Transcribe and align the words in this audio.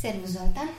Servus, 0.00 0.28
Zoltan! 0.30 0.70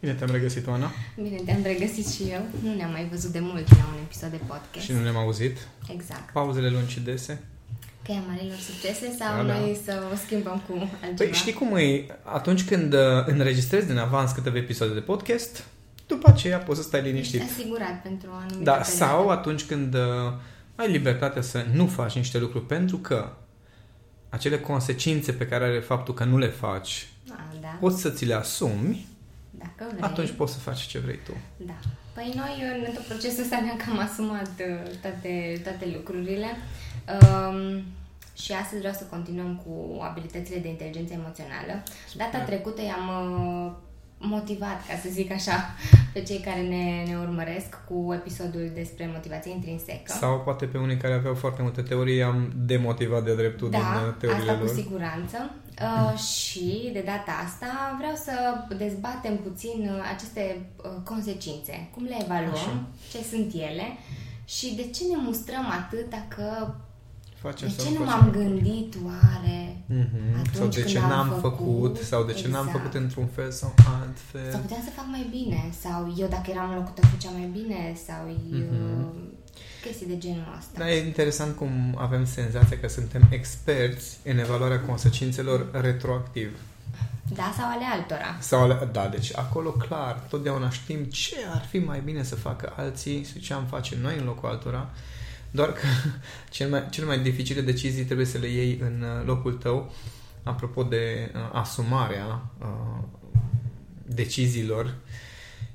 Bine 0.00 0.12
te-am 0.12 0.30
regăsit, 0.30 0.66
Oana. 0.66 0.90
Bine 1.22 1.36
te-am 1.44 1.62
regăsit 1.62 2.08
și 2.08 2.22
eu. 2.22 2.42
Nu 2.62 2.74
ne-am 2.74 2.90
mai 2.90 3.08
văzut 3.10 3.30
de 3.30 3.38
mult 3.40 3.68
la 3.70 3.84
un 3.92 3.98
episod 4.04 4.30
de 4.30 4.40
podcast. 4.46 4.84
Și 4.84 4.92
nu 4.92 5.02
ne-am 5.02 5.16
auzit. 5.16 5.56
Exact. 5.92 6.32
Pauzele 6.32 6.68
lungi 6.70 6.92
și 6.92 7.00
dese. 7.00 7.42
Că 8.04 8.12
e 8.12 8.18
marilor 8.28 8.56
succese 8.58 9.16
sau 9.18 9.36
Da, 9.36 9.42
da. 9.52 9.58
noi 9.58 9.78
să 9.84 10.02
o 10.12 10.16
schimbăm 10.16 10.62
cu 10.68 10.72
altceva? 10.78 11.14
Păi 11.16 11.32
știi 11.32 11.52
cum 11.52 11.76
e? 11.76 12.06
Atunci 12.22 12.64
când 12.64 12.92
uh, 12.92 13.00
înregistrezi 13.26 13.86
din 13.86 13.98
avans 13.98 14.32
câteva 14.32 14.56
episoade 14.56 14.94
de 14.94 15.00
podcast, 15.00 15.64
după 16.06 16.28
aceea 16.28 16.58
poți 16.58 16.78
să 16.80 16.84
stai 16.84 17.02
liniștit. 17.02 17.40
Ești 17.40 17.52
asigurat 17.52 18.02
pentru 18.02 18.28
o 18.30 18.34
anumită 18.34 18.58
Da, 18.62 18.72
perioadă. 18.72 18.90
sau 18.96 19.28
atunci 19.28 19.64
când 19.64 19.94
uh, 19.94 20.00
ai 20.76 20.90
libertatea 20.90 21.42
să 21.42 21.64
nu 21.72 21.86
faci 21.86 22.14
niște 22.14 22.38
lucruri 22.38 22.66
pentru 22.66 22.96
că 22.98 23.32
acele 24.28 24.58
consecințe 24.58 25.32
pe 25.32 25.46
care 25.46 25.64
are 25.64 25.80
faptul 25.80 26.14
că 26.14 26.24
nu 26.24 26.38
le 26.38 26.48
faci, 26.48 27.08
Ah, 27.32 27.60
da, 27.60 27.76
poți 27.80 28.00
să 28.00 28.10
ți 28.10 28.24
le 28.24 28.34
asumi, 28.34 29.06
dacă 29.50 29.90
vrei. 29.90 30.02
atunci 30.02 30.30
poți 30.30 30.52
să 30.52 30.58
faci 30.58 30.80
ce 30.86 30.98
vrei 30.98 31.18
tu. 31.24 31.32
Da. 31.56 31.78
Păi 32.14 32.32
noi 32.36 32.84
în 32.86 32.94
tot 32.94 33.04
procesul 33.04 33.42
ăsta 33.42 33.60
ne-am 33.60 33.76
cam 33.76 33.98
asumat 33.98 34.50
uh, 34.58 34.90
toate, 35.00 35.60
toate 35.62 35.92
lucrurile. 35.96 36.46
Um, 37.20 37.82
și 38.34 38.52
astăzi 38.52 38.78
vreau 38.78 38.94
să 38.94 39.04
continuăm 39.04 39.62
cu 39.64 40.02
abilitățile 40.02 40.58
de 40.58 40.68
inteligență 40.68 41.12
emoțională. 41.12 41.82
Data 42.16 42.38
trecută 42.38 42.82
i-am 42.82 43.06
uh, 43.08 43.72
motivat, 44.22 44.86
ca 44.88 44.94
să 45.02 45.08
zic 45.10 45.32
așa, 45.32 45.74
pe 46.12 46.22
cei 46.22 46.38
care 46.38 46.60
ne, 46.60 47.04
ne 47.10 47.16
urmăresc 47.18 47.68
cu 47.88 48.12
episodul 48.14 48.70
despre 48.74 49.10
motivație 49.12 49.50
intrinsecă. 49.52 50.12
Sau 50.20 50.40
poate 50.40 50.64
pe 50.66 50.78
unii 50.78 50.96
care 50.96 51.14
aveau 51.14 51.34
foarte 51.34 51.62
multe 51.62 51.82
teorii 51.82 52.22
am 52.22 52.52
demotivat 52.56 53.24
de 53.24 53.34
dreptul 53.34 53.70
din 53.70 53.78
uh, 53.78 53.84
Da, 54.04 54.10
teoriile 54.18 54.50
asta 54.50 54.60
cu 54.60 54.66
lor. 54.66 54.74
siguranță. 54.74 55.50
Uh, 55.82 56.18
și 56.18 56.90
de 56.92 57.02
data 57.06 57.32
asta 57.46 57.94
vreau 57.98 58.14
să 58.14 58.32
dezbatem 58.76 59.36
puțin 59.36 59.90
uh, 59.94 60.10
aceste 60.14 60.66
uh, 60.76 60.90
consecințe. 61.04 61.88
Cum 61.94 62.02
le 62.04 62.16
evaluăm, 62.22 62.52
Așa. 62.52 62.86
ce 63.10 63.18
sunt 63.30 63.52
ele 63.54 63.86
și 64.44 64.74
de 64.74 64.82
ce 64.94 65.02
ne 65.10 65.16
mustrăm 65.26 65.66
atâta 65.80 66.24
că 66.36 66.74
Facem 67.34 67.68
de 67.68 67.74
sau 67.74 67.84
ce 67.92 67.98
nu 67.98 68.04
facem. 68.04 68.18
m-am 68.20 68.30
gândit 68.30 68.94
oare 69.06 69.76
Mhm. 69.86 70.38
atunci 70.38 70.54
Sau 70.56 70.66
de 70.66 70.80
când 70.80 70.86
ce 70.92 70.98
am 70.98 71.08
n-am 71.08 71.28
făcut, 71.28 71.40
făcut, 71.40 71.96
sau 71.96 72.24
de 72.24 72.32
ce 72.32 72.48
n-am 72.48 72.66
exact. 72.66 72.76
făcut 72.84 72.94
într-un 73.00 73.26
fel 73.26 73.50
sau 73.50 73.74
altfel. 74.10 74.50
sau 74.50 74.60
puteam 74.60 74.82
să 74.84 74.90
fac 74.90 75.06
mai 75.10 75.26
bine 75.30 75.60
sau 75.80 76.14
eu 76.18 76.28
dacă 76.28 76.50
eram 76.50 76.68
în 76.70 76.76
locul 76.76 76.92
tău 76.94 77.08
făceam 77.10 77.32
mai 77.40 77.50
bine 77.58 77.80
sau 78.06 78.22
Mhm. 78.50 79.00
uh, 79.00 79.06
chestii 79.84 80.06
de 80.06 80.18
genul 80.18 80.54
ăsta. 80.58 80.78
Da, 80.78 80.90
e 80.92 81.06
interesant 81.06 81.56
cum 81.56 81.96
avem 81.98 82.24
senzația 82.26 82.78
că 82.78 82.88
suntem 82.88 83.22
experți 83.30 84.18
în 84.24 84.38
evaluarea 84.38 84.80
consecințelor 84.80 85.68
retroactiv. 85.72 86.50
Da 87.34 87.52
sau 87.56 87.68
ale 87.70 87.84
altora. 87.92 88.36
Sau, 88.40 88.60
ale- 88.62 88.88
da, 88.92 89.08
deci 89.08 89.36
acolo 89.36 89.70
clar, 89.70 90.12
totdeauna 90.28 90.70
știm 90.70 91.04
ce 91.04 91.36
ar 91.54 91.64
fi 91.70 91.78
mai 91.78 92.00
bine 92.04 92.22
să 92.22 92.34
facă 92.34 92.72
alții 92.76 93.24
și 93.24 93.40
ce 93.40 93.52
am 93.52 93.64
face 93.64 93.96
noi 94.02 94.18
în 94.18 94.24
locul 94.24 94.48
altora, 94.48 94.88
doar 95.50 95.72
că 95.72 95.86
cel 96.50 96.68
mai, 96.70 96.86
cel 96.90 97.06
mai 97.06 97.18
dificile 97.18 97.60
decizii 97.60 98.04
trebuie 98.04 98.26
să 98.26 98.38
le 98.38 98.46
iei 98.48 98.78
în 98.82 99.02
uh, 99.02 99.26
locul 99.26 99.52
tău. 99.52 99.92
Apropo 100.42 100.82
de 100.82 101.30
uh, 101.34 101.40
asumarea 101.52 102.42
uh, 102.60 103.02
deciziilor, 104.14 104.94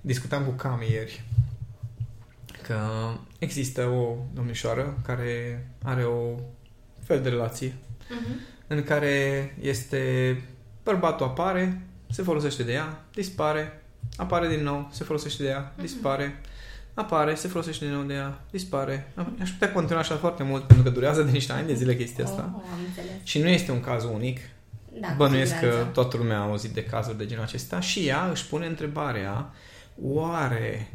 discutam 0.02 0.44
cu 0.44 0.52
Cami 0.52 0.90
ieri 0.92 1.24
că 2.62 2.80
există 3.40 3.86
o 3.88 4.16
domnișoară 4.34 4.98
care 5.06 5.68
are 5.84 6.04
o 6.04 6.36
fel 7.04 7.22
de 7.22 7.30
relație 7.30 7.74
Mhm. 8.10 8.40
în 8.68 8.84
care 8.84 9.56
este 9.62 10.42
bărbatul 10.84 11.26
apare, 11.26 11.82
se 12.10 12.22
folosește 12.24 12.64
de 12.64 12.72
ea, 12.72 13.04
dispare, 13.14 13.82
apare 14.18 14.48
din 14.48 14.64
nou, 14.64 14.90
se 14.92 15.04
folosește 15.04 15.44
de 15.44 15.50
ea, 15.50 15.74
dispare, 15.82 16.42
apare, 16.94 17.36
se 17.36 17.48
folosește 17.48 17.86
din 17.86 17.94
nou 17.94 18.04
de 18.04 18.14
ea, 18.14 18.42
dispare. 18.52 19.12
Aș 19.42 19.50
putea 19.52 19.72
continua 19.72 20.00
așa 20.00 20.16
foarte 20.16 20.44
mult 20.44 20.64
pentru 20.64 20.84
că 20.86 20.90
durează 20.92 21.22
de 21.24 21.32
niște 21.32 21.52
ani 21.52 21.68
de 21.68 21.74
zile 21.74 21.96
chestia 21.96 22.24
asta. 22.24 22.54
Oh, 22.56 22.62
am 22.74 22.80
înțeles. 22.88 23.12
Și 23.24 23.40
nu 23.40 23.48
este 23.48 23.72
un 23.72 23.80
caz 23.82 24.04
unic. 24.04 24.40
Da, 25.00 25.08
cu 25.08 25.16
Bănuiesc 25.16 25.52
că 25.52 25.66
siguranță. 25.66 25.92
toată 25.94 26.18
lumea 26.18 26.38
a 26.38 26.42
auzit 26.42 26.72
de 26.72 26.84
cazuri 26.84 27.18
de 27.18 27.26
genul 27.26 27.44
acesta 27.44 27.80
și 27.80 28.08
ea 28.08 28.30
își 28.30 28.48
pune 28.48 28.66
întrebarea 28.66 29.54
oare 30.02 30.90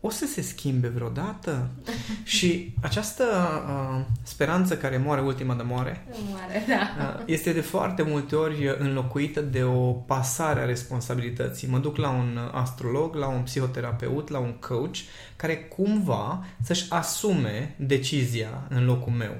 o 0.00 0.10
să 0.10 0.26
se 0.26 0.40
schimbe 0.40 0.88
vreodată? 0.88 1.70
și 2.24 2.74
această 2.82 3.24
uh, 3.68 4.04
speranță 4.22 4.76
care 4.76 4.96
moare 4.96 5.20
ultima 5.20 5.54
de 5.54 5.62
moare 5.62 6.06
Nu 6.10 6.16
moare, 6.30 6.64
da. 6.68 7.16
Uh, 7.18 7.22
este 7.26 7.52
de 7.52 7.60
foarte 7.60 8.02
multe 8.02 8.36
ori 8.36 8.76
înlocuită 8.78 9.40
de 9.40 9.62
o 9.62 9.92
pasare 9.92 10.60
a 10.60 10.64
responsabilității. 10.64 11.68
Mă 11.68 11.78
duc 11.78 11.96
la 11.96 12.10
un 12.10 12.38
astrolog, 12.52 13.14
la 13.14 13.26
un 13.26 13.42
psihoterapeut, 13.42 14.28
la 14.28 14.38
un 14.38 14.52
coach, 14.52 14.96
care 15.36 15.56
cumva 15.56 16.44
să-și 16.62 16.86
asume 16.88 17.74
decizia 17.78 18.66
în 18.68 18.84
locul 18.84 19.12
meu. 19.12 19.34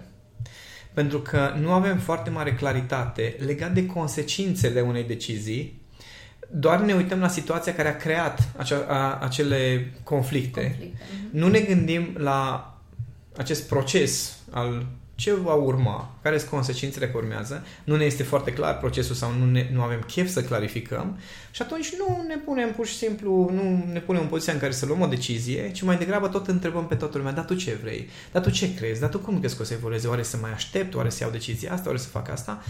Pentru 0.97 1.21
că 1.21 1.55
nu 1.61 1.73
avem 1.73 1.99
foarte 1.99 2.31
mare 2.31 2.55
claritate 2.55 3.37
legat 3.39 3.73
de 3.73 3.87
consecințele 3.87 4.81
unei 4.81 5.05
decizii, 5.05 5.81
doar 6.51 6.81
ne 6.81 6.95
uităm 6.95 7.21
la 7.21 7.29
situația 7.29 7.75
care 7.75 7.89
a 7.89 7.97
creat 7.97 8.49
acea, 8.57 8.85
a, 8.89 9.19
acele 9.19 9.93
conflicte. 10.03 10.61
Conflicte. 10.61 10.93
Mhm. 10.93 11.39
Nu 11.39 11.49
ne 11.49 11.61
gândim 11.61 12.15
la 12.19 12.71
acest 13.37 13.69
proces 13.69 14.39
al 14.51 14.87
ce 15.17 15.35
va 15.35 15.55
urma, 15.55 16.15
care 16.23 16.39
sunt 16.39 16.51
consecințele 16.51 17.07
care 17.07 17.19
urmează, 17.19 17.65
nu 17.85 17.97
ne 17.97 18.05
este 18.05 18.23
foarte 18.23 18.53
clar 18.53 18.79
procesul 18.79 19.15
sau 19.15 19.33
nu, 19.33 19.51
ne, 19.51 19.69
nu 19.73 19.83
avem 19.83 20.01
chef 20.01 20.31
să 20.31 20.43
clarificăm 20.43 21.19
și 21.51 21.63
atunci 21.63 21.93
nu 21.99 22.25
ne 22.29 22.37
punem 22.37 22.73
pur 22.73 22.87
și 22.87 22.97
simplu, 22.97 23.51
nu 23.53 23.93
ne 23.93 24.01
punem 24.01 24.23
în 24.23 24.29
poziția 24.29 24.53
în 24.53 24.59
care 24.59 24.73
să 24.73 24.87
luăm 24.87 25.01
o 25.01 25.07
decizie, 25.07 25.71
ci 25.73 25.83
mai 25.83 25.97
degrabă 25.97 26.29
tot 26.29 26.47
întrebăm 26.47 26.87
pe 26.87 26.95
toată 26.95 27.19
lumea, 27.19 27.33
dar 27.33 27.45
tu 27.45 27.55
ce 27.55 27.79
vrei? 27.83 28.09
Dar 28.33 28.43
tu 28.43 28.51
ce 28.51 28.75
crezi? 28.75 29.01
Dar 29.01 29.09
tu 29.09 29.19
cum 29.19 29.39
crezi 29.39 29.57
că 29.57 29.63
o 29.63 29.65
să 29.65 29.73
evolueze? 29.73 30.09
Oare 30.09 30.23
să 30.23 30.37
mai 30.37 30.53
aștept? 30.53 30.95
Oare 30.95 31.09
să 31.09 31.19
iau 31.23 31.33
decizia 31.33 31.73
asta? 31.73 31.87
Oare 31.87 31.99
să 32.01 32.09
fac 32.09 32.31
asta? 32.31 32.63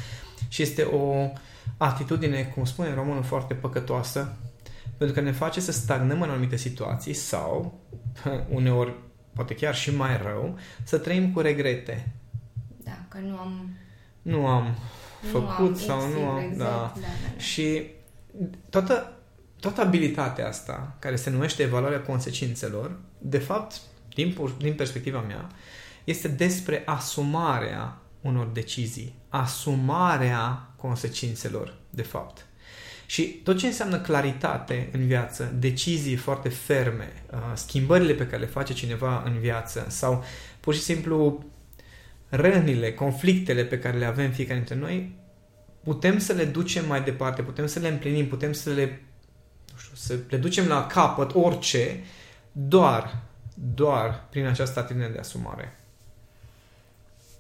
Și 0.49 0.63
este 0.63 0.83
o 0.83 1.33
atitudine, 1.77 2.53
cum 2.55 2.65
spune 2.65 2.95
românul, 2.95 3.23
foarte 3.23 3.55
păcătoasă, 3.55 4.37
pentru 4.97 5.17
că 5.17 5.23
ne 5.23 5.33
face 5.33 5.61
să 5.61 5.73
stagnăm 5.73 6.23
în 6.23 6.31
anumite 6.31 6.57
situații 6.57 7.13
sau, 7.13 7.81
uneori, 8.49 8.95
poate 9.33 9.55
chiar 9.55 9.75
și 9.75 9.95
mai 9.95 10.21
rău, 10.23 10.59
să 10.85 10.99
trăim 10.99 11.33
cu 11.33 11.41
regrete. 11.41 12.13
Da, 12.87 12.99
că 13.09 13.19
nu 13.19 13.39
am... 13.39 13.77
Nu 14.23 14.47
am 14.47 14.75
nu 15.23 15.29
făcut 15.29 15.67
am 15.67 15.75
sau 15.75 15.99
X, 15.99 16.15
nu 16.15 16.29
am... 16.29 16.51
Y, 16.51 16.55
Z, 16.55 16.59
Da. 16.59 16.65
da, 16.65 16.91
da, 16.95 17.07
da. 17.35 17.39
Și 17.41 17.83
toată, 18.71 19.13
toată 19.61 19.81
abilitatea 19.81 20.49
asta, 20.49 20.97
care 20.99 21.17
se 21.17 21.31
numește 21.31 21.63
evaluarea 21.63 22.01
consecințelor, 22.01 22.97
de 23.19 23.39
fapt, 23.39 23.81
din, 24.15 24.33
pu- 24.33 24.55
din 24.59 24.75
perspectiva 24.75 25.21
mea, 25.21 25.49
este 26.05 26.29
despre 26.29 26.83
asumarea 26.87 27.99
unor 28.21 28.47
decizii, 28.47 29.15
asumarea 29.29 30.69
consecințelor, 30.77 31.75
de 31.91 32.03
fapt. 32.03 32.47
Și 33.07 33.23
tot 33.23 33.59
ce 33.59 33.67
înseamnă 33.67 33.99
claritate 34.01 34.89
în 34.93 35.07
viață, 35.07 35.55
decizii 35.59 36.17
foarte 36.17 36.49
ferme, 36.49 37.13
uh, 37.33 37.39
schimbările 37.55 38.13
pe 38.13 38.27
care 38.27 38.41
le 38.43 38.47
face 38.49 38.73
cineva 38.73 39.23
în 39.27 39.39
viață 39.39 39.87
sau 39.89 40.25
pur 40.61 40.75
și 40.75 40.81
simplu 40.81 41.45
rănile, 42.37 42.93
conflictele 42.93 43.65
pe 43.65 43.79
care 43.79 43.99
le 43.99 44.05
avem 44.05 44.31
fiecare 44.31 44.59
dintre 44.59 44.75
noi, 44.75 45.19
putem 45.85 46.19
să 46.19 46.33
le 46.33 46.45
ducem 46.45 46.87
mai 46.87 47.03
departe, 47.03 47.43
putem 47.43 47.67
să 47.67 47.79
le 47.79 47.89
împlinim, 47.89 48.29
putem 48.29 48.53
să 48.53 48.71
le, 48.71 49.03
nu 49.73 49.79
știu, 49.79 49.95
să 49.95 50.19
le 50.29 50.37
ducem 50.37 50.67
la 50.67 50.87
capăt 50.87 51.35
orice, 51.35 52.05
doar, 52.53 53.17
doar 53.55 54.27
prin 54.31 54.47
această 54.47 54.79
atitudine 54.79 55.09
de 55.09 55.19
asumare. 55.19 55.77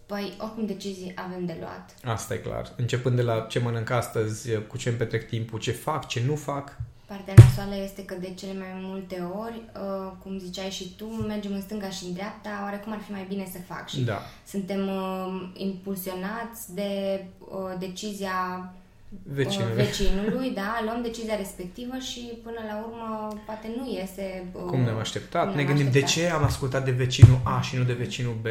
Păi, 0.06 0.36
oricum 0.38 0.66
decizii 0.66 1.12
avem 1.14 1.46
de 1.46 1.56
luat. 1.60 1.94
Asta 2.04 2.34
e 2.34 2.36
clar. 2.36 2.72
Începând 2.76 3.16
de 3.16 3.22
la 3.22 3.40
ce 3.40 3.58
mănânc 3.58 3.90
astăzi, 3.90 4.56
cu 4.56 4.76
ce 4.76 4.88
îmi 4.88 4.98
petrec 4.98 5.28
timpul, 5.28 5.58
ce 5.58 5.72
fac, 5.72 6.06
ce 6.06 6.22
nu 6.26 6.36
fac. 6.36 6.76
Partea 7.06 7.34
nasoală 7.36 7.82
este 7.82 8.04
că 8.04 8.14
de 8.14 8.34
cele 8.34 8.52
mai 8.58 8.68
multe 8.74 9.20
ori, 9.44 9.62
uh, 9.74 10.12
cum 10.22 10.38
ziceai 10.38 10.70
și 10.70 10.94
tu, 10.96 11.04
mergem 11.06 11.52
în 11.52 11.60
stânga 11.60 11.90
și 11.90 12.04
în 12.04 12.12
dreapta, 12.12 12.60
oarecum 12.62 12.92
ar 12.92 12.98
fi 12.98 13.10
mai 13.10 13.24
bine 13.28 13.48
să 13.52 13.58
fac. 13.66 13.88
Și 13.88 14.00
Da. 14.00 14.18
suntem 14.46 14.88
uh, 14.88 15.48
impulsionați 15.54 16.74
de 16.74 17.24
uh, 17.38 17.78
decizia 17.78 18.72
uh, 19.10 19.18
Vecinul. 19.34 19.72
vecinului, 19.74 20.50
da, 20.50 20.80
luăm 20.84 21.02
decizia 21.02 21.36
respectivă 21.36 21.96
și 21.98 22.38
până 22.42 22.60
la 22.68 22.86
urmă 22.86 23.28
poate 23.46 23.66
nu 23.76 23.96
iese 23.98 24.44
uh, 24.52 24.62
Cum 24.62 24.80
ne-am 24.80 24.98
așteptat? 24.98 25.42
cum 25.46 25.50
ne 25.56 25.62
ne-am 25.62 25.66
gândim 25.66 25.90
de 25.92 26.02
așteptat. 26.02 26.30
ce 26.30 26.34
am 26.34 26.44
ascultat 26.44 26.84
de 26.84 26.90
vecinul 26.90 27.40
A 27.42 27.60
și 27.60 27.76
nu 27.76 27.82
de 27.82 27.92
vecinul 27.92 28.36
B. 28.42 28.46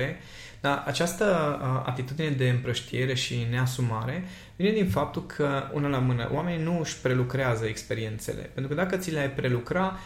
Dar 0.62 0.84
această 0.86 1.26
uh, 1.62 1.84
atitudine 1.86 2.30
de 2.30 2.50
împrăștiere 2.50 3.14
și 3.14 3.48
neasumare 3.50 4.24
vine 4.56 4.72
din 4.72 4.90
faptul 4.90 5.26
că, 5.26 5.70
una 5.74 5.88
la 5.88 5.98
mână, 5.98 6.30
oamenii 6.34 6.64
nu 6.64 6.80
își 6.80 6.98
prelucrează 7.02 7.66
experiențele. 7.66 8.42
Pentru 8.42 8.76
că 8.76 8.82
dacă 8.82 8.98
ți 8.98 9.12
le-ai 9.12 9.30
prelucra 9.30 10.00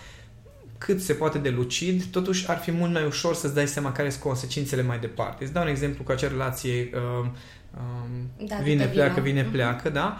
cât 0.77 1.01
se 1.01 1.13
poate 1.13 1.37
de 1.37 1.49
lucid, 1.49 2.03
totuși 2.05 2.49
ar 2.49 2.57
fi 2.57 2.71
mult 2.71 2.91
mai 2.91 3.05
ușor 3.05 3.35
să-ți 3.35 3.53
dai 3.53 3.67
seama 3.67 3.91
care 3.91 4.09
sunt 4.09 4.23
consecințele 4.23 4.81
mai 4.81 4.99
departe. 4.99 5.43
Îți 5.43 5.53
dau 5.53 5.63
un 5.63 5.69
exemplu 5.69 6.03
cu 6.03 6.11
acea 6.11 6.27
relație 6.27 6.89
uh, 6.93 7.29
uh, 7.73 8.47
Da, 8.47 8.55
vine, 8.55 8.81
după 8.83 8.93
pleacă, 8.93 9.13
vină. 9.13 9.23
vine, 9.23 9.41
Mhm. 9.41 9.51
pleacă, 9.51 9.89
da? 9.89 10.17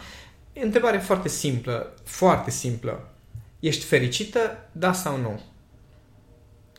E 0.53 0.61
întrebare 0.63 0.97
foarte 0.97 1.27
simplă, 1.27 1.93
foarte 2.03 2.51
simplă. 2.51 3.07
Ești 3.59 3.85
fericită, 3.85 4.57
da 4.71 4.93
sau 4.93 5.17
nu? 5.17 5.39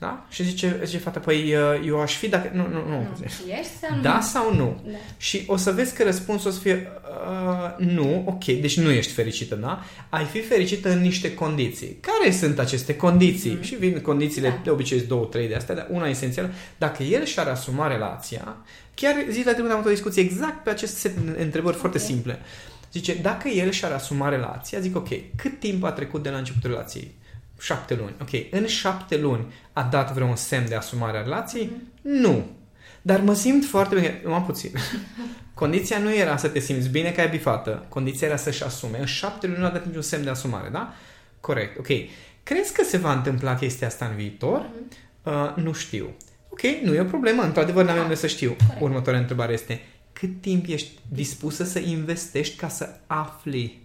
Da? 0.01 0.27
Și 0.31 0.45
zice, 0.45 0.81
zice 0.85 0.99
fata, 0.99 1.21
păi 1.21 1.55
uh, 1.55 1.87
eu 1.87 2.01
aș 2.01 2.17
fi 2.17 2.29
dacă... 2.29 2.51
Nu, 2.55 2.63
nu, 2.69 2.89
nu. 2.89 2.99
Nu. 3.01 3.53
Ești 3.61 3.73
sau 3.81 3.97
nu? 3.97 4.03
Da 4.03 4.21
sau 4.21 4.55
nu? 4.55 4.81
Da. 4.85 4.97
Și 5.17 5.43
o 5.47 5.57
să 5.57 5.71
vezi 5.73 5.95
că 5.95 6.03
răspunsul 6.05 6.51
o 6.51 6.53
să 6.53 6.61
fie 6.61 6.89
uh, 7.29 7.87
nu, 7.87 8.23
ok, 8.27 8.45
deci 8.45 8.77
nu 8.79 8.91
ești 8.91 9.13
fericită, 9.13 9.55
da? 9.55 9.83
Ai 10.09 10.25
fi 10.25 10.41
fericită 10.41 10.91
în 10.91 11.01
niște 11.01 11.35
condiții. 11.35 11.97
Care 12.01 12.33
sunt 12.33 12.59
aceste 12.59 12.97
condiții? 12.97 13.51
Mm. 13.51 13.63
Și 13.63 13.75
vin 13.75 14.01
condițiile, 14.01 14.49
Da. 14.49 14.61
de 14.65 14.71
obicei 14.71 14.97
sunt 14.97 15.09
două, 15.09 15.25
trei 15.25 15.49
de 15.49 15.55
astea, 15.55 15.75
dar 15.75 15.87
una 15.91 16.09
esențială. 16.09 16.51
Dacă 16.79 17.03
el 17.03 17.25
și-ar 17.25 17.47
asuma 17.47 17.87
relația, 17.87 18.57
chiar 18.95 19.15
zilele 19.31 19.53
trecută 19.53 19.73
am 19.73 19.79
avut 19.79 19.91
o 19.91 19.95
discuție 19.95 20.23
exact 20.23 20.63
pe 20.65 20.71
acest 20.71 20.97
set 20.97 21.17
de 21.17 21.43
întrebări 21.43 21.77
foarte 21.77 21.99
Ok. 21.99 22.05
simple. 22.05 22.39
Zice, 22.93 23.15
dacă 23.23 23.49
el 23.49 23.71
și-ar 23.71 23.93
asuma 23.93 24.29
relația, 24.29 24.81
zic, 24.81 24.97
ok, 24.97 25.09
cât 25.37 25.59
timp 25.59 25.85
a 25.85 25.93
trecut 25.93 26.23
de 26.23 26.31
la 26.31 26.37
începutul 26.39 26.71
relației? 26.71 27.11
Șapte 27.61 27.95
luni. 27.95 28.15
Ok, 28.21 28.29
în 28.51 28.67
șapte 28.67 29.19
luni 29.19 29.53
a 29.73 29.83
dat 29.83 30.13
vreun 30.13 30.37
semn 30.37 30.69
de 30.69 30.75
asumare 30.75 31.19
a 31.19 31.23
relației? 31.23 31.71
Nu. 32.03 32.47
Dar 33.03 33.21
mă 33.21 33.35
simt 33.35 33.65
foarte 33.65 33.95
bine. 33.95 34.23
Mă 34.25 34.43
puțin. 34.47 34.71
Condiția 35.55 35.99
nu 35.99 36.15
era 36.15 36.37
să 36.37 36.49
te 36.49 36.59
simți 36.59 36.89
bine 36.89 37.11
că 37.11 37.21
ai 37.21 37.29
bifată. 37.29 37.87
Condiția 37.89 38.27
era 38.27 38.37
să-și 38.37 38.65
asume. 38.65 38.99
În 38.99 39.07
șapte 39.07 39.47
luni 39.47 39.59
nu 39.59 39.65
a 39.65 39.71
dat 39.71 39.87
niciun 39.87 40.03
semn 40.03 40.25
de 40.25 40.31
asumare, 40.31 40.69
da? 40.69 40.95
Corect. 41.41 41.79
Ok. 41.79 41.87
Crezi 42.43 42.73
că 42.73 42.85
se 42.85 42.97
va 42.97 43.13
întâmpla 43.13 43.55
chestia 43.55 43.87
asta 43.87 44.05
în 44.05 44.17
viitor? 44.17 44.67
Uh, 45.23 45.53
nu 45.55 45.73
știu. 45.73 46.17
Ok, 46.49 46.61
nu 46.83 46.95
e 46.95 47.01
o 47.01 47.05
problemă. 47.05 47.43
Într-adevăr, 47.43 47.85
n-avem 47.85 48.09
de 48.09 48.15
să 48.15 48.27
știu. 48.27 48.57
Corect. 48.67 48.81
Următoarea 48.81 49.21
întrebare 49.21 49.53
este 49.53 49.81
cât 50.13 50.41
timp 50.41 50.65
ești 50.69 50.91
dispusă 51.09 51.65
să 51.65 51.79
investești 51.79 52.57
ca 52.57 52.69
să 52.69 52.89
afli 53.07 53.81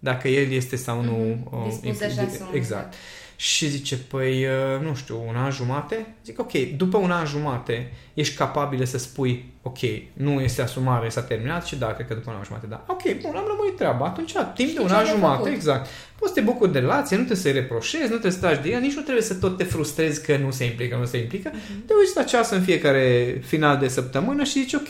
dacă 0.00 0.28
el 0.28 0.52
este 0.52 0.76
sau 0.76 1.02
nu... 1.02 1.40
Mhm. 1.44 1.56
uh, 1.56 1.64
Dispus 1.68 1.98
să-și 1.98 2.16
imp- 2.16 2.26
asume. 2.28 2.48
Exact. 2.52 2.94
Și 3.36 3.68
zice, 3.68 3.96
păi, 3.96 4.44
uh, 4.44 4.86
nu 4.86 4.94
știu, 4.94 5.22
un 5.28 5.36
an 5.36 5.50
jumate? 5.50 6.14
Zic, 6.24 6.40
ok, 6.40 6.52
după 6.76 6.96
un 6.98 7.10
an 7.10 7.26
jumate 7.26 7.92
ești 8.14 8.36
capabilă 8.36 8.84
să 8.84 8.98
spui, 8.98 9.52
ok, 9.62 9.78
nu 10.12 10.40
este 10.40 10.62
asumare, 10.62 11.08
s-a 11.08 11.22
terminat 11.22 11.66
și 11.66 11.76
da, 11.76 11.86
cred 11.86 12.06
că 12.06 12.14
după 12.14 12.30
un 12.30 12.36
an 12.36 12.42
jumate, 12.44 12.66
da. 12.66 12.84
Ok, 12.88 13.02
bun, 13.20 13.34
am 13.36 13.44
lămurit 13.48 13.76
treaba. 13.76 14.04
Atunci, 14.06 14.32
timp 14.32 14.54
de 14.56 14.64
Știi 14.64 14.78
un 14.78 14.86
ce 14.86 14.92
an 14.92 14.98
ai 14.98 15.04
de 15.04 15.10
jumate, 15.10 15.36
făcut. 15.36 15.52
exact. 15.52 15.88
Poți 16.18 16.32
să 16.32 16.38
te 16.38 16.44
bucuri 16.46 16.72
de 16.72 16.78
relație, 16.78 17.16
nu 17.16 17.22
trebuie 17.24 17.42
să-i 17.44 17.60
reproșezi, 17.60 18.02
nu 18.02 18.08
trebuie 18.08 18.32
să 18.32 18.38
tragi 18.38 18.60
de 18.60 18.68
ea, 18.68 18.78
nici 18.78 18.94
nu 18.94 19.00
trebuie 19.02 19.22
să 19.24 19.34
tot 19.34 19.56
te 19.56 19.64
frustrezi 19.64 20.24
că 20.24 20.36
nu 20.36 20.50
se 20.50 20.64
implică, 20.64 20.96
nu 20.96 21.04
se 21.04 21.18
implică. 21.18 21.50
Mhm. 21.54 21.86
Te 21.86 21.92
uiți 21.98 22.16
la 22.16 22.22
ceas 22.22 22.50
în 22.50 22.62
fiecare 22.62 23.40
final 23.46 23.78
de 23.78 23.88
săptămână 23.88 24.44
și 24.44 24.52
zici, 24.60 24.74
ok, 24.74 24.88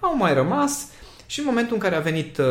au 0.00 0.16
mai 0.16 0.34
rămas, 0.34 0.86
și 1.26 1.38
în 1.38 1.44
momentul 1.44 1.74
în 1.74 1.80
care 1.80 1.94
a 1.94 2.00
venit 2.00 2.38
uh, 2.38 2.44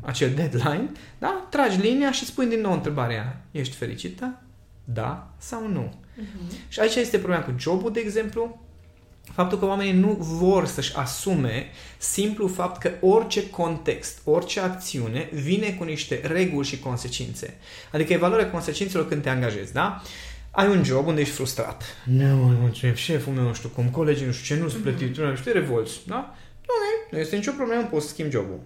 acel 0.00 0.30
deadline, 0.34 0.90
da, 1.18 1.46
tragi 1.50 1.80
linia 1.80 2.12
și 2.12 2.24
spui 2.24 2.46
din 2.46 2.60
nou 2.60 2.72
întrebarea, 2.72 3.44
ești 3.50 3.76
fericită? 3.76 4.42
Da 4.84 5.30
sau 5.38 5.68
nu? 5.68 5.94
Mhm. 6.14 6.68
Și 6.68 6.80
aici 6.80 6.94
este 6.94 7.18
problema 7.18 7.42
cu 7.42 7.54
jobul, 7.58 7.92
de 7.92 8.00
exemplu, 8.00 8.60
faptul 9.32 9.58
că 9.58 9.64
oamenii 9.64 9.92
nu 9.92 10.16
vor 10.20 10.66
să-și 10.66 10.96
asume 10.96 11.70
simplu 11.98 12.46
fapt 12.46 12.80
că 12.80 12.90
orice 13.00 13.50
context, 13.50 14.20
orice 14.24 14.60
acțiune 14.60 15.28
vine 15.32 15.70
cu 15.70 15.84
niște 15.84 16.20
reguli 16.24 16.66
și 16.66 16.78
consecințe. 16.78 17.56
Adică 17.92 18.12
e 18.12 18.16
valoarea 18.16 18.50
consecințelor 18.50 19.08
când 19.08 19.22
te 19.22 19.28
angajezi, 19.28 19.72
da? 19.72 20.02
Ai 20.50 20.68
un 20.68 20.84
job 20.84 21.06
unde 21.06 21.20
ești 21.20 21.34
frustrat. 21.34 21.82
Nu, 22.04 22.48
nu, 22.48 22.68
ce, 22.72 22.92
șeful 22.96 23.32
meu 23.32 23.44
nu 23.44 23.54
știu 23.54 23.68
cum, 23.68 23.88
colegii 23.88 24.26
nu 24.26 24.32
știu 24.32 24.54
ce, 24.54 24.62
nu-ți 24.62 24.76
plătit, 24.76 25.16
nu 25.16 25.36
știu, 25.36 25.52
te 25.52 25.58
revolți, 25.58 25.98
da? 26.06 26.34
Nu, 26.70 27.08
nu 27.10 27.18
este 27.18 27.36
nicio 27.36 27.52
problemă, 27.52 27.82
poți 27.82 28.06
să 28.06 28.12
schimbi 28.12 28.32
jobul. 28.32 28.60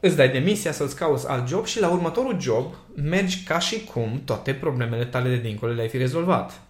Îți 0.00 0.16
dai 0.16 0.28
demisia 0.28 0.72
să-ți 0.72 0.96
cauți 0.96 1.28
alt 1.28 1.48
job 1.48 1.66
și 1.66 1.80
la 1.80 1.88
următorul 1.88 2.40
job 2.40 2.74
mergi 2.94 3.42
ca 3.42 3.58
și 3.58 3.84
cum 3.84 4.22
toate 4.24 4.54
problemele 4.54 5.04
tale 5.04 5.28
de 5.28 5.36
dincolo 5.36 5.72
le-ai 5.72 5.88
fi 5.88 5.96
rezolvat. 5.96 6.60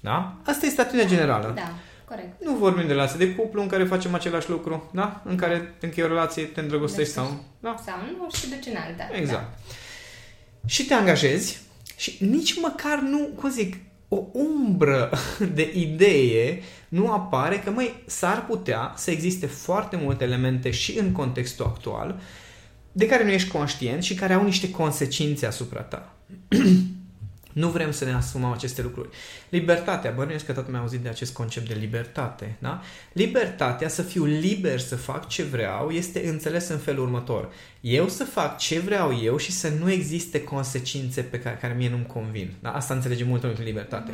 Da? 0.00 0.36
Asta 0.44 0.66
este 0.66 0.80
atitudinea 0.80 1.10
generală. 1.10 1.52
Da, 1.54 1.72
corect. 2.04 2.44
Nu 2.44 2.54
vorbim 2.54 2.86
de 2.86 2.92
relație 2.92 3.26
de 3.26 3.34
cuplu 3.34 3.62
în 3.62 3.68
care 3.68 3.84
facem 3.84 4.14
același 4.14 4.50
lucru, 4.50 4.90
da? 4.92 5.22
În 5.24 5.36
care 5.36 5.74
închei 5.80 6.04
o 6.04 6.06
relație, 6.06 6.44
te 6.44 6.60
îndrăgostești 6.60 7.12
sau... 7.12 7.44
Da? 7.60 7.76
Sau 7.84 7.94
nu 8.18 8.28
și 8.32 8.48
duci 8.48 8.66
în 8.66 8.76
alta. 8.76 9.18
Exact. 9.18 9.58
Și 10.66 10.84
te 10.84 10.94
angajezi 10.94 11.60
și 11.96 12.16
nici 12.20 12.60
măcar 12.60 12.98
nu, 12.98 13.28
cum 13.34 13.50
zic, 13.50 13.76
o 14.08 14.24
umbră 14.32 15.10
de 15.54 15.72
idee 15.74 16.62
nu 16.96 17.12
apare 17.12 17.58
că, 17.58 17.70
măi, 17.70 18.02
s-ar 18.06 18.44
putea 18.46 18.92
să 18.96 19.10
existe 19.10 19.46
foarte 19.46 19.96
multe 19.96 20.24
elemente 20.24 20.70
și 20.70 20.98
în 20.98 21.12
contextul 21.12 21.64
actual 21.64 22.20
de 22.92 23.06
care 23.06 23.24
nu 23.24 23.30
ești 23.30 23.50
conștient 23.50 24.02
și 24.02 24.14
care 24.14 24.32
au 24.32 24.44
niște 24.44 24.70
consecințe 24.70 25.46
asupra 25.46 25.80
ta. 25.80 26.14
nu 27.62 27.68
vrem 27.68 27.90
să 27.90 28.04
ne 28.04 28.12
asumăm 28.12 28.52
aceste 28.52 28.82
lucruri. 28.82 29.08
Libertatea, 29.48 30.10
bănuiesc 30.10 30.46
că 30.46 30.52
tot 30.52 30.70
mi-a 30.70 30.80
auzit 30.80 31.00
de 31.00 31.08
acest 31.08 31.32
concept 31.32 31.68
de 31.68 31.76
libertate, 31.80 32.56
da? 32.58 32.80
Libertatea, 33.12 33.88
să 33.88 34.02
fiu 34.02 34.24
liber 34.24 34.80
să 34.80 34.96
fac 34.96 35.28
ce 35.28 35.42
vreau, 35.42 35.90
este 35.90 36.28
înțeles 36.28 36.68
în 36.68 36.78
felul 36.78 37.04
următor. 37.04 37.52
Eu 37.80 38.08
să 38.08 38.24
fac 38.24 38.58
ce 38.58 38.78
vreau 38.78 39.20
eu 39.22 39.36
și 39.36 39.52
să 39.52 39.68
nu 39.80 39.90
existe 39.90 40.44
consecințe 40.44 41.20
pe 41.20 41.40
care, 41.40 41.58
care 41.60 41.74
mie 41.74 41.88
nu-mi 41.88 42.06
convin. 42.06 42.52
Da? 42.60 42.70
Asta 42.70 42.94
înțelege 42.94 43.24
mult 43.24 43.42
în 43.42 43.54
libertate. 43.64 44.12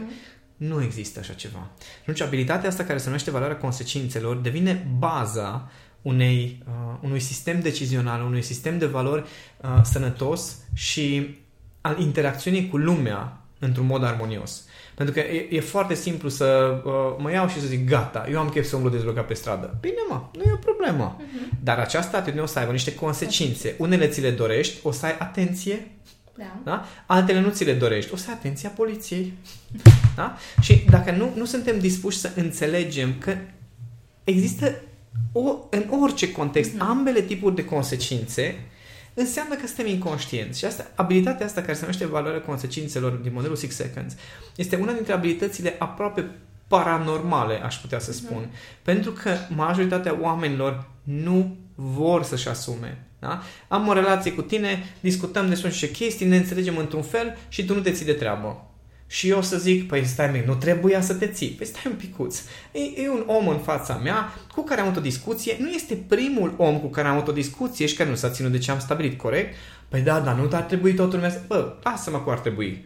Nu 0.69 0.83
există 0.83 1.19
așa 1.19 1.33
ceva. 1.33 1.71
Și 1.79 2.01
atunci 2.01 2.21
abilitatea 2.21 2.69
asta 2.69 2.85
care 2.85 2.99
se 2.99 3.07
numește 3.07 3.31
valoarea 3.31 3.57
consecințelor 3.57 4.37
devine 4.37 4.87
baza 4.99 5.71
unei, 6.03 6.63
uh, 6.67 6.97
unui 7.03 7.21
sistem 7.21 7.61
decizional, 7.61 8.23
unui 8.23 8.43
sistem 8.43 8.79
de 8.79 8.87
valori 8.87 9.23
uh, 9.23 9.81
sănătos 9.83 10.57
și 10.75 11.37
al 11.81 12.01
interacțiunii 12.01 12.69
cu 12.69 12.77
lumea 12.77 13.41
într-un 13.59 13.87
mod 13.87 14.05
armonios. 14.05 14.65
Pentru 14.95 15.15
că 15.15 15.21
e, 15.21 15.49
e 15.51 15.61
foarte 15.61 15.95
simplu 15.95 16.29
să 16.29 16.81
uh, 16.85 16.93
mă 17.19 17.31
iau 17.33 17.49
și 17.49 17.61
să 17.61 17.67
zic 17.67 17.89
gata, 17.89 18.27
eu 18.31 18.39
am 18.39 18.49
chef 18.49 18.67
să 18.67 18.77
umblu 18.77 18.91
dezlocat 18.91 19.27
pe 19.27 19.35
stradă. 19.35 19.77
Bine 19.81 20.01
mă, 20.09 20.23
nu 20.33 20.43
e 20.43 20.53
o 20.53 20.57
problemă. 20.57 21.21
Mhm. 21.21 21.59
Dar 21.63 21.79
această 21.79 22.17
atitudine 22.17 22.43
o 22.43 22.47
să 22.47 22.59
aibă 22.59 22.73
niște 22.73 22.95
consecințe. 22.95 23.75
Unele 23.79 24.09
ți 24.09 24.21
le 24.21 24.31
dorești, 24.31 24.81
o 24.83 24.91
să 24.91 25.07
ai 25.07 25.17
atenție 25.19 25.91
Da. 26.37 26.61
da? 26.65 26.85
Altele 27.07 27.41
nu 27.41 27.51
ți 27.51 27.65
le 27.65 27.73
dorești. 27.73 28.13
O 28.13 28.17
să 28.17 28.25
ai 28.29 28.35
atenția 28.35 28.69
poliției. 28.69 29.33
Da? 30.15 30.37
Și 30.61 30.85
dacă 30.91 31.11
nu, 31.11 31.33
nu 31.37 31.45
suntem 31.45 31.79
dispuși 31.79 32.19
să 32.19 32.31
înțelegem 32.37 33.15
că 33.19 33.37
există 34.25 34.75
o, 35.33 35.55
în 35.71 35.85
orice 36.01 36.33
context 36.33 36.73
Mhm. 36.75 36.83
ambele 36.83 37.21
tipuri 37.21 37.55
de 37.55 37.65
consecințe, 37.65 38.55
înseamnă 39.15 39.55
că 39.55 39.67
suntem 39.67 39.87
inconștienți. 39.87 40.59
Și 40.59 40.65
asta, 40.65 40.91
abilitatea 40.95 41.47
asta 41.47 41.61
care 41.61 41.73
se 41.73 41.81
numește 41.81 42.07
valoarea 42.07 42.41
consecințelor 42.41 43.13
din 43.13 43.33
modelul 43.35 43.57
Six 43.57 43.75
Seconds 43.75 44.15
este 44.57 44.77
una 44.77 44.93
dintre 44.93 45.13
abilitățile 45.13 45.75
aproape 45.79 46.31
paranormale, 46.69 47.61
aș 47.65 47.77
putea 47.77 47.99
să 47.99 48.13
spun. 48.13 48.51
Pentru 48.83 49.11
că 49.13 49.37
majoritatea 49.55 50.19
oamenilor 50.21 50.89
nu 51.03 51.57
vor 51.75 52.23
să-și 52.23 52.49
asume. 52.49 53.07
Da? 53.19 53.43
Am 53.69 53.89
o 53.89 53.93
relație 53.93 54.33
cu 54.33 54.43
tine, 54.43 54.85
discutăm 55.01 55.49
despre 55.49 55.69
niște 55.69 55.91
chestii, 55.91 56.27
ne 56.27 56.37
înțelegem 56.37 56.77
într-un 56.77 57.03
fel 57.03 57.37
și 57.49 57.65
tu 57.65 57.75
nu 57.75 57.81
te 57.81 57.91
ții 57.91 58.05
de 58.05 58.13
treabă. 58.13 58.67
Și 59.13 59.29
eu 59.29 59.43
să 59.43 59.59
zic, 59.59 59.87
păi 59.87 60.05
stai 60.05 60.31
mic, 60.31 60.47
nu 60.47 60.55
trebuia 60.55 61.01
să 61.01 61.15
te 61.15 61.27
ții. 61.27 61.49
Păi 61.49 61.67
stai 61.67 61.83
un 61.87 61.93
picuț. 61.93 62.43
E, 62.73 63.03
e 63.03 63.09
un 63.09 63.25
om 63.27 63.49
în 63.49 63.59
fața 63.59 63.97
mea 63.97 64.35
cu 64.55 64.63
care 64.63 64.81
am 64.81 64.87
avut 64.87 64.99
o 64.99 65.03
discuție. 65.03 65.57
Nu 65.59 65.71
este 65.71 65.95
primul 65.95 66.55
om 66.57 66.81
cu 66.81 66.87
care 66.87 67.09
am 67.09 67.15
avut 67.17 67.29
o 67.29 67.33
discuție 67.33 67.87
și 67.87 67.95
care 67.95 68.09
nu 68.09 68.15
s-a 68.15 68.31
ținut 68.31 68.51
de 68.51 68.59
ce 68.59 68.71
am 68.71 68.79
stabilit, 68.79 69.19
corect? 69.19 69.55
Păi 69.89 70.01
da, 70.01 70.21
dar 70.21 70.35
nu 70.35 70.49
ar 70.53 70.63
trebui 70.63 70.95
totul 70.95 71.15
lumea 71.15 71.31
să... 71.31 71.41
Bă, 71.47 71.77
lasă-mă 71.83 72.19
cu 72.19 72.31
ar 72.31 72.39
trebui. 72.39 72.85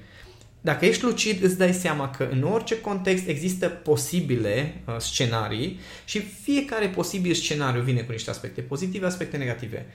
Dacă 0.60 0.84
ești 0.84 1.04
lucid, 1.04 1.42
îți 1.42 1.58
dai 1.58 1.72
seama 1.72 2.10
că 2.10 2.28
în 2.32 2.42
orice 2.42 2.80
context 2.80 3.28
există 3.28 3.68
posibile 3.68 4.82
uh, 4.86 4.94
scenarii 4.98 5.80
și 6.04 6.20
fiecare 6.20 6.88
posibil 6.88 7.34
scenariu 7.34 7.80
vine 7.82 8.00
cu 8.00 8.12
niște 8.12 8.30
aspecte 8.30 8.60
pozitive, 8.60 9.06
aspecte 9.06 9.36
negative. 9.36 9.86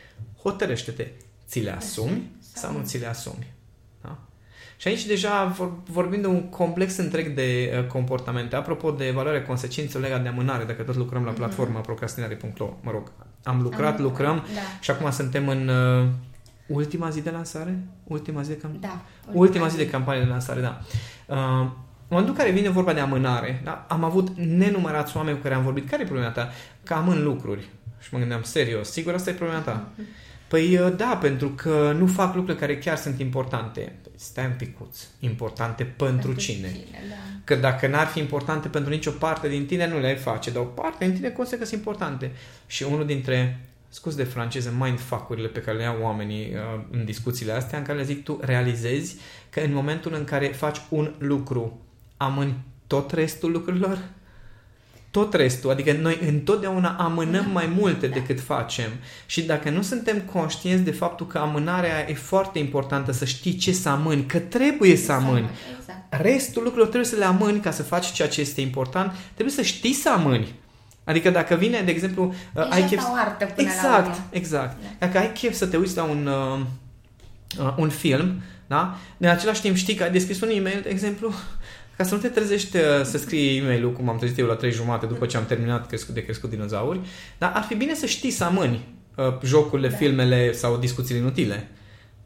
Hotărăște-te, 0.41 1.07
ți 1.47 1.59
le 1.59 1.75
asumi 1.75 2.31
sau 2.53 2.71
nu 2.71 2.83
ți 2.83 2.97
le 2.97 3.07
asumi. 3.07 3.59
Da? 4.83 4.89
Și 4.89 4.95
aici 4.97 5.05
deja 5.05 5.45
vor, 5.45 5.71
vorbim 5.91 6.21
de 6.21 6.27
un 6.27 6.49
complex 6.49 6.97
întreg 6.97 7.33
de 7.35 7.73
uh, 7.79 7.87
comportamente. 7.87 8.55
Apropo 8.55 8.91
de 8.91 9.11
valoarea 9.15 9.43
consecințelor 9.43 10.03
legate 10.03 10.23
de 10.23 10.29
amânare, 10.29 10.63
dacă 10.63 10.83
tot 10.83 10.95
lucrăm 10.95 11.23
la 11.23 11.29
Mhm. 11.29 11.39
platforma 11.39 11.79
procrastinare.ro, 11.79 12.77
mă 12.81 12.91
rog, 12.91 13.11
am 13.43 13.61
lucrat, 13.61 13.95
Am 13.97 14.01
lucrăm 14.03 14.35
Da. 14.35 14.59
și 14.79 14.91
acum 14.91 15.11
suntem 15.11 15.47
în 15.47 15.67
uh, 15.67 16.07
ultima 16.67 17.09
zi 17.09 17.21
de 17.21 17.29
lansare? 17.29 17.79
Ultima 18.03 18.41
zi 18.41 18.49
de 18.49 18.57
cam... 18.57 18.77
Da. 18.79 19.01
Ultima 19.31 19.67
zi 19.67 19.77
de 19.77 19.87
campanie 19.89 20.21
de 20.21 20.27
lansare, 20.27 20.61
da. 20.61 20.81
Uh, 21.25 21.37
în 22.07 22.17
momentul 22.17 22.35
în 22.37 22.45
care 22.45 22.51
vine 22.59 22.69
vorba 22.69 22.93
de 22.93 22.99
amânare, 22.99 23.61
da, 23.63 23.85
am 23.89 24.03
avut 24.03 24.29
nenumărați 24.37 25.17
oameni 25.17 25.35
cu 25.37 25.43
care 25.43 25.55
am 25.55 25.63
vorbit. 25.63 25.89
Care 25.89 26.01
e 26.01 26.05
problema 26.05 26.29
ta? 26.31 26.49
Că 26.83 26.93
amân 26.93 27.23
lucruri. 27.23 27.69
Și 27.99 28.09
mă 28.11 28.19
gândeam, 28.19 28.41
serios, 28.43 28.91
sigur 28.91 29.13
asta 29.13 29.29
e 29.29 29.33
problema 29.33 29.59
ta? 29.59 29.87
Păi 30.51 30.77
uh, 30.77 30.93
da, 30.97 31.17
pentru 31.21 31.49
că 31.49 31.95
nu 31.97 32.05
fac 32.05 32.35
lucruri 32.35 32.57
care 32.57 32.77
chiar 32.77 32.97
sunt 32.97 33.19
importante. 33.19 33.95
Păi, 34.01 34.11
stai 34.15 34.45
un 34.45 34.53
picuț. 34.57 34.97
Importante 35.19 35.83
pentru, 35.83 36.33
cine? 36.33 36.71
Da. 36.91 37.15
Că 37.43 37.55
dacă 37.55 37.87
n-ar 37.87 38.07
fi 38.07 38.19
importante 38.19 38.67
pentru 38.67 38.91
nicio 38.91 39.11
parte 39.11 39.49
din 39.49 39.65
tine, 39.65 39.87
nu 39.87 39.99
le-ai 39.99 40.15
face. 40.15 40.49
Dar 40.49 40.61
o 40.61 40.65
parte 40.65 41.05
din 41.05 41.15
tine 41.15 41.29
consider 41.29 41.59
că 41.59 41.65
sunt 41.65 41.79
importante. 41.79 42.31
Și 42.67 42.83
unul 42.83 43.05
dintre 43.05 43.59
scuz 43.89 44.15
de 44.15 44.23
franceză, 44.23 44.73
mindfuck-urile 44.79 45.47
pe 45.47 45.61
care 45.61 45.77
le 45.77 45.83
iau 45.83 46.01
oamenii 46.01 46.53
uh, 46.53 46.83
în 46.91 47.05
discuțiile 47.05 47.51
astea, 47.51 47.77
în 47.77 47.83
care 47.83 47.97
le 47.97 48.03
zic 48.03 48.23
tu 48.23 48.39
realizezi 48.41 49.15
că 49.49 49.59
în 49.59 49.73
momentul 49.73 50.13
în 50.13 50.23
care 50.23 50.47
faci 50.47 50.77
un 50.89 51.13
lucru, 51.17 51.81
amâni 52.17 52.57
tot 52.87 53.11
restul 53.11 53.51
lucrurilor? 53.51 53.99
Tot 55.11 55.33
restul, 55.33 55.69
adică 55.69 55.91
noi 55.91 56.19
întotdeauna 56.27 56.95
amânăm 56.99 57.49
mai 57.51 57.73
multe 57.77 58.07
da. 58.07 58.13
decât 58.13 58.39
facem 58.39 58.89
și 59.25 59.41
dacă 59.41 59.69
nu 59.69 59.81
suntem 59.81 60.19
conștienți 60.19 60.83
de 60.83 60.91
faptul 60.91 61.27
că 61.27 61.37
amânarea 61.37 62.09
e 62.09 62.13
foarte 62.13 62.59
importantă, 62.59 63.11
să 63.11 63.25
știi 63.25 63.55
ce 63.55 63.71
să 63.71 63.89
amâni, 63.89 64.25
că 64.25 64.39
trebuie 64.39 64.95
să 64.95 65.11
amâni. 65.11 65.49
Exact. 65.79 66.21
Restul 66.21 66.63
lucrurilor 66.63 66.87
trebuie 66.87 67.09
să 67.09 67.17
le 67.17 67.25
amâni 67.25 67.59
ca 67.59 67.71
să 67.71 67.83
faci 67.83 68.11
ceea 68.11 68.27
ce 68.27 68.41
este 68.41 68.61
important, 68.61 69.11
trebuie 69.33 69.55
să 69.55 69.61
știi 69.61 69.93
să 69.93 70.09
amâni. 70.09 70.59
Adică 71.03 71.29
dacă 71.29 71.55
vine, 71.55 71.81
de 71.81 71.91
exemplu, 71.91 72.33
uh, 72.53 72.67
ai 72.69 72.83
chef... 72.83 73.03
o 73.03 73.13
artă 73.15 73.45
până 73.45 73.67
exact, 73.67 73.85
la 73.85 73.97
urmă. 73.97 74.27
exact. 74.29 74.77
Da. 74.81 75.05
Dacă 75.05 75.17
ai 75.17 75.31
chef 75.31 75.53
să 75.53 75.65
te 75.65 75.77
uiți 75.77 75.95
la 75.95 76.03
un, 76.03 76.27
uh, 76.27 76.59
uh, 77.65 77.73
un 77.77 77.89
film, 77.89 78.41
da? 78.67 78.97
În 79.17 79.29
același 79.29 79.61
timp 79.61 79.75
știi 79.75 79.95
că 79.95 80.03
ai 80.03 80.11
deschis 80.11 80.41
un 80.41 80.49
e-mail, 80.49 80.79
de 80.83 80.89
exemplu, 80.89 81.33
ca 81.97 82.03
să 82.03 82.15
nu 82.15 82.21
te 82.21 82.27
trezești 82.27 82.77
uh, 82.77 82.83
să 83.03 83.17
scrii 83.17 83.57
e 83.57 83.61
mail 83.61 83.91
cum 83.91 84.09
am 84.09 84.17
trezit 84.17 84.37
eu 84.37 84.45
la 84.45 84.55
3 84.55 84.71
jumate 84.71 85.05
după 85.05 85.25
ce 85.25 85.37
am 85.37 85.45
terminat 85.45 85.87
crescut 85.87 86.13
de 86.13 86.23
crescut 86.23 86.49
dinozauri, 86.49 86.99
dar 87.37 87.51
ar 87.55 87.63
fi 87.63 87.75
bine 87.75 87.93
să 87.93 88.05
știi 88.05 88.31
să 88.31 88.43
amâni 88.43 88.87
uh, 89.15 89.25
jocurile, 89.43 89.87
da. 89.87 89.95
filmele 89.95 90.51
sau 90.51 90.77
discuțiile 90.77 91.19
inutile. 91.19 91.69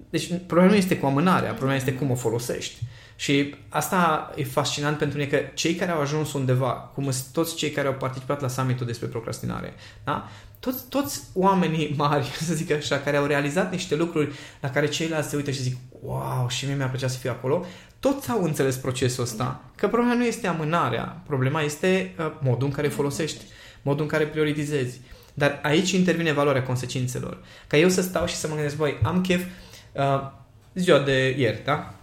Deci 0.09 0.29
problema 0.47 0.71
nu 0.71 0.77
este 0.77 0.97
cu 0.97 1.05
amânarea, 1.05 1.51
problema 1.51 1.75
este 1.75 1.93
cum 1.93 2.11
o 2.11 2.15
folosești. 2.15 2.75
Și 3.15 3.55
asta 3.69 4.31
e 4.35 4.43
fascinant 4.43 4.97
pentru 4.97 5.17
mine 5.17 5.29
că 5.29 5.37
cei 5.53 5.75
care 5.75 5.91
au 5.91 6.01
ajuns 6.01 6.33
undeva, 6.33 6.71
cum 6.71 7.11
sunt 7.11 7.33
toți 7.33 7.55
cei 7.55 7.69
care 7.69 7.87
au 7.87 7.93
participat 7.93 8.41
la 8.41 8.47
summitul 8.47 8.85
despre 8.85 9.07
procrastinare, 9.07 9.73
da? 10.03 10.29
toți, 10.65 10.89
toți 10.89 11.21
oamenii 11.33 11.93
mari, 11.97 12.25
să 12.47 12.53
zic 12.53 12.71
așa, 12.71 12.99
care 12.99 13.17
au 13.17 13.25
realizat 13.25 13.71
niște 13.71 13.95
lucruri 13.95 14.31
la 14.61 14.69
care 14.69 14.87
ceilalți 14.87 15.29
se 15.29 15.35
uită 15.35 15.51
și 15.51 15.61
zic, 15.61 15.77
wow, 16.01 16.47
și 16.49 16.65
mie 16.65 16.75
mi-a 16.75 16.87
plăcea 16.87 17.07
să 17.07 17.17
fiu 17.17 17.29
acolo, 17.29 17.65
toți 17.99 18.29
au 18.29 18.43
înțeles 18.43 18.75
procesul 18.75 19.23
ăsta, 19.23 19.61
că 19.75 19.87
problema 19.87 20.13
nu 20.13 20.25
este 20.25 20.47
amânarea, 20.47 21.21
problema 21.25 21.61
este 21.61 22.13
uh, 22.19 22.31
modul 22.41 22.67
în 22.67 22.73
care 22.73 22.87
folosești, 22.87 23.43
modul 23.81 24.01
în 24.01 24.09
care 24.09 24.25
prioritizezi. 24.25 24.99
Dar 25.33 25.59
aici 25.63 25.91
intervine 25.91 26.31
valoarea 26.31 26.63
consecințelor. 26.63 27.43
Ca 27.67 27.77
eu 27.77 27.89
să 27.89 28.01
stau 28.01 28.25
și 28.25 28.35
să 28.35 28.47
mă 28.47 28.53
gândesc, 28.53 28.75
băi, 28.77 28.99
am 29.03 29.21
chef, 29.21 29.43
uh, 29.91 30.31
ziua 30.73 30.99
de 30.99 31.35
ieri, 31.37 31.61
da? 31.63 31.93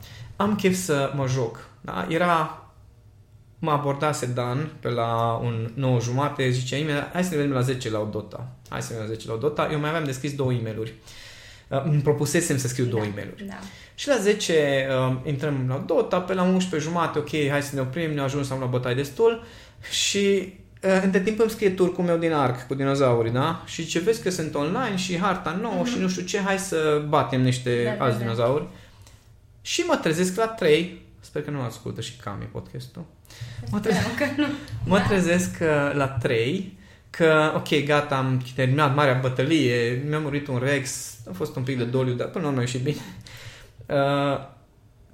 Am 0.42 0.54
chef 0.54 0.74
să 0.74 1.12
mă 1.16 1.26
joc. 1.26 1.68
Da? 1.80 2.06
Era, 2.08 2.66
mă 3.58 3.70
abordase 3.70 4.26
Dan 4.26 4.70
pe 4.80 4.88
la 4.88 5.40
un 5.42 5.70
9 5.74 6.00
jumate, 6.00 6.50
zicea 6.50 6.76
imediat, 6.76 7.12
hai 7.12 7.24
să 7.24 7.30
ne 7.30 7.36
vedem 7.36 7.52
la 7.52 7.60
10 7.60 7.90
la 7.90 7.98
o 7.98 8.04
Dota. 8.04 8.48
Hai 8.68 8.82
să 8.82 8.92
ne 8.92 8.98
vedem 8.98 9.10
la 9.10 9.16
10 9.16 9.28
la 9.28 9.34
o 9.34 9.36
Dota. 9.36 9.68
Eu 9.72 9.80
mai 9.80 9.88
aveam 9.88 10.04
descris 10.04 10.34
două 10.34 10.52
e-mailuri. 10.52 10.94
Uh, 11.68 11.82
îmi 11.84 12.00
propusesem 12.00 12.58
să 12.58 12.68
scriu 12.68 12.84
da, 12.84 12.90
două 12.90 13.04
e-mailuri. 13.04 13.44
Da. 13.44 13.58
Și 13.94 14.08
la 14.08 14.16
10 14.16 14.86
uh, 15.08 15.16
intrăm 15.24 15.64
la 15.68 15.82
Dota, 15.86 16.20
pe 16.20 16.34
la 16.34 16.42
11 16.42 16.88
jumate, 16.88 17.18
ok, 17.18 17.30
hai 17.50 17.62
să 17.62 17.74
ne 17.74 17.80
oprim, 17.80 18.14
ne 18.14 18.20
ajuns 18.20 18.50
am 18.50 18.60
la 18.60 18.66
bătaie 18.66 18.94
destul 18.94 19.44
și 19.90 20.54
uh, 20.82 21.00
între 21.02 21.20
timp 21.20 21.40
îmi 21.40 21.50
scrie 21.50 21.70
turcul 21.70 22.04
meu 22.04 22.16
din 22.16 22.32
arc 22.32 22.66
cu 22.66 22.74
dinozaurii, 22.74 23.32
da? 23.32 23.62
Și 23.66 23.86
ce 23.86 23.98
vezi 23.98 24.22
că 24.22 24.30
sunt 24.30 24.54
online 24.54 24.96
și 24.96 25.18
harta 25.18 25.58
nouă 25.60 25.82
mm-hmm. 25.82 25.92
și 25.92 25.98
nu 25.98 26.08
știu 26.08 26.22
ce, 26.22 26.40
hai 26.40 26.58
să 26.58 27.02
batem 27.08 27.42
niște 27.42 27.82
da, 27.84 27.90
da 27.90 28.04
alți 28.04 28.18
da, 28.18 28.22
dinozauri. 28.22 28.66
Și 29.62 29.80
mă 29.80 29.96
trezesc 29.96 30.36
la 30.36 30.46
3, 30.46 31.02
sper 31.20 31.42
că 31.42 31.50
nu 31.50 31.60
ascultă 31.60 32.00
și 32.00 32.16
Cami 32.16 32.44
podcastul. 32.44 33.04
Mă, 33.70 33.80
tre- 33.80 33.94
mă 34.84 34.98
da. 34.98 35.04
trezesc 35.06 35.50
uh, 35.60 35.94
la 35.94 36.08
3 36.08 36.78
că, 37.10 37.52
ok, 37.56 37.84
gata, 37.84 38.16
am 38.16 38.42
terminat 38.54 38.94
marea 38.94 39.18
bătălie, 39.20 40.02
mi-a 40.08 40.18
murit 40.18 40.46
un 40.46 40.58
Rex, 40.58 41.14
a 41.28 41.32
fost 41.32 41.56
un 41.56 41.62
pic 41.62 41.78
de 41.78 41.84
doliu, 41.84 42.12
dar 42.14 42.28
până 42.28 42.42
la 42.44 42.48
urmă 42.48 42.60
a 42.60 42.64
ieșit 42.64 42.80
bine. 42.80 43.00
Uh, 43.86 44.50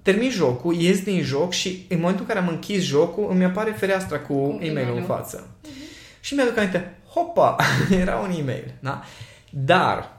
termin 0.02 0.31
jocul, 0.31 0.75
ies 0.75 1.02
din 1.02 1.23
joc 1.23 1.52
și 1.52 1.87
în 1.88 1.99
momentul 1.99 2.25
în 2.28 2.35
care 2.35 2.47
am 2.47 2.52
închis 2.52 2.83
jocul, 2.83 3.26
îmi 3.31 3.45
apare 3.45 3.71
fereastra 3.71 4.19
cu, 4.19 4.57
cu 4.57 4.64
e-mail-ul 4.64 4.97
în 4.97 5.05
față. 5.05 5.47
Uh-huh. 5.47 6.21
Și 6.21 6.35
mi-aduc 6.35 6.57
aminte, 6.57 6.99
hopa, 7.11 7.57
era 8.00 8.17
un 8.17 8.31
e-mail. 8.38 8.75
Da? 8.81 9.02
Dar 9.50 10.18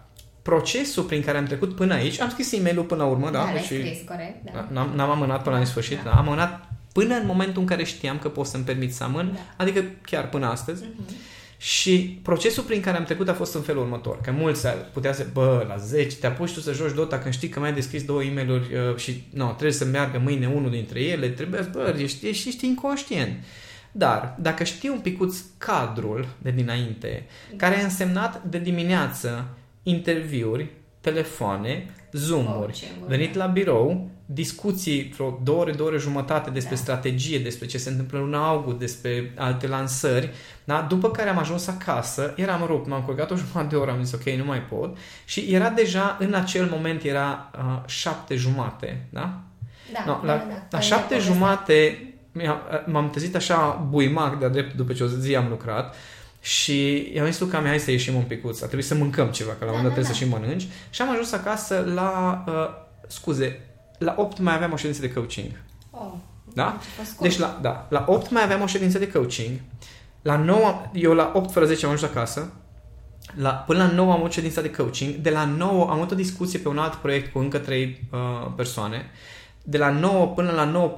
procesul 0.49 1.03
prin 1.03 1.21
care 1.21 1.37
am 1.37 1.45
trecut 1.45 1.75
până 1.75 1.93
aici, 1.93 2.19
am 2.19 2.29
scris 2.29 2.51
e-mailul 2.51 2.83
până 2.83 3.03
la 3.03 3.09
urmă, 3.09 3.29
da? 3.29 3.49
da 3.53 3.59
și 3.59 3.65
scris, 3.65 3.97
corect, 4.07 4.51
da. 4.53 4.67
N-am, 4.71 4.91
n-am 4.95 5.09
amânat 5.09 5.43
până 5.43 5.55
da, 5.55 5.61
la 5.61 5.67
sfârșit, 5.67 6.03
da. 6.03 6.11
am 6.11 6.27
amânat 6.27 6.69
până 6.93 7.15
în 7.15 7.25
momentul 7.25 7.61
în 7.61 7.67
care 7.67 7.83
știam 7.83 8.19
că 8.19 8.29
pot 8.29 8.45
să-mi 8.45 8.63
permit 8.63 8.93
să 8.93 9.03
amân, 9.03 9.31
da. 9.33 9.39
adică 9.57 9.83
chiar 10.01 10.29
până 10.29 10.45
astăzi. 10.45 10.83
Uh-huh. 10.83 11.37
Și 11.61 12.19
procesul 12.23 12.63
prin 12.63 12.81
care 12.81 12.97
am 12.97 13.03
trecut 13.03 13.29
a 13.29 13.33
fost 13.33 13.53
în 13.55 13.61
felul 13.61 13.81
următor. 13.81 14.21
Că 14.21 14.31
mulți 14.31 14.67
putea 14.93 15.13
să, 15.13 15.25
bă, 15.33 15.65
la 15.67 15.77
10, 15.77 16.15
te 16.15 16.27
apuci 16.27 16.53
tu 16.53 16.59
să 16.59 16.73
joci 16.73 16.93
Dota 16.93 17.19
când 17.19 17.33
știi 17.33 17.49
că 17.49 17.59
mai 17.59 17.69
ai 17.69 17.75
deschis 17.75 18.03
două 18.03 18.23
e 18.23 18.31
mail 18.33 18.51
uh, 18.51 18.95
și 18.95 19.23
no, 19.33 19.45
trebuie 19.45 19.71
să 19.71 19.85
meargă 19.85 20.19
mâine 20.19 20.47
unul 20.47 20.69
dintre 20.69 21.01
ele, 21.01 21.27
trebuie, 21.27 21.61
bă, 21.71 21.95
ești, 21.97 22.27
ești, 22.27 22.47
ești 22.47 22.65
inconștient. 22.65 23.43
Dar, 23.91 24.35
dacă 24.39 24.63
știi 24.63 24.89
un 24.89 24.99
picuț 24.99 25.37
cadrul 25.57 26.27
de 26.37 26.51
dinainte, 26.51 27.25
care 27.55 27.79
a 27.79 27.83
însemnat 27.83 28.43
de 28.43 28.57
dimineață 28.57 29.47
interviuri, 29.83 30.69
telefoane, 31.01 31.85
zoom-uri, 32.11 32.91
venit 33.07 33.33
la 33.33 33.45
birou, 33.45 34.09
discuții 34.25 35.11
vreo 35.13 35.39
două 35.43 35.59
ore, 35.59 35.71
două 35.71 35.89
ore 35.89 35.97
jumătate 35.97 36.49
despre 36.49 36.75
da. 36.75 36.81
strategie, 36.81 37.39
despre 37.39 37.65
ce 37.65 37.77
se 37.77 37.89
întâmplă 37.89 38.19
în 38.19 38.33
august, 38.33 38.77
despre 38.77 39.33
alte 39.35 39.67
lansări, 39.67 40.29
da? 40.63 40.85
după 40.89 41.11
care 41.11 41.29
am 41.29 41.37
ajuns 41.37 41.67
acasă, 41.67 42.33
eram 42.35 42.63
rupt, 42.65 42.87
m-am 42.87 43.01
culcat 43.01 43.31
o 43.31 43.35
jumătate 43.35 43.67
de 43.67 43.75
oră, 43.75 43.91
am 43.91 44.03
zis 44.03 44.13
ok, 44.13 44.23
nu 44.23 44.45
mai 44.45 44.61
pot 44.61 44.97
și 45.25 45.53
era 45.53 45.69
deja, 45.69 46.17
în 46.19 46.33
acel 46.33 46.69
moment 46.71 47.03
era 47.03 47.51
uh, 47.55 47.81
șapte 47.85 48.35
jumate, 48.35 49.07
da? 49.09 49.41
Da, 49.93 50.03
no, 50.05 50.19
la, 50.23 50.37
da, 50.37 50.45
da. 50.49 50.65
la 50.69 50.79
șapte 50.79 51.19
jumate 51.19 52.03
m-am 52.85 53.09
trezit 53.09 53.35
așa 53.35 53.87
buimac 53.89 54.39
de-a 54.39 54.49
drept 54.49 54.75
după 54.75 54.93
ce 54.93 55.03
o 55.03 55.07
zi 55.07 55.35
am 55.35 55.47
lucrat 55.49 55.95
și 56.41 57.09
i-am 57.13 57.25
zis 57.25 57.39
lui 57.39 57.49
Cami, 57.49 57.67
hai 57.67 57.79
să 57.79 57.91
ieșim 57.91 58.15
un 58.15 58.23
picuț, 58.23 58.61
a 58.61 58.65
trebuit 58.65 58.87
să 58.87 58.95
mâncăm 58.95 59.27
ceva, 59.27 59.51
că 59.51 59.65
la 59.65 59.71
un 59.71 59.77
moment 59.77 59.95
dat 59.95 60.03
da, 60.03 60.09
trebuie 60.09 60.29
da. 60.29 60.39
să 60.39 60.41
și 60.41 60.47
mănânci. 60.47 60.67
Și 60.89 61.01
am 61.01 61.09
ajuns 61.09 61.31
acasă 61.31 61.91
la, 61.95 62.43
uh, 62.47 62.53
scuze, 63.07 63.59
la 63.97 64.15
8 64.17 64.39
mai 64.39 64.55
aveam 64.55 64.71
o 64.71 64.75
ședință 64.75 65.01
de 65.01 65.11
coaching. 65.11 65.51
Oh, 65.91 66.13
da? 66.53 66.79
Deci 67.19 67.37
la, 67.37 67.59
da, 67.61 67.87
la 67.89 68.05
8 68.07 68.29
mai 68.29 68.43
aveam 68.43 68.61
o 68.61 68.67
ședință 68.67 68.97
de 68.97 69.11
coaching. 69.11 69.59
La 70.21 70.35
9, 70.35 70.89
eu 70.93 71.13
la 71.13 71.31
8 71.35 71.51
fără 71.51 71.65
10 71.65 71.85
am 71.85 71.91
ajuns 71.91 72.11
acasă. 72.11 72.53
La, 73.35 73.49
până 73.49 73.83
la 73.83 73.91
9 73.91 74.11
am 74.11 74.19
avut 74.19 74.31
ședința 74.31 74.61
de 74.61 74.71
coaching. 74.71 75.15
De 75.15 75.29
la 75.29 75.45
9 75.45 75.83
am 75.83 75.89
avut 75.89 76.11
o 76.11 76.15
discuție 76.15 76.59
pe 76.59 76.67
un 76.67 76.77
alt 76.77 76.93
proiect 76.93 77.31
cu 77.31 77.39
încă 77.39 77.57
3 77.57 78.07
uh, 78.11 78.19
persoane 78.55 79.11
de 79.69 79.77
la 79.77 79.89
9 79.89 80.27
până 80.27 80.51
la 80.51 80.93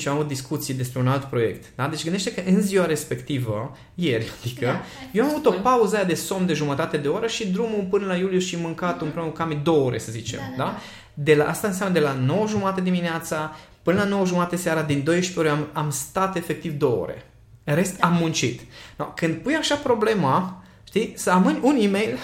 9.45 0.00 0.06
am 0.06 0.14
avut 0.14 0.28
discuții 0.28 0.74
despre 0.74 1.00
un 1.00 1.08
alt 1.08 1.24
proiect. 1.24 1.64
Da? 1.74 1.88
Deci 1.88 2.02
gândește 2.02 2.32
că 2.32 2.42
în 2.46 2.60
ziua 2.60 2.86
respectivă, 2.86 3.76
ieri, 3.94 4.30
adică, 4.40 4.64
da, 4.64 4.80
eu 5.12 5.24
am 5.24 5.30
avut 5.30 5.46
o 5.46 5.50
pauză 5.50 5.96
aia 5.96 6.04
de 6.04 6.14
somn 6.14 6.46
de 6.46 6.52
jumătate 6.52 6.96
de 6.96 7.08
oră 7.08 7.26
și 7.26 7.48
drumul 7.48 7.86
până 7.90 8.06
la 8.06 8.16
Iuliu 8.16 8.38
și 8.38 8.56
mâncat 8.56 8.96
mm-hmm. 8.96 9.00
împreună 9.00 9.30
cu 9.30 9.36
cam 9.36 9.60
două 9.62 9.84
ore, 9.86 9.98
să 9.98 10.12
zicem. 10.12 10.40
Da, 10.56 10.64
da, 10.64 10.70
da? 10.70 10.78
De 11.14 11.34
la, 11.34 11.44
asta 11.44 11.66
înseamnă 11.66 11.98
de 11.98 12.04
la 12.04 12.12
9 12.12 12.46
jumate 12.46 12.80
dimineața 12.80 13.56
până 13.82 13.98
la 13.98 14.04
9 14.04 14.26
jumate 14.26 14.56
seara, 14.56 14.82
din 14.82 15.02
12 15.04 15.38
ore 15.38 15.48
am, 15.48 15.84
am 15.84 15.90
stat 15.90 16.36
efectiv 16.36 16.72
două 16.72 17.02
ore. 17.02 17.26
În 17.64 17.74
rest 17.74 17.98
da. 17.98 18.06
am 18.06 18.14
muncit. 18.14 18.60
No, 18.96 19.04
când 19.04 19.34
pui 19.34 19.54
așa 19.54 19.74
problema, 19.74 20.62
știi, 20.84 21.12
să 21.16 21.30
amâni 21.30 21.58
un 21.62 21.76
e-mail 21.80 22.18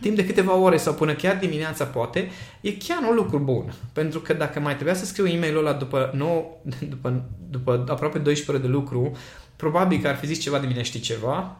timp 0.00 0.16
de 0.16 0.26
câteva 0.26 0.54
ore 0.54 0.76
sau 0.76 0.94
până 0.94 1.14
chiar 1.14 1.36
dimineața 1.36 1.84
poate, 1.84 2.30
e 2.60 2.72
chiar 2.72 3.02
un 3.08 3.14
lucru 3.14 3.38
bun. 3.38 3.72
Pentru 3.92 4.20
că 4.20 4.32
dacă 4.32 4.60
mai 4.60 4.74
trebuia 4.74 4.94
să 4.94 5.04
scriu 5.04 5.26
e-mailul 5.26 5.66
ăla 5.66 5.72
după, 5.76 6.10
9, 6.14 6.44
după, 6.92 7.24
după 7.50 7.84
aproape 7.88 8.18
12 8.18 8.50
ore 8.50 8.58
de 8.58 8.66
lucru, 8.66 9.16
probabil 9.56 10.00
că 10.00 10.08
ar 10.08 10.16
fi 10.16 10.26
zis 10.26 10.40
ceva 10.40 10.58
de 10.58 10.66
mine 10.66 10.82
știi 10.82 11.00
ceva, 11.00 11.56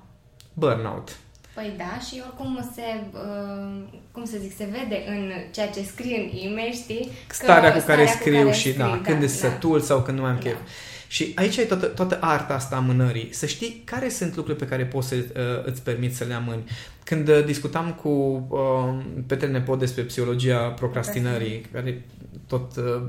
burnout. 0.52 1.16
Păi 1.54 1.74
da, 1.76 1.98
și 2.08 2.22
oricum 2.26 2.70
se, 2.74 2.82
uh, 3.12 4.00
cum 4.12 4.24
să 4.24 4.36
zic, 4.40 4.56
se 4.56 4.64
vede 4.64 5.04
în 5.08 5.30
ceea 5.52 5.68
ce 5.68 5.82
scrie 5.82 6.16
în 6.18 6.50
e-mail, 6.50 6.72
știi? 6.72 7.10
Starea 7.26 7.72
cu 7.72 7.82
care 7.86 8.06
scriu 8.06 8.36
cu 8.36 8.42
care 8.42 8.54
și, 8.54 8.60
scrii, 8.60 8.78
da, 8.78 8.86
da, 8.86 9.00
când 9.02 9.18
da, 9.18 9.24
e 9.24 9.26
sătul 9.26 9.80
sau 9.80 10.02
când 10.02 10.16
nu 10.16 10.22
mai 10.22 10.32
am 10.32 10.40
da. 10.42 10.42
chef. 10.42 10.58
Și 11.08 11.32
aici 11.34 11.56
e 11.56 11.64
toată, 11.64 11.86
toată 11.86 12.18
arta 12.20 12.54
asta 12.54 12.76
a 12.76 12.80
mânării. 12.80 13.28
Să 13.32 13.46
știi 13.46 13.82
care 13.84 14.08
sunt 14.08 14.36
lucrurile 14.36 14.64
pe 14.64 14.70
care 14.70 14.86
poți 14.86 15.08
să 15.08 15.14
uh, 15.14 15.64
îți 15.64 15.82
permiți 15.82 16.16
să 16.16 16.24
le 16.24 16.34
amâni. 16.34 16.64
Când 17.04 17.28
uh, 17.28 17.44
discutam 17.44 17.92
cu 17.92 18.08
uh, 18.48 19.04
Petre 19.26 19.46
Nepot 19.46 19.78
despre 19.78 20.02
psihologia 20.02 20.58
procrastinării, 20.58 21.60
care 21.72 22.04
tot 22.46 22.76
uh, 22.76 23.02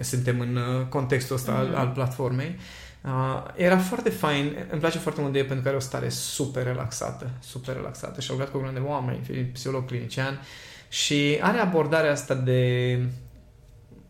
suntem 0.00 0.40
în 0.40 0.56
uh, 0.56 0.86
contextul 0.88 1.36
ăsta 1.36 1.52
mm-hmm. 1.52 1.58
al, 1.58 1.66
mhm. 1.66 1.78
al 1.78 1.88
platformei, 1.88 2.56
Uh, 3.06 3.42
era 3.56 3.78
foarte 3.78 4.10
fain, 4.10 4.66
îmi 4.70 4.80
place 4.80 4.98
foarte 4.98 5.20
mult 5.20 5.32
de 5.32 5.38
el 5.38 5.44
pentru 5.44 5.62
că 5.62 5.68
are 5.68 5.76
o 5.76 5.80
stare 5.80 6.08
super 6.08 6.64
relaxată, 6.64 7.30
super 7.40 7.74
relaxată 7.74 8.20
și 8.20 8.30
a 8.30 8.32
lucrat 8.32 8.50
cu 8.50 8.56
o 8.58 8.70
de 8.72 8.78
oameni, 8.78 9.50
psiholog 9.52 9.86
clinician 9.86 10.40
și 10.88 11.38
are 11.40 11.58
abordarea 11.58 12.10
asta 12.10 12.34
de 12.34 12.98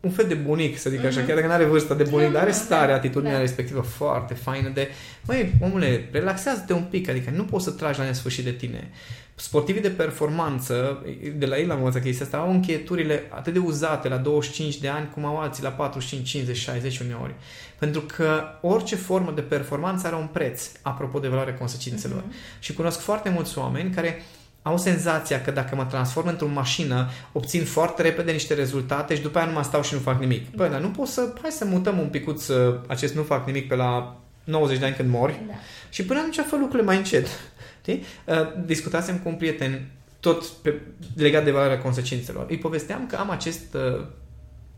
un 0.07 0.13
fel 0.13 0.27
de 0.27 0.33
bunic, 0.33 0.77
să 0.77 0.89
zic 0.89 1.05
așa, 1.05 1.21
mm-hmm. 1.21 1.25
chiar 1.25 1.35
dacă 1.35 1.47
nu 1.47 1.53
are 1.53 1.65
vârsta 1.65 1.93
de 1.93 2.03
bunic, 2.03 2.31
dar 2.31 2.41
are 2.41 2.51
starea, 2.51 2.95
atitudinea 2.95 3.33
da. 3.33 3.39
respectivă 3.39 3.81
foarte 3.81 4.33
faină 4.33 4.69
de, 4.73 4.87
măi, 5.25 5.53
omule, 5.61 6.09
relaxează-te 6.11 6.73
un 6.73 6.83
pic, 6.89 7.09
adică 7.09 7.29
nu 7.35 7.43
poți 7.43 7.63
să 7.63 7.71
tragi 7.71 7.99
la 7.99 8.05
nesfârșit 8.05 8.43
de 8.43 8.51
tine. 8.51 8.91
Sportivii 9.35 9.81
de 9.81 9.89
performanță, 9.89 11.05
de 11.35 11.45
la 11.45 11.57
ei 11.57 11.65
la 11.65 11.73
învățat 11.73 12.01
chestia 12.01 12.25
asta, 12.25 12.37
au 12.37 12.51
încheieturile 12.51 13.23
atât 13.29 13.53
de 13.53 13.59
uzate 13.59 14.07
la 14.07 14.17
25 14.17 14.77
de 14.77 14.87
ani, 14.87 15.09
cum 15.13 15.25
au 15.25 15.37
alții 15.37 15.63
la 15.63 15.69
45, 15.69 16.29
50, 16.29 16.57
60 16.57 16.99
uneori. 16.99 17.33
Pentru 17.79 18.01
că 18.01 18.43
orice 18.61 18.95
formă 18.95 19.31
de 19.35 19.41
performanță 19.41 20.07
are 20.07 20.15
un 20.15 20.27
preț, 20.27 20.71
apropo 20.81 21.19
de 21.19 21.27
valoarea 21.27 21.53
consecințelor. 21.53 22.21
Mm-hmm. 22.21 22.59
Și 22.59 22.73
cunosc 22.73 22.99
foarte 22.99 23.29
mulți 23.29 23.57
oameni 23.57 23.93
care 23.93 24.23
au 24.67 24.77
senzația 24.77 25.41
că 25.41 25.51
dacă 25.51 25.75
mă 25.75 25.85
transform 25.85 26.27
într-o 26.27 26.47
mașină, 26.47 27.09
obțin 27.31 27.65
foarte 27.65 28.01
repede 28.01 28.31
niște 28.31 28.53
rezultate 28.53 29.15
și 29.15 29.21
după 29.21 29.37
aia 29.37 29.47
nu 29.47 29.53
mai 29.53 29.63
stau 29.63 29.81
și 29.81 29.93
nu 29.93 29.99
fac 29.99 30.19
nimic. 30.19 30.55
Păi, 30.55 30.65
da. 30.65 30.71
dar 30.71 30.81
nu 30.81 30.89
pot 30.89 31.07
să... 31.07 31.33
Hai 31.41 31.51
să 31.51 31.65
mutăm 31.65 31.99
un 31.99 32.07
picuț 32.07 32.47
uh, 32.47 32.79
acest 32.87 33.15
nu 33.15 33.23
fac 33.23 33.45
nimic 33.45 33.67
pe 33.67 33.75
la 33.75 34.19
90 34.43 34.79
de 34.79 34.85
ani 34.85 34.95
când 34.95 35.09
mori 35.09 35.41
da. 35.47 35.53
și 35.89 36.05
până 36.05 36.19
atunci 36.19 36.35
fă 36.35 36.55
lucrurile 36.55 36.87
mai 36.87 36.97
încet. 36.97 37.27
Știi? 37.81 38.03
Uh, 38.25 38.35
discutasem 38.65 39.17
cu 39.17 39.29
un 39.29 39.35
prieten 39.35 39.91
tot 40.19 40.45
pe, 40.45 40.81
legat 41.15 41.43
de 41.43 41.51
valoarea 41.51 41.79
consecințelor. 41.79 42.45
Îi 42.49 42.57
povesteam 42.57 43.07
că 43.07 43.15
am 43.15 43.29
acest 43.29 43.73
uh, 43.73 44.05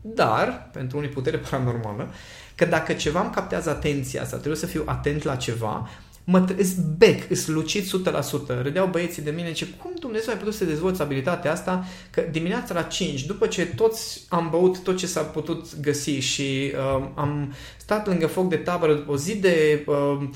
dar, 0.00 0.68
pentru 0.72 0.96
unii 0.96 1.08
putere 1.08 1.36
paranormală, 1.36 2.12
că 2.54 2.64
dacă 2.64 2.92
ceva 2.92 3.20
îmi 3.20 3.30
captează 3.30 3.70
atenția 3.70 4.24
sau 4.24 4.38
trebuie 4.38 4.60
să 4.60 4.66
fiu 4.66 4.82
atent 4.86 5.22
la 5.22 5.36
ceva, 5.36 5.88
mă 6.30 6.44
îs 6.58 6.74
bec, 6.96 7.30
îs 7.30 7.46
lucit 7.46 7.84
100%. 7.84 8.62
Râdeau 8.62 8.86
băieții 8.86 9.22
de 9.22 9.30
mine, 9.30 9.52
ce 9.52 9.66
cum 9.66 9.90
Dumnezeu 9.98 10.32
ai 10.32 10.38
putut 10.38 10.54
să 10.54 10.64
dezvolți 10.64 11.02
abilitatea 11.02 11.52
asta, 11.52 11.84
că 12.10 12.22
dimineața 12.30 12.74
la 12.74 12.82
5, 12.82 13.24
după 13.24 13.46
ce 13.46 13.66
toți 13.66 14.24
am 14.28 14.48
băut 14.50 14.82
tot 14.82 14.96
ce 14.96 15.06
s-a 15.06 15.20
putut 15.20 15.80
găsi 15.80 16.10
și 16.10 16.72
uh, 16.74 17.08
am 17.14 17.54
stat 17.76 18.06
lângă 18.06 18.26
foc 18.26 18.48
de 18.48 18.56
tabără 18.56 19.04
o 19.06 19.16
zi 19.16 19.36
de 19.36 19.84
uh, 19.86 20.28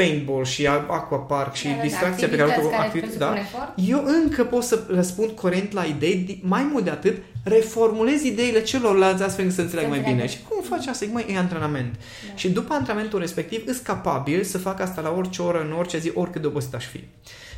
paintball 0.00 0.44
și 0.44 0.66
aquapark 0.66 1.54
și 1.54 1.66
da, 1.66 1.74
da, 1.74 1.82
distracția 1.82 2.28
pe 2.28 2.36
care 2.36 2.60
o 2.62 2.68
activități, 2.78 3.18
da, 3.18 3.34
eu 3.74 4.04
încă 4.04 4.44
pot 4.44 4.62
să 4.62 4.82
răspund 4.88 5.30
corent 5.30 5.72
la 5.72 5.84
idei, 5.84 6.40
mai 6.42 6.68
mult 6.72 6.84
de 6.84 6.90
atât, 6.90 7.16
reformulez 7.42 8.22
ideile 8.22 8.62
celorlalți 8.62 9.22
astfel 9.22 9.44
încât 9.44 9.58
să 9.58 9.62
înțeleg 9.64 9.88
mai 9.88 10.00
bine. 10.00 10.26
Și 10.26 10.38
cum 10.48 10.62
faci 10.62 10.86
asta? 10.86 11.04
Zic, 11.04 11.12
măi, 11.12 11.26
e 11.28 11.38
antrenament. 11.38 11.94
Da. 11.94 12.36
Și 12.36 12.50
după 12.50 12.74
antrenamentul 12.74 13.18
respectiv, 13.18 13.62
îs 13.66 13.78
capabil 13.78 14.42
să 14.42 14.58
fac 14.58 14.80
asta 14.80 15.00
la 15.00 15.14
orice 15.16 15.42
oră, 15.42 15.62
în 15.62 15.72
orice 15.72 15.98
zi, 15.98 16.10
oricât 16.14 16.40
de 16.40 16.46
obosit 16.46 16.74
aș 16.74 16.86
fi. 16.86 17.00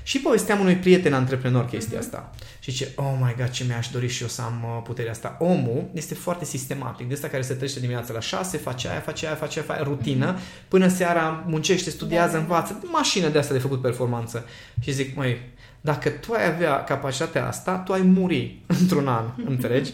Și 0.02 0.18
povesteam 0.18 0.60
unui 0.60 0.76
prieten 0.76 1.12
antreprenor 1.12 1.64
chestia 1.64 1.96
uh-huh. 1.96 2.00
asta. 2.00 2.30
Și 2.60 2.72
ce, 2.72 2.88
oh 2.96 3.14
my 3.20 3.34
god, 3.36 3.50
ce 3.50 3.64
mi-aș 3.64 3.88
dori 3.88 4.08
și 4.08 4.22
eu 4.22 4.28
să 4.28 4.42
am 4.42 4.64
uh, 4.64 4.82
puterea 4.84 5.10
asta. 5.10 5.36
Omul 5.40 5.90
este 5.92 6.14
foarte 6.14 6.44
sistematic, 6.44 7.08
de 7.08 7.14
asta 7.14 7.28
care 7.28 7.42
se 7.42 7.54
trece 7.54 7.80
dimineața 7.80 8.12
la 8.12 8.20
6, 8.20 8.56
face 8.56 8.88
aia, 8.88 9.00
face 9.00 9.26
aia, 9.26 9.34
face 9.34 9.58
aia, 9.58 9.66
face 9.68 9.82
rutină, 9.82 10.36
uh-huh. 10.36 10.68
până 10.68 10.88
seara 10.88 11.44
muncește, 11.46 11.90
studiază, 11.90 12.32
da. 12.32 12.38
învață, 12.38 12.82
mașină 12.92 13.28
de 13.28 13.38
asta 13.38 13.52
de 13.52 13.58
făcut 13.58 13.80
performanță. 13.80 14.46
Și 14.80 14.92
zic, 14.92 15.16
măi, 15.16 15.40
dacă 15.80 16.08
tu 16.08 16.32
ai 16.32 16.46
avea 16.46 16.84
capacitatea 16.84 17.46
asta, 17.46 17.76
tu 17.76 17.92
ai 17.92 18.02
muri 18.02 18.58
într-un 18.80 19.08
an, 19.08 19.24
înțelegi? 19.52 19.92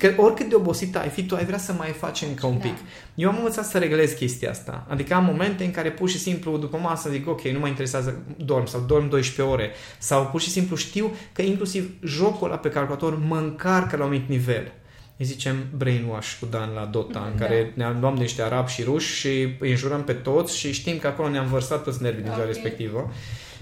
Că 0.00 0.14
oricât 0.16 0.48
de 0.48 0.54
obosit 0.54 0.96
ai 0.96 1.08
fi, 1.08 1.22
tu 1.22 1.34
ai 1.34 1.44
vrea 1.44 1.58
să 1.58 1.72
mai 1.72 1.88
faci 1.88 2.22
încă 2.22 2.46
un 2.46 2.56
pic. 2.56 2.74
Da. 2.74 2.82
Eu 3.14 3.28
am 3.28 3.36
învățat 3.36 3.64
să 3.64 3.78
reglez 3.78 4.12
chestia 4.12 4.50
asta. 4.50 4.86
Adică 4.88 5.14
am 5.14 5.24
momente 5.24 5.64
în 5.64 5.70
care 5.70 5.90
pur 5.90 6.08
și 6.08 6.18
simplu 6.18 6.56
după 6.56 6.76
masă 6.76 7.10
zic 7.10 7.28
ok, 7.28 7.42
nu 7.42 7.58
mă 7.58 7.66
interesează, 7.66 8.22
dorm 8.36 8.66
sau 8.66 8.80
dorm 8.80 9.08
12 9.08 9.54
ore. 9.54 9.70
Sau 9.98 10.26
pur 10.26 10.40
și 10.40 10.50
simplu 10.50 10.76
știu 10.76 11.14
că 11.32 11.42
inclusiv 11.42 11.90
jocul 12.04 12.46
ăla 12.46 12.56
pe 12.56 12.68
calculator 12.68 13.18
mă 13.18 13.36
încarcă 13.36 13.96
la 13.96 14.04
un 14.04 14.10
mic 14.10 14.28
nivel 14.28 14.72
îi 15.20 15.26
zicem 15.26 15.66
brainwash 15.76 16.36
cu 16.40 16.46
Dan 16.46 16.70
la 16.74 16.84
Dota, 16.84 17.28
în 17.32 17.38
da. 17.38 17.44
care 17.44 17.72
ne 17.74 17.96
luam 18.00 18.14
niște 18.14 18.42
arabi 18.42 18.70
și 18.70 18.82
ruși 18.82 19.14
și 19.14 19.56
îi 19.58 19.70
înjurăm 19.70 20.04
pe 20.04 20.12
toți 20.12 20.58
și 20.58 20.72
știm 20.72 20.98
că 20.98 21.06
acolo 21.06 21.28
ne-am 21.28 21.46
vărsat 21.46 21.84
toți 21.84 22.02
nervii 22.02 22.20
okay. 22.20 22.34
din 22.34 22.42
ziua 22.42 22.52
respectivă 22.52 23.12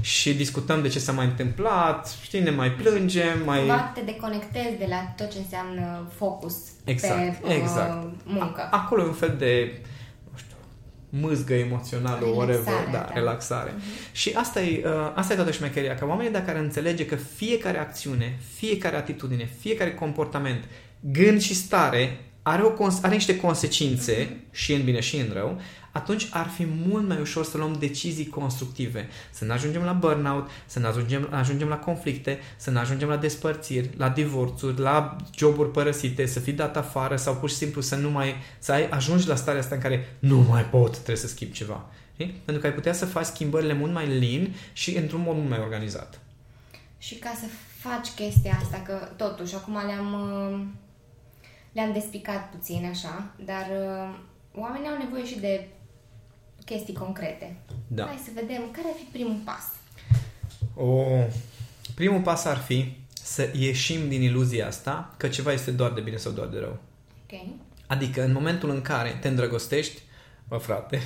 și 0.01 0.35
discutăm 0.35 0.83
de 0.83 0.89
ce 0.89 0.99
s-a 0.99 1.13
mai 1.13 1.25
întâmplat, 1.25 2.17
știi, 2.23 2.41
ne 2.41 2.51
mai 2.51 2.71
plângem, 2.71 3.43
mai... 3.45 3.59
Cumva 3.59 3.93
te 3.95 4.01
deconectezi 4.01 4.79
de 4.79 4.87
la 4.89 5.15
tot 5.17 5.33
ce 5.33 5.39
înseamnă 5.39 6.11
focus 6.17 6.55
exact, 6.85 7.37
pe 7.37 7.53
exact. 7.53 8.05
Uh, 8.05 8.11
muncă. 8.25 8.69
A, 8.71 8.77
acolo 8.77 9.03
e 9.03 9.07
un 9.07 9.13
fel 9.13 9.35
de 9.39 9.81
nu 10.31 10.39
știu, 10.39 10.57
mâzgă 11.09 11.55
emoțională, 11.55 12.19
relaxare, 12.19 12.53
whatever, 12.53 12.93
da, 12.93 12.99
da. 12.99 13.11
relaxare. 13.15 13.71
Uh-huh. 13.71 14.13
Și 14.13 14.33
asta 14.35 14.63
e, 14.63 14.83
uh, 14.85 15.13
asta 15.15 15.33
e 15.33 15.37
toată 15.37 15.51
șmecheria, 15.51 15.95
că 15.95 16.07
oamenii 16.07 16.33
dacă 16.33 16.51
ar 16.51 16.57
înțelege 16.57 17.07
că 17.07 17.17
fiecare 17.17 17.79
acțiune, 17.79 18.39
fiecare 18.55 18.97
atitudine, 18.97 19.51
fiecare 19.61 19.95
comportament, 19.95 20.65
gând 21.01 21.41
și 21.41 21.55
stare 21.55 22.21
are, 22.43 22.63
o, 22.63 22.87
are 23.03 23.15
niște 23.15 23.37
consecințe, 23.37 24.25
uh-huh. 24.25 24.51
și 24.51 24.73
în 24.73 24.85
bine 24.85 25.01
și 25.01 25.17
în 25.17 25.31
rău, 25.33 25.61
atunci 25.93 26.29
ar 26.31 26.47
fi 26.47 26.67
mult 26.87 27.07
mai 27.09 27.21
ușor 27.21 27.45
să 27.45 27.57
luăm 27.57 27.77
decizii 27.79 28.29
constructive, 28.29 29.09
să 29.31 29.45
ne 29.45 29.53
ajungem 29.53 29.83
la 29.83 29.93
burnout, 29.93 30.51
să 30.67 30.79
ne 30.79 30.87
ajungem, 30.87 31.29
ajungem 31.31 31.69
la 31.69 31.79
conflicte, 31.79 32.39
să 32.57 32.71
ne 32.71 32.79
ajungem 32.79 33.09
la 33.09 33.17
despărțiri, 33.17 33.91
la 33.97 34.09
divorțuri, 34.09 34.81
la 34.81 35.17
joburi 35.37 35.71
părăsite, 35.71 36.27
să 36.27 36.41
fii 36.41 36.53
dat 36.53 36.77
afară 36.77 37.17
sau 37.17 37.35
pur 37.35 37.49
și 37.49 37.57
simplu 37.57 37.81
să 37.81 37.97
nu 37.97 38.11
mai, 38.11 38.35
să 38.59 38.73
ai, 38.73 38.89
ajungi 38.89 39.29
la 39.29 39.35
starea 39.35 39.61
asta 39.61 39.75
în 39.75 39.81
care 39.81 40.17
nu 40.19 40.39
mai 40.39 40.65
pot, 40.65 40.93
trebuie 40.93 41.17
să 41.17 41.27
schimb 41.27 41.53
ceva. 41.53 41.87
Știi? 42.13 42.41
Pentru 42.45 42.63
că 42.63 42.69
ai 42.69 42.75
putea 42.75 42.93
să 42.93 43.07
faci 43.07 43.27
schimbările 43.27 43.73
mult 43.73 43.93
mai 43.93 44.07
lean 44.07 44.55
și 44.73 44.97
într-un 44.97 45.21
mod 45.21 45.37
mult 45.37 45.49
mai 45.49 45.59
organizat. 45.59 46.21
Și 46.99 47.15
ca 47.15 47.33
să 47.41 47.47
faci 47.79 48.09
chestia 48.09 48.59
asta, 48.63 48.83
că 48.87 49.09
totuși 49.17 49.55
acum 49.55 49.75
le-am, 49.87 50.13
uh, 50.13 50.61
le-am 51.73 51.93
despicat 51.93 52.51
puțin 52.51 52.87
așa, 52.91 53.35
dar 53.45 53.67
uh, 53.71 54.19
oamenii 54.55 54.89
au 54.89 54.97
nevoie 54.97 55.27
și 55.27 55.39
de 55.39 55.69
chestii 56.69 56.95
concrete. 56.95 57.57
Da. 57.87 58.05
Hai 58.05 58.21
să 58.25 58.31
vedem 58.35 58.63
care 58.73 58.87
ar 58.87 58.95
fi 58.99 59.05
primul 59.13 59.41
pas. 59.45 59.65
O, 60.75 61.05
primul 61.95 62.21
pas 62.21 62.45
ar 62.45 62.57
fi 62.57 62.97
să 63.23 63.51
ieșim 63.59 64.09
din 64.09 64.23
iluzia 64.23 64.67
asta 64.67 65.15
că 65.17 65.29
ceva 65.29 65.53
este 65.53 65.71
doar 65.71 65.93
de 65.93 66.01
bine 66.01 66.17
sau 66.17 66.33
doar 66.33 66.47
de 66.47 66.59
rău. 66.59 66.79
Okay. 67.25 67.55
Adică 67.87 68.25
în 68.25 68.33
momentul 68.33 68.71
în 68.71 68.83
care 68.83 69.19
te 69.21 69.29
îndrăgostești, 69.29 70.03
bă 70.49 70.57
frate, 70.57 71.01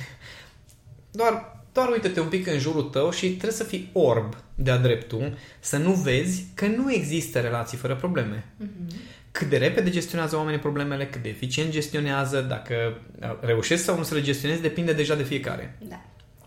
doar, 1.11 1.63
doar 1.73 1.89
uite-te 1.89 2.19
un 2.19 2.29
pic 2.29 2.47
în 2.47 2.59
jurul 2.59 2.83
tău 2.83 3.11
și 3.11 3.27
trebuie 3.27 3.51
să 3.51 3.63
fii 3.63 3.89
orb 3.93 4.35
de-a 4.55 4.77
dreptul, 4.77 5.37
să 5.59 5.77
nu 5.77 5.93
vezi 5.93 6.45
că 6.53 6.67
nu 6.67 6.93
există 6.93 7.39
relații 7.39 7.77
fără 7.77 7.95
probleme. 7.95 8.45
Uh-huh 8.61 9.13
cât 9.33 9.49
de 9.49 9.57
repede 9.57 9.89
gestionează 9.89 10.35
oamenii 10.35 10.59
problemele, 10.59 11.07
cât 11.07 11.21
de 11.21 11.29
eficient 11.29 11.71
gestionează, 11.71 12.41
dacă 12.41 13.01
reușesc 13.39 13.83
sau 13.83 13.97
nu 13.97 14.03
să 14.03 14.13
le 14.13 14.21
gestionezi, 14.21 14.61
depinde 14.61 14.93
deja 14.93 15.15
de 15.15 15.23
fiecare. 15.23 15.77
Da. 15.89 16.01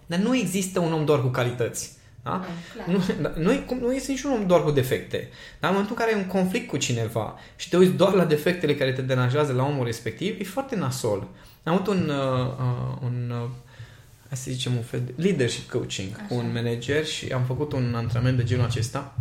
Dar 0.06 0.18
nu 0.18 0.36
există 0.36 0.80
un 0.80 0.92
om 0.92 1.04
doar 1.04 1.20
cu 1.20 1.28
calități. 1.28 1.92
Da? 2.22 2.44
Nu, 2.86 2.92
nu, 2.92 3.04
da, 3.20 3.32
nu, 3.36 3.78
nu 3.80 3.92
este 3.94 4.10
niciun 4.10 4.30
om 4.30 4.46
doar 4.46 4.62
cu 4.62 4.70
defecte. 4.70 5.28
Dar 5.60 5.70
în 5.70 5.76
momentul 5.76 5.96
în 5.98 6.04
care 6.04 6.16
ai 6.16 6.22
un 6.22 6.28
conflict 6.28 6.68
cu 6.68 6.76
cineva 6.76 7.38
și 7.56 7.68
te 7.68 7.76
uiți 7.76 7.92
doar 7.92 8.12
la 8.12 8.24
defectele 8.24 8.74
care 8.74 8.92
te 8.92 9.02
deranjează 9.02 9.52
la 9.52 9.64
omul 9.64 9.84
respectiv, 9.84 10.40
e 10.40 10.44
foarte 10.44 10.76
nasol. 10.76 11.28
Am 11.62 11.74
avut 11.74 11.86
un, 11.86 12.08
uh, 12.08 12.46
uh, 12.46 12.98
un 13.02 13.32
uh, 13.42 13.48
hai 14.28 14.38
să 14.38 14.50
zicem 14.50 14.76
un 14.76 14.82
fel 14.82 15.02
de 15.06 15.22
leadership 15.22 15.70
coaching 15.70 16.08
Așa. 16.14 16.24
cu 16.28 16.34
un 16.34 16.52
manager 16.52 17.04
și 17.04 17.32
am 17.32 17.42
făcut 17.42 17.72
un 17.72 17.94
antrenament 17.94 18.36
de 18.36 18.44
genul 18.44 18.64
acesta 18.64 19.14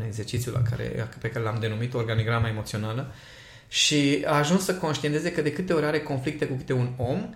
un 0.00 0.06
exercițiu 0.06 0.52
la 0.52 0.62
care, 0.62 1.08
pe 1.20 1.28
care 1.28 1.44
l-am 1.44 1.60
denumit 1.60 1.94
organigrama 1.94 2.48
emoțională 2.48 3.12
și 3.68 4.24
a 4.26 4.34
ajuns 4.36 4.64
să 4.64 4.74
conștienteze 4.74 5.32
că 5.32 5.42
de 5.42 5.52
câte 5.52 5.72
ori 5.72 5.84
are 5.84 6.00
conflicte 6.00 6.46
cu 6.46 6.54
câte 6.54 6.72
un 6.72 6.88
om, 6.96 7.34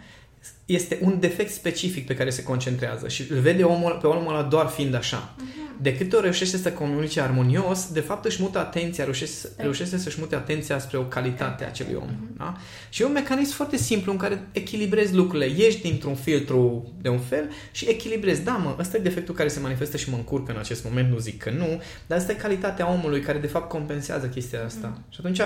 este 0.67 0.99
un 1.03 1.21
defect 1.21 1.53
specific 1.53 2.07
pe 2.07 2.15
care 2.15 2.31
se 2.31 2.43
concentrează 2.43 3.09
și 3.09 3.25
îl 3.31 3.39
vede 3.39 3.63
omul, 3.63 3.99
pe 4.01 4.07
omul 4.07 4.35
ăla 4.35 4.43
doar 4.43 4.67
fiind 4.67 4.95
așa. 4.95 5.35
Uh-huh. 5.35 5.81
De 5.81 5.97
câte 5.97 6.15
ori 6.15 6.25
reușește 6.25 6.57
să 6.57 6.73
comunice 6.73 7.21
armonios, 7.21 7.93
de 7.93 8.01
fapt 8.01 8.25
își 8.25 8.43
mută 8.43 8.59
atenția, 8.59 9.05
reușește, 9.05 9.49
da. 9.57 9.63
reușește 9.63 9.99
să-și 9.99 10.17
mute 10.21 10.35
atenția 10.35 10.79
spre 10.79 10.97
o 10.97 11.03
calitate 11.03 11.65
a 11.65 11.67
acelui 11.67 11.95
om. 11.95 12.09
Uh-huh. 12.09 12.37
Da? 12.37 12.57
Și 12.89 13.03
e 13.03 13.05
un 13.05 13.13
mecanism 13.13 13.55
foarte 13.55 13.77
simplu 13.77 14.13
în 14.13 14.19
care 14.19 14.49
echilibrezi 14.53 15.15
lucrurile. 15.15 15.53
Ieși 15.57 15.81
dintr-un 15.81 16.15
filtru 16.15 16.93
de 17.01 17.09
un 17.09 17.19
fel 17.19 17.51
și 17.73 17.89
echilibrezi. 17.89 18.43
Da, 18.43 18.53
mă, 18.53 18.77
ăsta 18.79 18.97
e 18.97 19.01
defectul 19.01 19.35
care 19.35 19.49
se 19.49 19.61
manifestă 19.61 19.97
și 19.97 20.11
mă 20.11 20.17
încurcă 20.17 20.53
în 20.53 20.59
acest 20.59 20.85
moment, 20.85 21.11
nu 21.11 21.19
zic 21.19 21.43
că 21.43 21.51
nu, 21.51 21.83
dar 22.07 22.19
asta 22.19 22.33
e 22.33 22.35
calitatea 22.35 22.93
omului 22.93 23.21
care 23.21 23.39
de 23.39 23.47
fapt 23.47 23.69
compensează 23.69 24.27
chestia 24.27 24.65
asta. 24.65 24.99
Uh-huh. 24.99 25.13
Și 25.13 25.19
atunci 25.21 25.41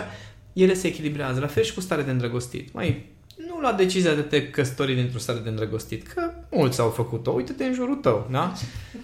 ele 0.52 0.74
se 0.74 0.86
echilibrează. 0.86 1.40
La 1.40 1.46
fel 1.46 1.62
și 1.62 1.74
cu 1.74 1.80
stare 1.80 2.02
de 2.02 2.10
îndrăgostit. 2.10 2.72
Mai 2.72 3.16
nu 3.60 3.64
nu 3.64 3.68
lua 3.68 3.76
decizia 3.76 4.14
de 4.14 4.20
te 4.20 4.48
căsători 4.50 4.94
dintr-o 4.94 5.18
stare 5.18 5.38
de 5.38 5.48
îndrăgostit, 5.48 6.06
că 6.06 6.22
mulți 6.50 6.80
au 6.80 6.88
făcut-o, 6.88 7.30
uite-te 7.30 7.64
în 7.64 7.72
jurul 7.74 7.94
tău, 7.94 8.26
da? 8.30 8.52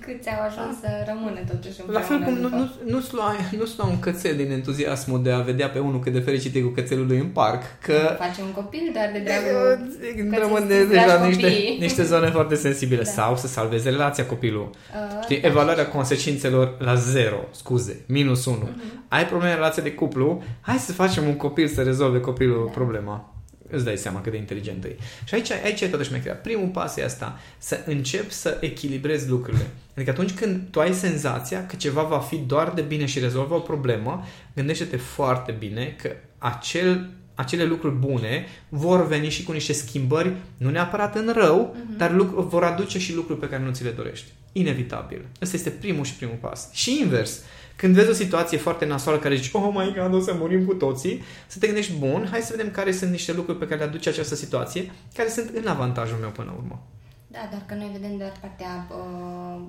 Câți 0.01 0.29
au 0.29 0.41
ajuns 0.47 0.81
să 0.81 0.89
rămână 1.07 1.39
totuși 1.51 1.75
La 1.87 2.01
fel 2.01 2.19
cum 2.19 2.33
nu, 2.35 2.41
după. 2.49 2.57
nu, 2.57 2.91
nu-ți 2.93 3.15
lua, 3.15 3.35
nu-ți 3.59 3.75
lua 3.79 3.87
un 3.87 3.99
cățel 4.01 4.37
din 4.37 4.51
entuziasmul 4.51 5.23
de 5.23 5.31
a 5.33 5.39
vedea 5.41 5.69
pe 5.69 5.79
unul 5.79 6.01
cât 6.01 6.13
de 6.13 6.19
fericit 6.21 6.55
e 6.55 6.61
cu 6.61 6.69
cățelul 6.69 7.07
lui 7.07 7.19
în 7.19 7.27
parc, 7.27 7.63
că 7.83 8.17
Face 8.19 8.41
un 8.41 8.53
copil 8.53 8.91
doar 8.93 9.11
de 9.13 9.19
dragul... 9.19 10.31
că 10.31 10.39
rămân 10.39 10.61
ți- 10.63 10.69
de, 10.69 10.75
îți 10.77 10.89
deja 10.89 11.05
dragi 11.05 11.27
niște, 11.27 11.43
copiii. 11.43 11.79
niște 11.81 12.03
zone 12.03 12.31
foarte 12.31 12.55
sensibile. 12.55 13.03
Da. 13.03 13.11
Sau 13.11 13.37
să 13.37 13.47
salveze 13.47 13.91
relația 13.91 14.27
copilul. 14.27 14.71
Uh, 14.71 15.23
Știi, 15.23 15.41
da. 15.41 15.47
evaluarea 15.49 15.89
consecințelor 15.89 16.75
la 16.79 16.95
zero, 16.95 17.37
scuze, 17.51 18.05
minus 18.09 18.45
1. 18.45 18.57
Mhm. 18.57 19.05
Ai 19.09 19.27
probleme 19.27 19.51
în 19.51 19.57
relația 19.57 19.83
de 19.83 19.93
cuplu, 19.93 20.43
hai 20.61 20.77
să 20.77 20.93
facem 20.93 21.27
un 21.27 21.37
copil 21.37 21.69
să 21.69 21.83
rezolve 21.83 22.21
copilul 22.21 22.63
Da. 22.67 22.71
problema. 22.71 23.29
Îți 23.71 23.85
dai 23.85 23.97
seama 23.97 24.21
cât 24.21 24.33
de 24.33 24.39
inteligent 24.39 24.85
e. 24.85 24.97
Și 25.25 25.35
aici, 25.35 25.51
aici 25.51 25.81
e 25.81 25.89
toată 25.89 26.05
șmecherea. 26.05 26.35
Primul 26.35 26.69
pas 26.69 26.97
e 26.97 27.05
asta, 27.05 27.39
să 27.59 27.81
începi 27.87 28.33
să 28.33 28.59
echilibrezi 28.61 29.29
lucrurile. 29.29 29.67
Adică 29.95 30.11
atunci 30.11 30.33
când 30.33 30.61
tu 30.71 30.81
ai 30.81 30.93
senzația 30.93 31.67
că 31.67 31.77
ceva 31.77 32.03
va 32.03 32.19
fi 32.19 32.37
doar 32.37 32.71
de 32.71 32.83
bine 32.83 33.07
și 33.07 33.19
rezolvă 33.19 33.55
o 33.55 33.61
problemă, 33.61 34.27
gândește-te 34.55 34.97
foarte 34.97 35.53
bine 35.53 35.97
că 36.03 36.11
acel, 36.39 37.11
acele 37.35 37.65
lucruri 37.65 37.95
bune 37.95 38.47
vor 38.69 39.07
veni 39.07 39.29
și 39.29 39.43
cu 39.43 39.53
niște 39.53 39.73
schimbări, 39.73 40.33
nu 40.57 40.71
neapărat 40.71 41.17
în 41.17 41.33
rău, 41.37 41.77
Mhm. 41.87 41.97
dar 41.97 42.13
lucru, 42.13 42.43
vor 42.43 42.65
aduce 42.65 42.99
și 42.99 43.15
lucruri 43.15 43.39
pe 43.41 43.49
care 43.49 43.63
nu 43.63 43.71
ți 43.73 43.85
le 43.85 43.91
dorești. 43.91 44.33
Inevitabil. 44.53 45.27
Ăsta 45.43 45.57
este 45.57 45.71
primul 45.71 46.05
și 46.05 46.15
primul 46.15 46.37
pas. 46.41 46.69
Și 46.73 47.01
invers. 47.01 47.41
Când 47.77 47.95
vezi 47.95 48.11
o 48.11 48.13
situație 48.13 48.59
foarte 48.59 48.87
nasoală 48.87 49.19
care 49.19 49.35
zici, 49.37 49.51
oh 49.53 49.71
my 49.75 49.95
god, 49.99 50.15
o 50.15 50.21
să 50.21 50.35
murim 50.39 50.65
cu 50.65 50.75
toții, 50.75 51.23
să 51.47 51.59
te 51.59 51.67
gândești, 51.67 51.93
bun, 51.99 52.29
hai 52.31 52.41
să 52.41 52.55
vedem 52.57 52.73
care 52.73 52.93
sunt 52.93 53.11
niște 53.11 53.33
lucruri 53.33 53.59
pe 53.59 53.67
care 53.67 53.81
le 53.81 53.87
aduce 53.87 54.09
această 54.09 54.35
situație, 54.35 54.91
care 55.15 55.29
sunt 55.29 55.51
în 55.55 55.67
avantajul 55.67 56.17
meu 56.21 56.31
până 56.31 56.51
la 56.51 56.57
urmă. 56.63 56.83
Da, 57.27 57.39
doar 57.51 57.63
că 57.67 57.75
noi 57.75 57.91
vedem 57.93 58.17
doar 58.17 58.33
partea 58.41 58.87
uh, 58.91 59.61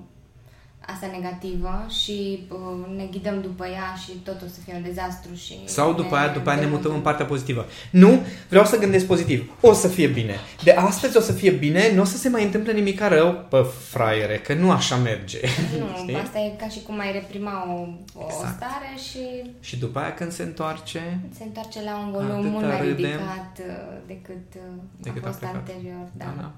asta 0.92 1.06
negativă 1.12 1.86
și 2.02 2.46
uh, 2.50 2.96
ne 2.96 3.04
ghidăm 3.10 3.40
după 3.40 3.66
ea 3.66 3.94
și 4.04 4.10
totul 4.10 4.46
o 4.46 4.50
să 4.50 4.60
fie 4.64 4.74
un 4.76 4.82
dezastru 4.82 5.34
și... 5.34 5.54
Sau 5.64 5.92
după 5.92 6.14
aia, 6.16 6.28
după 6.28 6.50
aia 6.50 6.58
ne 6.60 6.64
mutăm 6.66 6.76
în 6.76 6.82
demotăm. 6.82 7.02
partea 7.02 7.26
pozitivă. 7.26 7.66
Nu, 7.90 8.20
vreau 8.48 8.64
să 8.64 8.78
gândesc 8.78 9.06
pozitiv. 9.06 9.50
O 9.60 9.72
să 9.72 9.88
fie 9.88 10.06
bine. 10.06 10.34
De 10.62 10.70
astăzi 10.72 11.16
o 11.16 11.20
să 11.20 11.32
fie 11.32 11.50
bine, 11.50 11.92
nu 11.94 12.00
o 12.00 12.04
să 12.04 12.16
se 12.16 12.28
mai 12.28 12.44
întâmple 12.44 12.72
nimic 12.72 13.00
rău, 13.00 13.44
pă, 13.48 13.62
fraiere, 13.88 14.38
că 14.38 14.54
nu 14.54 14.70
așa 14.70 14.96
merge. 14.96 15.40
Nu, 15.78 15.86
Știi? 16.02 16.14
asta 16.16 16.38
e 16.38 16.48
ca 16.58 16.68
și 16.68 16.82
cum 16.82 16.98
ai 16.98 17.12
reprima 17.12 17.72
o, 17.74 17.80
o 18.20 18.26
Exact. 18.28 18.56
stare 18.56 18.90
și 19.08 19.50
Și 19.60 19.78
după 19.78 19.98
aia 19.98 20.14
când 20.14 20.32
se 20.32 20.42
întoarce, 20.42 21.20
se 21.36 21.42
întoarce 21.44 21.82
la 21.82 21.98
un 21.98 22.10
volum 22.10 22.30
Atâta 22.30 22.48
mult 22.48 22.64
mai 22.66 22.76
râdem. 22.80 22.94
ridicat 22.94 23.58
uh, 23.58 23.96
decât, 24.06 24.54
uh, 24.54 24.62
Decât 25.00 25.24
a 25.24 25.26
a 25.26 25.30
fost 25.30 25.38
plecat. 25.38 25.56
anterior. 25.56 26.06
Da. 26.16 26.24
da, 26.24 26.34
da. 26.40 26.50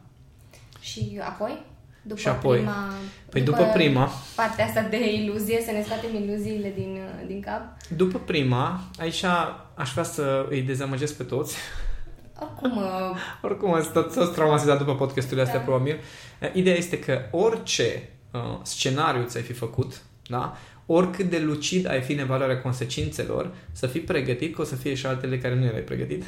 Și 0.81 1.21
apoi? 1.29 1.63
După 2.03 2.21
Și 2.21 2.29
apoi? 2.29 2.57
prima... 2.57 2.93
Păi 3.31 3.41
după 3.41 3.71
prima, 3.75 4.11
partea 4.37 4.65
asta 4.65 4.83
de 4.83 5.13
iluzie, 5.15 5.63
să 5.65 5.71
ne 5.71 5.83
scoatem 5.83 6.15
iluziile 6.23 6.73
din, 6.77 6.99
uh, 7.21 7.27
din 7.27 7.41
cap. 7.41 7.61
după 7.97 8.19
prima, 8.19 8.81
aici 8.99 9.25
aș 9.75 9.91
vrea 9.93 10.05
să 10.05 10.47
îi 10.51 10.63
dezamăgesc 10.63 11.17
pe 11.17 11.23
toți. 11.23 11.57
Oricum, 12.41 12.77
uh, 12.83 13.17
Oricum, 13.43 13.73
ați 13.75 13.93
tot, 13.93 14.15
toți 14.15 14.33
traumatizat 14.33 14.79
după 14.79 14.95
podcasturile 14.95 15.43
astea, 15.43 15.59
Da. 15.59 15.65
probabil. 15.65 16.01
Eh, 16.39 16.51
Ideea 16.55 16.77
este 16.77 16.99
că 16.99 17.21
orice 17.31 18.09
uh, 18.33 18.41
scenariu 18.63 19.25
ți-ai 19.27 19.43
fi 19.43 19.53
făcut, 19.53 20.03
da? 20.29 20.57
oricât 20.87 21.31
de 21.31 21.39
lucid 21.39 21.89
ai 21.89 22.01
fi 22.01 22.13
în 22.13 22.19
evaluarea 22.19 22.61
consecințelor, 22.61 23.55
să 23.73 23.87
fii 23.87 24.01
pregătit 24.01 24.55
că 24.55 24.61
o 24.61 24.65
să 24.65 24.75
fie 24.75 24.95
și 24.95 25.07
altele 25.07 25.39
care 25.39 25.55
nu 25.55 25.65
erai 25.65 25.81
pregătit. 25.81 26.25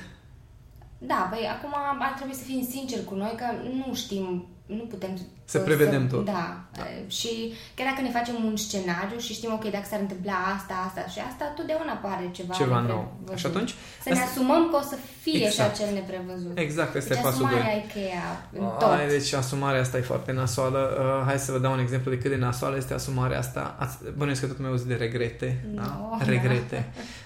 Da, 1.03 1.29
păi 1.31 1.49
acum 1.57 1.75
ar 2.01 2.13
trebui 2.17 2.35
să 2.35 2.45
fim 2.45 2.67
sinceri 2.71 3.05
cu 3.05 3.15
noi 3.15 3.35
că 3.37 3.45
nu 3.77 3.95
știm, 3.95 4.47
nu 4.67 4.85
putem 4.93 5.19
Să 5.45 5.59
prevedem 5.59 6.09
tot. 6.09 6.25
Da. 6.25 6.61
da. 6.77 6.83
Și 7.07 7.53
chiar 7.75 7.87
dacă 7.91 8.01
ne 8.03 8.11
facem 8.19 8.35
un 8.45 8.57
scenariu 8.57 9.19
și 9.19 9.33
știm, 9.33 9.53
ok, 9.53 9.71
dacă 9.71 9.87
s-ar 9.91 10.01
întâmpla 10.01 10.33
asta, 10.57 10.75
asta 10.87 11.01
și 11.13 11.19
asta, 11.29 11.45
totdeauna 11.57 11.93
apare 11.93 12.29
ceva 12.33 12.55
Ceva 12.55 12.81
nou. 12.81 12.87
neprevăzut. 12.87 13.39
Și 13.39 13.47
atunci, 13.47 13.71
Să 14.03 14.09
ne 14.09 14.13
asta- 14.15 14.25
asumăm 14.31 14.69
că 14.71 14.77
o 14.77 14.81
să 14.81 14.97
fie 15.21 15.45
Exact. 15.47 15.77
și 15.77 15.83
acel 15.83 15.95
neprevăzut. 15.95 16.59
exact, 16.59 16.95
ăsta 16.95 17.09
Deci 17.15 17.19
e 17.19 17.23
pasul 17.23 17.39
2. 17.39 17.47
asumarea 17.49 17.77
e 17.77 17.85
cheia 17.95 18.27
în 18.53 18.67
tot. 18.79 18.91
Ai, 18.99 19.09
deci 19.09 19.33
asumarea 19.33 19.81
asta 19.81 19.97
e 19.99 20.13
foarte 20.13 20.33
nasoală. 20.33 20.81
Uh, 21.01 21.27
hai 21.27 21.39
să 21.39 21.53
vă 21.53 21.59
dau 21.59 21.73
un 21.73 21.79
exemplu 21.87 22.11
de 22.11 22.19
cât 22.19 22.31
de 22.31 22.37
nasoală 22.37 22.77
este 22.77 22.95
asumarea 22.95 23.39
asta. 23.39 23.77
Ați, 23.79 23.97
bănuiesc 24.17 24.41
că 24.41 24.47
tot 24.47 24.59
mai 24.59 24.71
auzit 24.71 24.87
de 24.87 24.95
regrete. 24.95 25.65
No, 25.75 25.83
da? 25.83 26.17
da. 26.19 26.25
Regrete. 26.25 26.79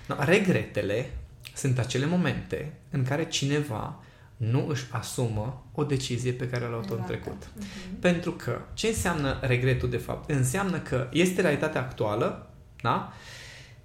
No, 0.09 0.15
regretele 0.19 1.11
sunt 1.55 1.79
acele 1.79 2.07
momente 2.07 2.73
în 2.91 3.05
care 3.05 3.25
cineva 3.25 4.03
nu 4.37 4.67
își 4.69 4.85
asumă 4.91 5.65
o 5.75 5.85
decizie 5.85 6.33
pe 6.33 6.49
care 6.49 6.65
a 6.65 6.69
luat-o 6.69 6.93
în 6.93 6.97
Luată. 6.99 7.13
trecut. 7.13 7.49
Mhm. 7.57 7.99
Pentru 8.01 8.33
că 8.33 8.61
ce 8.75 8.87
înseamnă 8.87 9.39
regretul 9.43 9.91
de 9.91 9.97
fapt? 9.97 10.31
Înseamnă 10.31 10.79
că 10.79 11.09
este 11.13 11.41
realitatea 11.41 11.81
actuală, 11.81 12.51
da? 12.83 13.13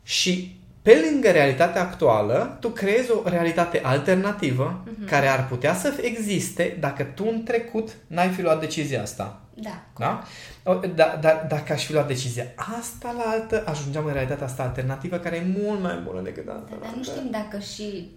Și 0.04 0.58
pe 0.82 1.06
lângă 1.12 1.30
realitatea 1.32 1.82
actuală, 1.82 2.58
tu 2.60 2.70
creezi 2.70 3.12
o 3.12 3.22
realitate 3.30 3.80
alternativă 3.84 4.84
Mhm. 4.98 5.06
care 5.08 5.28
ar 5.28 5.48
putea 5.48 5.74
să 5.76 5.98
existe 6.02 6.78
dacă 6.80 7.04
tu 7.04 7.28
în 7.32 7.44
trecut 7.44 7.90
n-ai 8.08 8.30
fi 8.30 8.42
luat 8.42 8.60
decizia 8.60 9.02
asta. 9.02 9.42
Da. 9.62 9.84
Da? 9.98 10.24
O, 10.63 10.74
da, 10.95 11.17
da, 11.22 11.45
dacă 11.50 11.74
aș 11.74 11.86
fi 11.86 11.93
luat 11.93 12.08
decizia 12.08 12.45
asta 12.80 13.13
la 13.17 13.24
altă, 13.30 13.63
ajungeam 13.67 14.06
în 14.06 14.13
realitatea 14.13 14.45
asta 14.45 14.63
alternativă 14.63 15.17
care 15.17 15.36
e 15.36 15.62
mult 15.63 15.82
mai 15.82 16.02
bună 16.06 16.22
decât 16.22 16.48
asta. 16.48 16.63
Da, 16.69 16.76
la 16.76 16.82
dar 16.82 16.89
nu 16.91 16.98
altă. 16.98 17.12
știm 17.12 17.28
dacă 17.32 17.60
și 17.74 18.10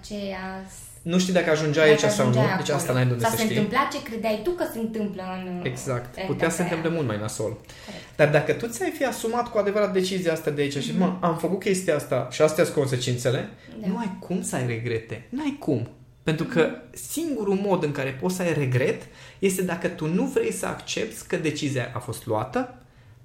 aceea... 0.00 0.64
Nu 1.02 1.18
știi 1.18 1.32
dacă 1.32 1.50
ajungeai 1.50 1.88
aici 1.88 2.00
dacă 2.00 2.12
sau 2.12 2.24
nu, 2.24 2.30
ajungeai 2.30 2.56
deci 2.56 2.68
acolo. 2.68 2.76
asta 2.78 2.92
n-ai 2.92 3.04
de 3.06 3.10
unde 3.12 3.22
Sau 3.24 3.30
să 3.32 3.36
se 3.38 3.42
știi. 3.44 3.56
întâmpla 3.56 3.88
ce 3.92 4.02
credeai 4.02 4.40
tu 4.44 4.50
că 4.50 4.64
se 4.72 4.78
întâmplă 4.78 5.22
în 5.46 5.60
Exact. 5.64 5.86
realitatea 6.14 6.24
Putea 6.26 6.48
să 6.50 6.56
se 6.56 6.62
întâmple 6.62 6.88
aia. 6.88 6.96
mult 6.96 7.08
mai 7.08 7.18
nasol. 7.20 7.52
Corect. 7.86 8.16
Dar 8.16 8.28
dacă 8.28 8.52
tu 8.52 8.66
ți-ai 8.66 8.90
fi 8.90 9.04
asumat 9.04 9.48
cu 9.50 9.58
adevărat 9.58 9.92
decizia 9.92 10.32
asta 10.32 10.50
de 10.50 10.60
aici 10.62 10.78
și 10.78 10.94
mă, 10.98 11.16
am 11.20 11.36
făcut 11.36 11.60
chestia 11.60 11.94
asta 11.94 12.28
și 12.30 12.42
astea 12.42 12.64
sunt 12.64 12.76
consecințele, 12.76 13.48
Da. 13.80 13.86
nu 13.88 13.98
ai 13.98 14.16
cum 14.20 14.42
să 14.42 14.56
ai 14.56 14.66
regrete. 14.66 15.26
Nu 15.30 15.40
ai 15.42 15.56
cum. 15.60 15.88
Pentru 16.28 16.46
că 16.46 16.70
singurul 16.90 17.54
mod 17.54 17.82
în 17.84 17.92
care 17.92 18.10
poți 18.20 18.36
să 18.36 18.42
ai 18.42 18.52
regret 18.52 19.02
este 19.38 19.62
dacă 19.62 19.88
tu 19.88 20.06
nu 20.06 20.24
vrei 20.24 20.52
să 20.52 20.66
accepti 20.66 21.26
că 21.26 21.36
decizia 21.36 21.90
a 21.94 21.98
fost 21.98 22.26
luată, 22.26 22.74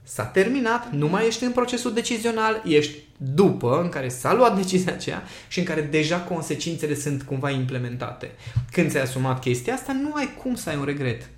s-a 0.04 0.24
terminat, 0.24 0.92
nu 0.92 1.08
mai 1.08 1.28
ești 1.28 1.44
în 1.44 1.52
procesul 1.52 1.94
decizional, 1.94 2.62
ești 2.66 2.98
după 3.18 3.82
în 3.82 3.90
care 3.90 4.10
s-a 4.10 4.34
luat 4.34 4.56
decizia 4.62 4.94
aceea 4.94 5.24
și 5.48 5.60
în 5.60 5.66
care 5.66 5.82
deja 5.82 6.20
consecințele 6.20 6.96
sunt 6.96 7.24
cumva 7.24 7.50
implementate. 7.50 8.32
Când 8.72 8.90
ți-ai 8.90 9.04
asumat 9.04 9.40
chestia 9.40 9.74
asta, 9.74 9.94
nu 9.94 10.14
ai 10.14 10.30
cum 10.42 10.56
să 10.56 10.70
ai 10.70 10.76
un 10.78 10.86
regret. 10.86 11.30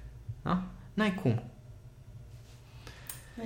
Da? 0.41 0.63
N-ai 0.93 1.19
cum. 1.21 1.43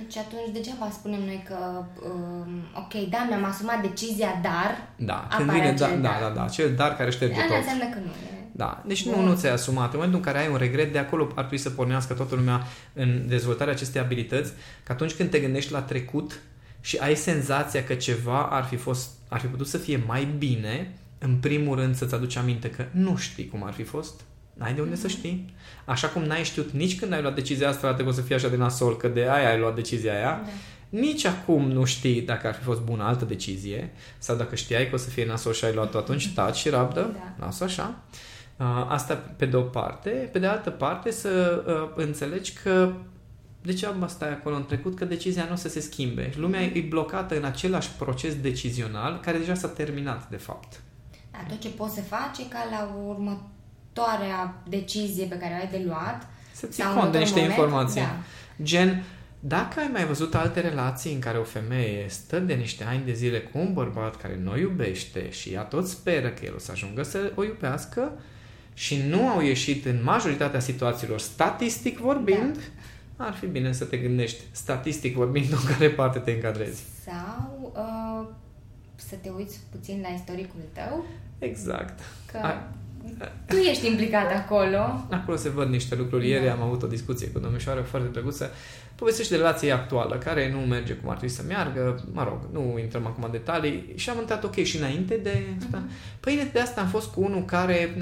Deci 0.02 0.16
atunci 0.16 0.50
degeaba 0.52 0.90
spunem 0.98 1.20
noi 1.24 1.42
că, 1.48 1.84
um, 2.08 2.52
ok, 2.82 3.08
da, 3.10 3.26
mi-am 3.28 3.44
asumat 3.44 3.80
decizia, 3.82 4.40
dar 4.42 4.88
Da, 4.96 5.14
apare 5.14 5.36
când 5.36 5.50
vine 5.50 5.72
da, 5.72 5.84
acel 5.86 6.00
da, 6.00 6.08
dar. 6.08 6.20
da, 6.22 6.34
da, 6.34 6.42
acel 6.44 6.74
dar 6.74 6.96
care 6.96 7.10
șterge 7.10 7.40
Asta 7.40 7.46
tot. 7.46 7.56
înseamnă 7.56 7.84
că 7.94 7.98
nu 8.04 8.10
e. 8.10 8.38
Da, 8.52 8.82
deci 8.86 9.06
nu, 9.06 9.12
Bun. 9.12 9.24
nu 9.24 9.34
ți-ai 9.36 9.52
asumat. 9.52 9.84
În 9.92 9.94
momentul 9.94 10.18
în 10.18 10.24
care 10.24 10.38
ai 10.38 10.48
un 10.50 10.56
regret, 10.56 10.92
de 10.92 10.98
acolo 10.98 11.24
ar 11.24 11.32
trebui 11.34 11.58
să 11.58 11.70
pornească 11.70 12.14
toată 12.14 12.34
lumea 12.34 12.62
în 12.92 13.28
dezvoltarea 13.28 13.72
acestei 13.72 14.00
abilități, 14.00 14.52
că 14.84 14.92
atunci 14.92 15.12
când 15.12 15.30
te 15.30 15.38
gândești 15.40 15.72
la 15.72 15.82
trecut 15.82 16.40
și 16.80 16.96
ai 16.96 17.14
senzația 17.14 17.84
că 17.84 17.94
ceva 17.94 18.42
ar 18.42 18.64
fi, 18.64 18.76
fost, 18.76 19.10
ar 19.28 19.40
fi 19.40 19.46
putut 19.46 19.66
să 19.66 19.78
fie 19.78 20.02
mai 20.06 20.24
bine, 20.38 20.94
în 21.18 21.36
primul 21.36 21.76
rând 21.76 21.96
să-ți 21.96 22.14
aduci 22.14 22.36
aminte 22.36 22.70
că 22.70 22.84
nu 22.90 23.16
știi 23.16 23.48
cum 23.48 23.64
ar 23.64 23.72
fi 23.72 23.82
fost, 23.82 24.20
n-ai 24.60 24.74
de 24.74 24.80
unde 24.80 24.96
să 24.96 25.08
știi. 25.08 25.54
Așa 25.84 26.08
cum 26.08 26.22
n-ai 26.22 26.44
știut 26.44 26.70
nici 26.70 26.98
când 26.98 27.12
ai 27.12 27.20
luat 27.20 27.34
decizia 27.34 27.68
asta, 27.68 27.94
trebuie 27.94 28.14
să 28.14 28.20
fie 28.20 28.34
așa 28.34 28.48
de 28.48 28.56
nasol, 28.56 28.96
că 28.96 29.08
de 29.08 29.20
aia 29.30 29.48
ai 29.50 29.58
luat 29.58 29.74
decizia 29.74 30.12
aia, 30.14 30.40
Da. 30.44 30.50
nici 30.88 31.24
acum 31.24 31.70
nu 31.70 31.84
știi 31.84 32.20
dacă 32.22 32.46
ar 32.46 32.54
fi 32.54 32.62
fost 32.62 32.80
bună 32.80 33.02
altă 33.04 33.24
decizie 33.24 33.92
sau 34.18 34.36
dacă 34.36 34.54
știai 34.54 34.88
că 34.88 34.94
o 34.94 34.98
să 34.98 35.08
fie 35.08 35.26
nasol 35.26 35.52
și 35.52 35.64
ai 35.64 35.74
luat-o 35.74 35.98
atunci, 35.98 36.32
taci 36.34 36.56
și 36.56 36.68
rabdă, 36.68 37.00
Da. 37.38 37.44
lasă 37.44 37.64
așa. 37.64 37.98
Uh, 38.56 38.66
Asta 38.88 39.14
pe 39.14 39.46
de 39.46 39.56
o 39.56 39.62
parte. 39.62 40.10
Pe 40.32 40.38
de 40.38 40.46
altă 40.46 40.70
parte 40.70 41.10
să 41.10 41.62
uh, 41.66 42.02
înțelegi 42.04 42.52
că 42.62 42.92
degeaba 43.62 44.06
stai 44.06 44.30
acolo 44.30 44.56
în 44.56 44.66
trecut 44.66 44.96
că 44.96 45.04
decizia 45.04 45.44
nu 45.44 45.52
o 45.52 45.56
să 45.56 45.68
se 45.68 45.80
schimbe. 45.80 46.30
Lumea 46.36 46.62
e 46.62 46.84
blocată 46.88 47.36
în 47.36 47.44
același 47.44 47.90
proces 47.98 48.34
decizional 48.40 49.20
care 49.20 49.38
deja 49.38 49.54
s-a 49.54 49.68
terminat 49.68 50.28
de 50.30 50.36
fapt. 50.36 50.80
Da, 51.30 51.38
tot 51.48 51.60
ce 51.60 51.68
poți 51.68 51.94
să 51.94 52.00
faci 52.00 52.38
e 52.38 52.42
ca 52.48 52.66
la 52.70 52.94
următoarea 53.06 53.48
decizie 54.68 55.24
pe 55.26 55.38
care 55.38 55.52
o 55.52 55.56
ai 55.56 55.80
de 55.80 55.84
luat 55.86 56.26
Să 56.52 56.66
ții 56.66 56.82
sau 56.82 56.92
în 56.92 56.98
cont 56.98 57.12
de 57.12 57.18
următorul 57.18 57.20
niște 57.20 57.40
moment, 57.40 57.58
informații. 57.58 58.00
Da. 58.00 58.16
Gen, 58.62 59.02
dacă 59.40 59.80
ai 59.80 59.88
mai 59.92 60.04
văzut 60.04 60.34
alte 60.34 60.60
relații 60.60 61.12
în 61.12 61.20
care 61.20 61.38
o 61.38 61.42
femeie 61.42 62.08
stă 62.08 62.38
de 62.38 62.54
niște 62.54 62.84
ani 62.84 63.04
de 63.04 63.12
zile 63.12 63.40
cu 63.40 63.58
un 63.58 63.72
bărbat 63.72 64.16
care 64.16 64.38
nu 64.42 64.50
o 64.50 64.56
iubește 64.56 65.30
și 65.30 65.52
ea 65.52 65.62
tot 65.62 65.88
speră 65.88 66.28
că 66.28 66.44
el 66.44 66.54
o 66.54 66.58
să 66.58 66.70
ajungă 66.72 67.02
să 67.02 67.32
o 67.34 67.44
iubească 67.44 68.12
și 68.74 69.02
nu 69.08 69.28
au 69.28 69.40
ieșit 69.40 69.84
în 69.84 70.02
majoritatea 70.02 70.60
situațiilor 70.60 71.18
statistic 71.18 71.98
vorbind, 71.98 72.58
Da. 73.16 73.24
ar 73.24 73.34
fi 73.34 73.46
bine 73.46 73.72
să 73.72 73.84
te 73.84 73.96
gândești 73.96 74.40
statistic 74.50 75.14
vorbind 75.14 75.52
în 75.58 75.74
care 75.74 75.90
parte 75.90 76.18
te 76.18 76.30
încadrezi. 76.30 76.82
Sau 77.04 77.72
uh, 77.74 78.28
să 78.94 79.14
te 79.22 79.28
uiți 79.28 79.60
puțin 79.70 80.00
la 80.02 80.08
istoricul 80.08 80.60
tău, 80.72 81.04
Exact. 81.38 82.00
că 82.32 82.38
Ai, 82.38 82.56
tu 83.46 83.56
ești 83.56 83.86
implicat 83.86 84.32
acolo. 84.32 85.06
Acolo 85.10 85.36
se 85.36 85.48
văd 85.48 85.68
niște 85.68 85.94
lucruri. 85.94 86.28
Ieri 86.28 86.44
da. 86.44 86.52
am 86.52 86.62
avut 86.62 86.82
o 86.82 86.86
discuție 86.86 87.28
cu 87.28 87.38
domnișoară 87.38 87.80
foarte 87.80 88.08
plăcuță. 88.08 88.50
Povestește 88.94 89.34
de 89.34 89.40
relația 89.40 89.74
actuală, 89.74 90.18
care 90.18 90.52
nu 90.52 90.58
merge 90.58 90.92
cum 90.92 91.10
ar 91.10 91.16
trebui 91.16 91.34
să 91.34 91.42
meargă. 91.46 92.04
Mă 92.12 92.24
rog, 92.24 92.38
nu 92.52 92.78
intrăm 92.78 93.06
acum 93.06 93.24
în 93.24 93.30
detalii. 93.30 93.92
Și 93.94 94.10
am 94.10 94.18
întrebat, 94.18 94.44
ok, 94.44 94.62
și 94.62 94.76
înainte 94.76 95.16
de 95.22 95.42
asta? 95.58 95.82
Uh-huh. 95.82 96.20
Păi 96.20 96.32
înainte 96.32 96.52
de 96.52 96.60
asta 96.60 96.80
am 96.80 96.86
fost 96.86 97.12
cu 97.12 97.22
unul 97.22 97.44
care... 97.44 97.96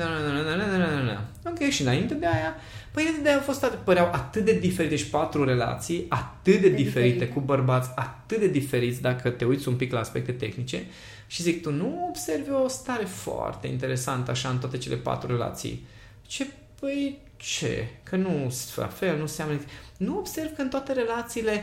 Ok, 1.45 1.69
și 1.69 1.83
înainte 1.83 2.15
de 2.15 2.27
aia... 2.27 2.55
Păi 2.91 3.03
înainte 3.03 3.23
de 3.23 3.29
aia 3.29 3.39
au 3.39 3.45
fost, 3.45 3.65
păreau 3.85 4.11
atât 4.13 4.45
de 4.45 4.53
diferite, 4.53 4.95
deci 4.95 5.11
patru 5.11 5.45
relații, 5.45 6.07
atât 6.09 6.53
de, 6.53 6.59
de 6.59 6.69
diferite, 6.69 7.09
diferite, 7.09 7.29
cu 7.29 7.41
bărbați, 7.41 7.91
atât 7.95 8.39
de 8.39 8.49
diferiți, 8.49 9.01
dacă 9.01 9.31
te 9.31 9.45
uiți 9.45 9.69
un 9.69 9.75
pic 9.75 9.93
la 9.93 9.99
aspecte 9.99 10.33
tehnice. 10.33 10.83
Și 11.31 11.43
zic, 11.43 11.63
tu 11.63 11.71
nu 11.71 12.07
observi 12.09 12.51
o 12.51 12.69
stare 12.69 13.05
foarte 13.05 13.67
interesantă 13.67 14.31
așa 14.31 14.49
în 14.49 14.59
toate 14.59 14.79
cele 14.79 14.97
patru 14.97 15.27
relații. 15.27 15.87
Ce? 16.27 16.47
Păi 16.81 17.19
ce? 17.37 17.89
Că 18.03 18.17
nu 18.17 18.55
la 18.77 18.87
fel, 18.87 19.19
nu 19.19 19.27
seamănă. 19.27 19.61
Nu 19.97 20.19
observ 20.19 20.55
că 20.55 20.63
în 20.63 20.69
toate 20.69 20.93
relațiile 20.93 21.63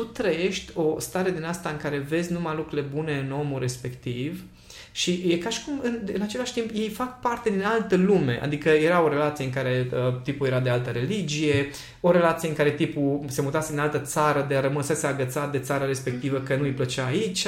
tu 0.00 0.06
trăiești 0.06 0.72
o 0.74 1.00
stare 1.00 1.30
din 1.30 1.44
asta 1.44 1.68
în 1.68 1.76
care 1.76 1.98
vezi 1.98 2.32
numai 2.32 2.56
lucrurile 2.56 2.88
bune 2.94 3.18
în 3.18 3.32
omul 3.32 3.60
respectiv 3.60 4.44
și 4.92 5.24
e 5.28 5.36
ca 5.36 5.48
și 5.48 5.64
cum, 5.64 5.80
în, 5.82 5.98
în 6.14 6.22
același 6.22 6.52
timp, 6.52 6.70
ei 6.74 6.88
fac 6.88 7.20
parte 7.20 7.50
din 7.50 7.62
altă 7.64 7.96
lume. 7.96 8.40
Adică 8.42 8.68
era 8.68 9.04
o 9.04 9.08
relație 9.08 9.44
în 9.44 9.50
care 9.50 9.88
uh, 9.92 10.20
tipul 10.22 10.46
era 10.46 10.60
de 10.60 10.70
altă 10.70 10.90
religie, 10.90 11.70
o 12.00 12.10
relație 12.10 12.48
în 12.48 12.54
care 12.54 12.70
tipul 12.70 13.20
se 13.28 13.42
mutase 13.42 13.72
în 13.72 13.78
altă 13.78 13.98
țară, 13.98 14.44
de 14.48 14.54
a 14.54 14.60
rămăsese 14.60 15.06
agățat 15.06 15.52
de 15.52 15.58
țara 15.58 15.84
respectivă 15.84 16.38
că 16.38 16.56
nu 16.56 16.62
îi 16.62 16.70
plăcea 16.70 17.04
aici, 17.04 17.46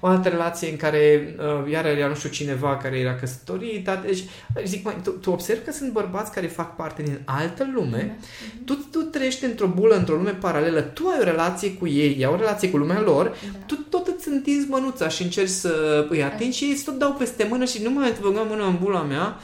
o 0.00 0.06
altă 0.06 0.28
relație 0.28 0.70
în 0.70 0.76
care 0.76 1.34
uh, 1.38 1.70
iar 1.72 1.86
era 1.86 2.08
nu 2.08 2.14
știu 2.14 2.28
cineva 2.28 2.76
care 2.76 2.98
era 2.98 3.14
căsătorit. 3.14 3.90
Deci, 4.06 4.24
zic, 4.64 4.84
mai, 4.84 4.96
tu, 5.02 5.10
tu 5.10 5.30
observi 5.30 5.64
că 5.64 5.72
sunt 5.72 5.92
bărbați 5.92 6.32
care 6.32 6.46
fac 6.46 6.76
parte 6.76 7.02
din 7.02 7.20
altă 7.24 7.66
lume, 7.74 8.16
mm-hmm. 8.16 8.64
tu, 8.64 8.74
tu 8.90 8.98
trăiești 8.98 9.44
într-o 9.44 9.66
bulă, 9.66 9.96
într-o 9.96 10.14
lume 10.14 10.30
paralelă, 10.30 10.80
tu 10.80 11.06
ai 11.06 11.18
o 11.20 11.24
relație 11.24 11.74
cu 11.74 11.86
ei, 11.92 12.14
ei 12.18 12.24
au 12.24 12.32
o 12.32 12.36
relație 12.36 12.70
cu 12.70 12.76
lumea 12.76 13.00
lor, 13.00 13.24
da. 13.24 13.58
tu 13.66 13.74
tot 13.74 14.06
îți 14.06 14.28
întinzi 14.28 14.68
mânuța 14.68 15.08
și 15.08 15.22
încerci 15.22 15.48
să 15.48 16.06
îi 16.08 16.22
atingi 16.22 16.56
și 16.56 16.64
ei 16.64 16.82
tot 16.84 16.98
dau 16.98 17.12
peste 17.12 17.46
mână 17.50 17.64
și 17.64 17.82
nu 17.82 17.90
mai 17.90 18.14
băgăm 18.20 18.46
mâna 18.48 18.66
în 18.66 18.78
bula 18.80 19.02
mea 19.02 19.36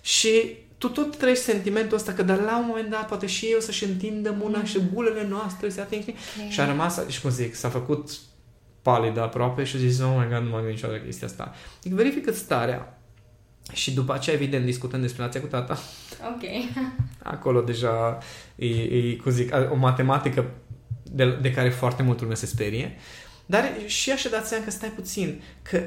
și 0.00 0.56
tu 0.78 0.88
tot 0.88 1.16
treci 1.16 1.36
sentimentul 1.36 1.96
ăsta 1.96 2.12
că 2.12 2.22
dar 2.22 2.40
la 2.40 2.58
un 2.58 2.64
moment 2.66 2.90
dat 2.90 3.08
poate 3.08 3.26
și 3.26 3.46
eu 3.46 3.60
să-și 3.60 3.84
întindă 3.84 4.36
mâna 4.40 4.58
mm. 4.58 4.64
și 4.64 4.80
bulele 4.80 5.26
noastre 5.28 5.68
se 5.68 5.80
ating. 5.80 6.02
Okay. 6.02 6.50
Și 6.50 6.60
a 6.60 6.66
rămas, 6.66 7.08
și 7.08 7.20
cum 7.20 7.30
zic, 7.30 7.54
s-a 7.54 7.68
făcut 7.68 8.10
palid 8.82 9.18
aproape 9.18 9.64
și 9.64 9.76
a 9.76 9.78
zis, 9.78 10.00
oh 10.00 10.14
my 10.18 10.28
god, 10.32 10.42
nu 10.42 10.50
m-am 10.50 10.60
gândit 10.60 10.74
niciodată 10.74 11.04
chestia 11.04 11.26
asta. 11.26 11.54
Deci 11.82 11.92
verifică 11.92 12.32
starea 12.32 12.98
și 13.72 13.94
după 13.94 14.12
aceea, 14.12 14.36
evident, 14.36 14.64
discutăm 14.64 15.00
despre 15.00 15.18
relația 15.18 15.40
cu 15.40 15.46
tata. 15.46 15.78
Ok. 16.34 16.42
Acolo 17.22 17.60
deja 17.60 18.18
e, 18.56 18.66
e 18.66 19.16
cum 19.16 19.32
zic, 19.32 19.54
o 19.72 19.76
matematică 19.76 20.50
de, 21.14 21.38
de 21.42 21.50
care 21.50 21.68
foarte 21.68 22.02
mult 22.02 22.20
lume 22.20 22.34
se 22.34 22.46
sperie. 22.46 22.96
Dar 23.46 23.72
și 23.86 24.10
așa 24.10 24.28
dați 24.28 24.48
seama 24.48 24.64
că 24.64 24.70
stai 24.70 24.88
puțin, 24.88 25.42
că 25.62 25.82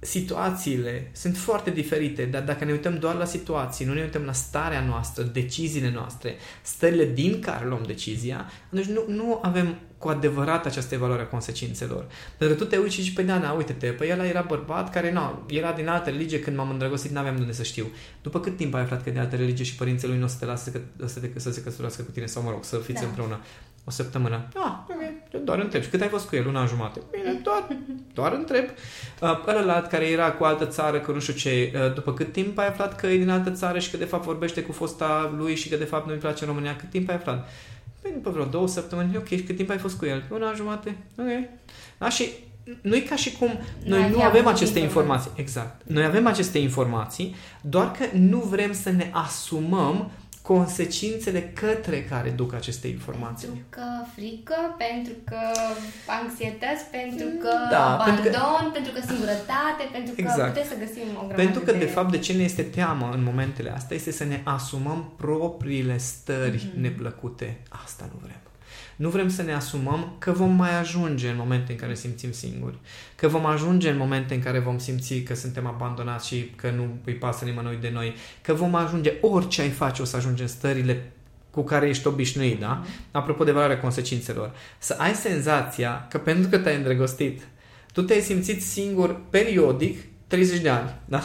situațiile 0.00 1.10
sunt 1.12 1.36
foarte 1.36 1.70
diferite, 1.70 2.24
dar 2.24 2.42
dacă 2.42 2.64
ne 2.64 2.72
uităm 2.72 2.98
doar 2.98 3.14
la 3.14 3.24
situații, 3.24 3.86
nu 3.86 3.92
ne 3.92 4.02
uităm 4.02 4.22
la 4.22 4.32
starea 4.32 4.80
noastră, 4.80 5.22
deciziile 5.22 5.90
noastre, 5.90 6.34
stările 6.62 7.04
din 7.04 7.40
care 7.40 7.66
luăm 7.66 7.82
decizia, 7.86 8.50
atunci 8.66 8.86
nu, 8.86 9.04
nu 9.08 9.38
avem 9.42 9.78
cu 9.98 10.08
adevărat 10.08 10.66
această 10.66 10.94
evaluare 10.94 11.22
a 11.22 11.26
consecințelor. 11.26 12.06
Pentru 12.38 12.56
că 12.56 12.64
tu 12.64 12.70
te 12.70 12.76
uiți 12.76 12.94
și 12.94 13.02
zici, 13.02 13.14
păi 13.14 13.24
da, 13.24 13.38
da, 13.38 13.50
uite-te, 13.50 13.86
păi 13.86 14.12
ăla 14.12 14.26
era 14.26 14.44
bărbat 14.48 14.90
care, 14.90 15.12
nu, 15.12 15.42
era 15.48 15.72
din 15.72 15.88
altă 15.88 16.10
religie, 16.10 16.40
când 16.40 16.56
m-am 16.56 16.70
îndrăgostit, 16.70 17.10
n-aveam 17.10 17.34
de 17.34 17.40
unde 17.40 17.52
să 17.52 17.62
știu. 17.62 17.86
După 18.22 18.40
cât 18.40 18.56
timp 18.56 18.74
ai 18.74 18.80
aflat 18.80 19.02
că 19.02 19.08
e 19.08 19.12
de 19.12 19.18
altă 19.18 19.36
religie 19.36 19.64
și 19.64 19.74
părinții 19.74 20.08
lui 20.08 20.18
nu 20.18 20.24
o 20.24 20.26
să 20.26 20.36
te 20.38 20.44
lasă 20.44 20.70
să, 20.70 21.06
să, 21.06 21.20
te, 21.20 21.38
să 21.38 21.52
se 21.52 21.62
căsătorească 21.62 22.02
cu 22.02 22.10
tine 22.10 22.26
sau, 22.26 22.42
mă 22.42 22.50
rog, 22.50 22.64
să 22.64 22.76
fiți 22.76 23.00
da. 23.00 23.06
împreună? 23.06 23.40
O 23.84 23.90
săptămână. 23.90 24.48
Ah, 24.54 24.72
ok, 24.88 25.42
doar 25.44 25.58
întreb. 25.58 25.82
Și 25.82 25.88
cât 25.88 26.00
ai 26.00 26.08
fost 26.08 26.28
cu 26.28 26.36
el? 26.36 26.46
Una 26.46 26.66
jumate. 26.66 27.00
Bine, 27.10 27.40
doar, 27.42 27.76
doar 28.14 28.32
întreb. 28.32 28.64
Uh, 29.20 29.46
ălălalt 29.46 29.86
care 29.86 30.04
era 30.04 30.32
cu 30.32 30.44
altă 30.44 30.66
țară, 30.66 31.00
că 31.00 31.12
nu 31.12 31.20
știu 31.20 31.32
ce, 31.32 31.72
uh, 31.74 31.94
după 31.94 32.14
cât 32.14 32.32
timp 32.32 32.58
ai 32.58 32.66
aflat 32.66 32.96
că 32.96 33.06
e 33.06 33.18
din 33.18 33.30
altă 33.30 33.50
țară 33.50 33.78
și 33.78 33.90
că 33.90 33.96
de 33.96 34.04
fapt 34.04 34.24
vorbește 34.24 34.62
cu 34.62 34.72
fosta 34.72 35.34
lui 35.38 35.54
și 35.54 35.68
că 35.68 35.76
de 35.76 35.84
fapt 35.84 36.06
nu-i 36.06 36.16
place 36.16 36.44
România, 36.44 36.76
cât 36.76 36.90
timp 36.90 37.08
ai 37.08 37.14
aflat? 37.14 37.48
Păi 38.02 38.10
după 38.14 38.30
vreo 38.30 38.44
două 38.44 38.68
săptămâni, 38.68 39.16
ok, 39.16 39.26
și 39.26 39.42
cât 39.42 39.56
timp 39.56 39.70
ai 39.70 39.78
fost 39.78 39.98
cu 39.98 40.04
el? 40.04 40.22
Una 40.30 40.52
jumate, 40.52 40.96
ok. 41.18 41.26
Da, 41.98 42.08
și 42.08 42.28
nu 42.80 42.94
e 42.96 43.00
ca 43.00 43.16
și 43.16 43.32
cum 43.32 43.58
noi 43.84 44.10
nu 44.10 44.22
avem 44.22 44.46
aceste 44.46 44.78
informații. 44.78 45.30
Exact. 45.34 45.80
Noi 45.86 46.04
avem 46.04 46.26
aceste 46.26 46.58
informații, 46.58 47.34
doar 47.60 47.90
că 47.90 48.04
nu 48.12 48.38
vrem 48.38 48.72
să 48.72 48.90
ne 48.90 49.10
asumăm 49.12 50.10
consecințele 50.54 51.42
către 51.62 52.04
care 52.04 52.30
duc 52.30 52.54
aceste 52.54 52.86
informații. 52.88 53.48
Pentru 53.48 53.66
că 53.68 53.86
frică, 54.14 54.58
pentru 54.78 55.12
că 55.24 55.42
anxietăți, 56.20 56.84
pentru 56.98 57.28
că 57.42 57.52
da, 57.70 57.84
abandon, 57.92 58.12
pentru 58.14 58.30
că, 58.30 58.70
pentru 58.72 58.92
că 58.92 59.00
singurătate, 59.06 59.82
pentru 59.92 60.14
că 60.14 60.20
exact. 60.20 60.52
putem 60.52 60.68
să 60.72 60.76
găsim 60.84 61.06
o 61.20 61.24
grămadă 61.26 61.42
Pentru 61.42 61.60
că, 61.60 61.72
de... 61.72 61.78
de 61.78 61.90
fapt, 61.96 62.10
de 62.10 62.18
ce 62.18 62.32
ne 62.32 62.42
este 62.42 62.62
teamă 62.62 63.10
în 63.12 63.22
momentele 63.22 63.70
astea 63.70 63.96
este 63.96 64.12
să 64.12 64.24
ne 64.24 64.40
asumăm 64.44 65.12
propriile 65.16 65.96
stări 65.98 66.58
mm-hmm. 66.58 66.80
neplăcute. 66.80 67.60
Asta 67.84 68.04
nu 68.12 68.18
vrem. 68.22 68.40
Nu 69.00 69.08
vrem 69.08 69.28
să 69.28 69.42
ne 69.42 69.54
asumăm 69.54 70.14
că 70.18 70.32
vom 70.32 70.52
mai 70.52 70.78
ajunge 70.78 71.28
în 71.28 71.36
momente 71.36 71.72
în 71.72 71.78
care 71.78 71.94
simțim 71.94 72.32
singuri, 72.32 72.78
că 73.16 73.28
vom 73.28 73.46
ajunge 73.46 73.90
în 73.90 73.96
momente 73.96 74.34
în 74.34 74.42
care 74.42 74.58
vom 74.58 74.78
simți 74.78 75.14
că 75.14 75.34
suntem 75.34 75.66
abandonați 75.66 76.26
și 76.26 76.50
că 76.56 76.70
nu 76.70 76.98
îi 77.04 77.14
pasă 77.14 77.44
nimănui 77.44 77.78
de 77.80 77.90
noi, 77.92 78.14
că 78.42 78.54
vom 78.54 78.74
ajunge, 78.74 79.12
orice 79.20 79.60
ai 79.60 79.68
face 79.68 80.02
o 80.02 80.04
să 80.04 80.16
ajungi 80.16 80.42
în 80.42 80.48
stările 80.48 81.12
cu 81.50 81.62
care 81.62 81.88
ești 81.88 82.06
obișnuit, 82.06 82.60
da? 82.60 82.82
Apropo 83.10 83.44
de 83.44 83.52
valoarea 83.52 83.80
consecințelor. 83.80 84.54
Să 84.78 84.96
ai 84.98 85.14
senzația 85.14 86.06
că 86.10 86.18
pentru 86.18 86.48
că 86.48 86.58
te-ai 86.58 86.76
îndrăgostit, 86.76 87.42
tu 87.92 88.02
te-ai 88.02 88.20
simțit 88.20 88.62
singur 88.62 89.20
periodic 89.30 89.98
30 90.30 90.60
de 90.60 90.68
ani, 90.68 90.94
da? 91.04 91.22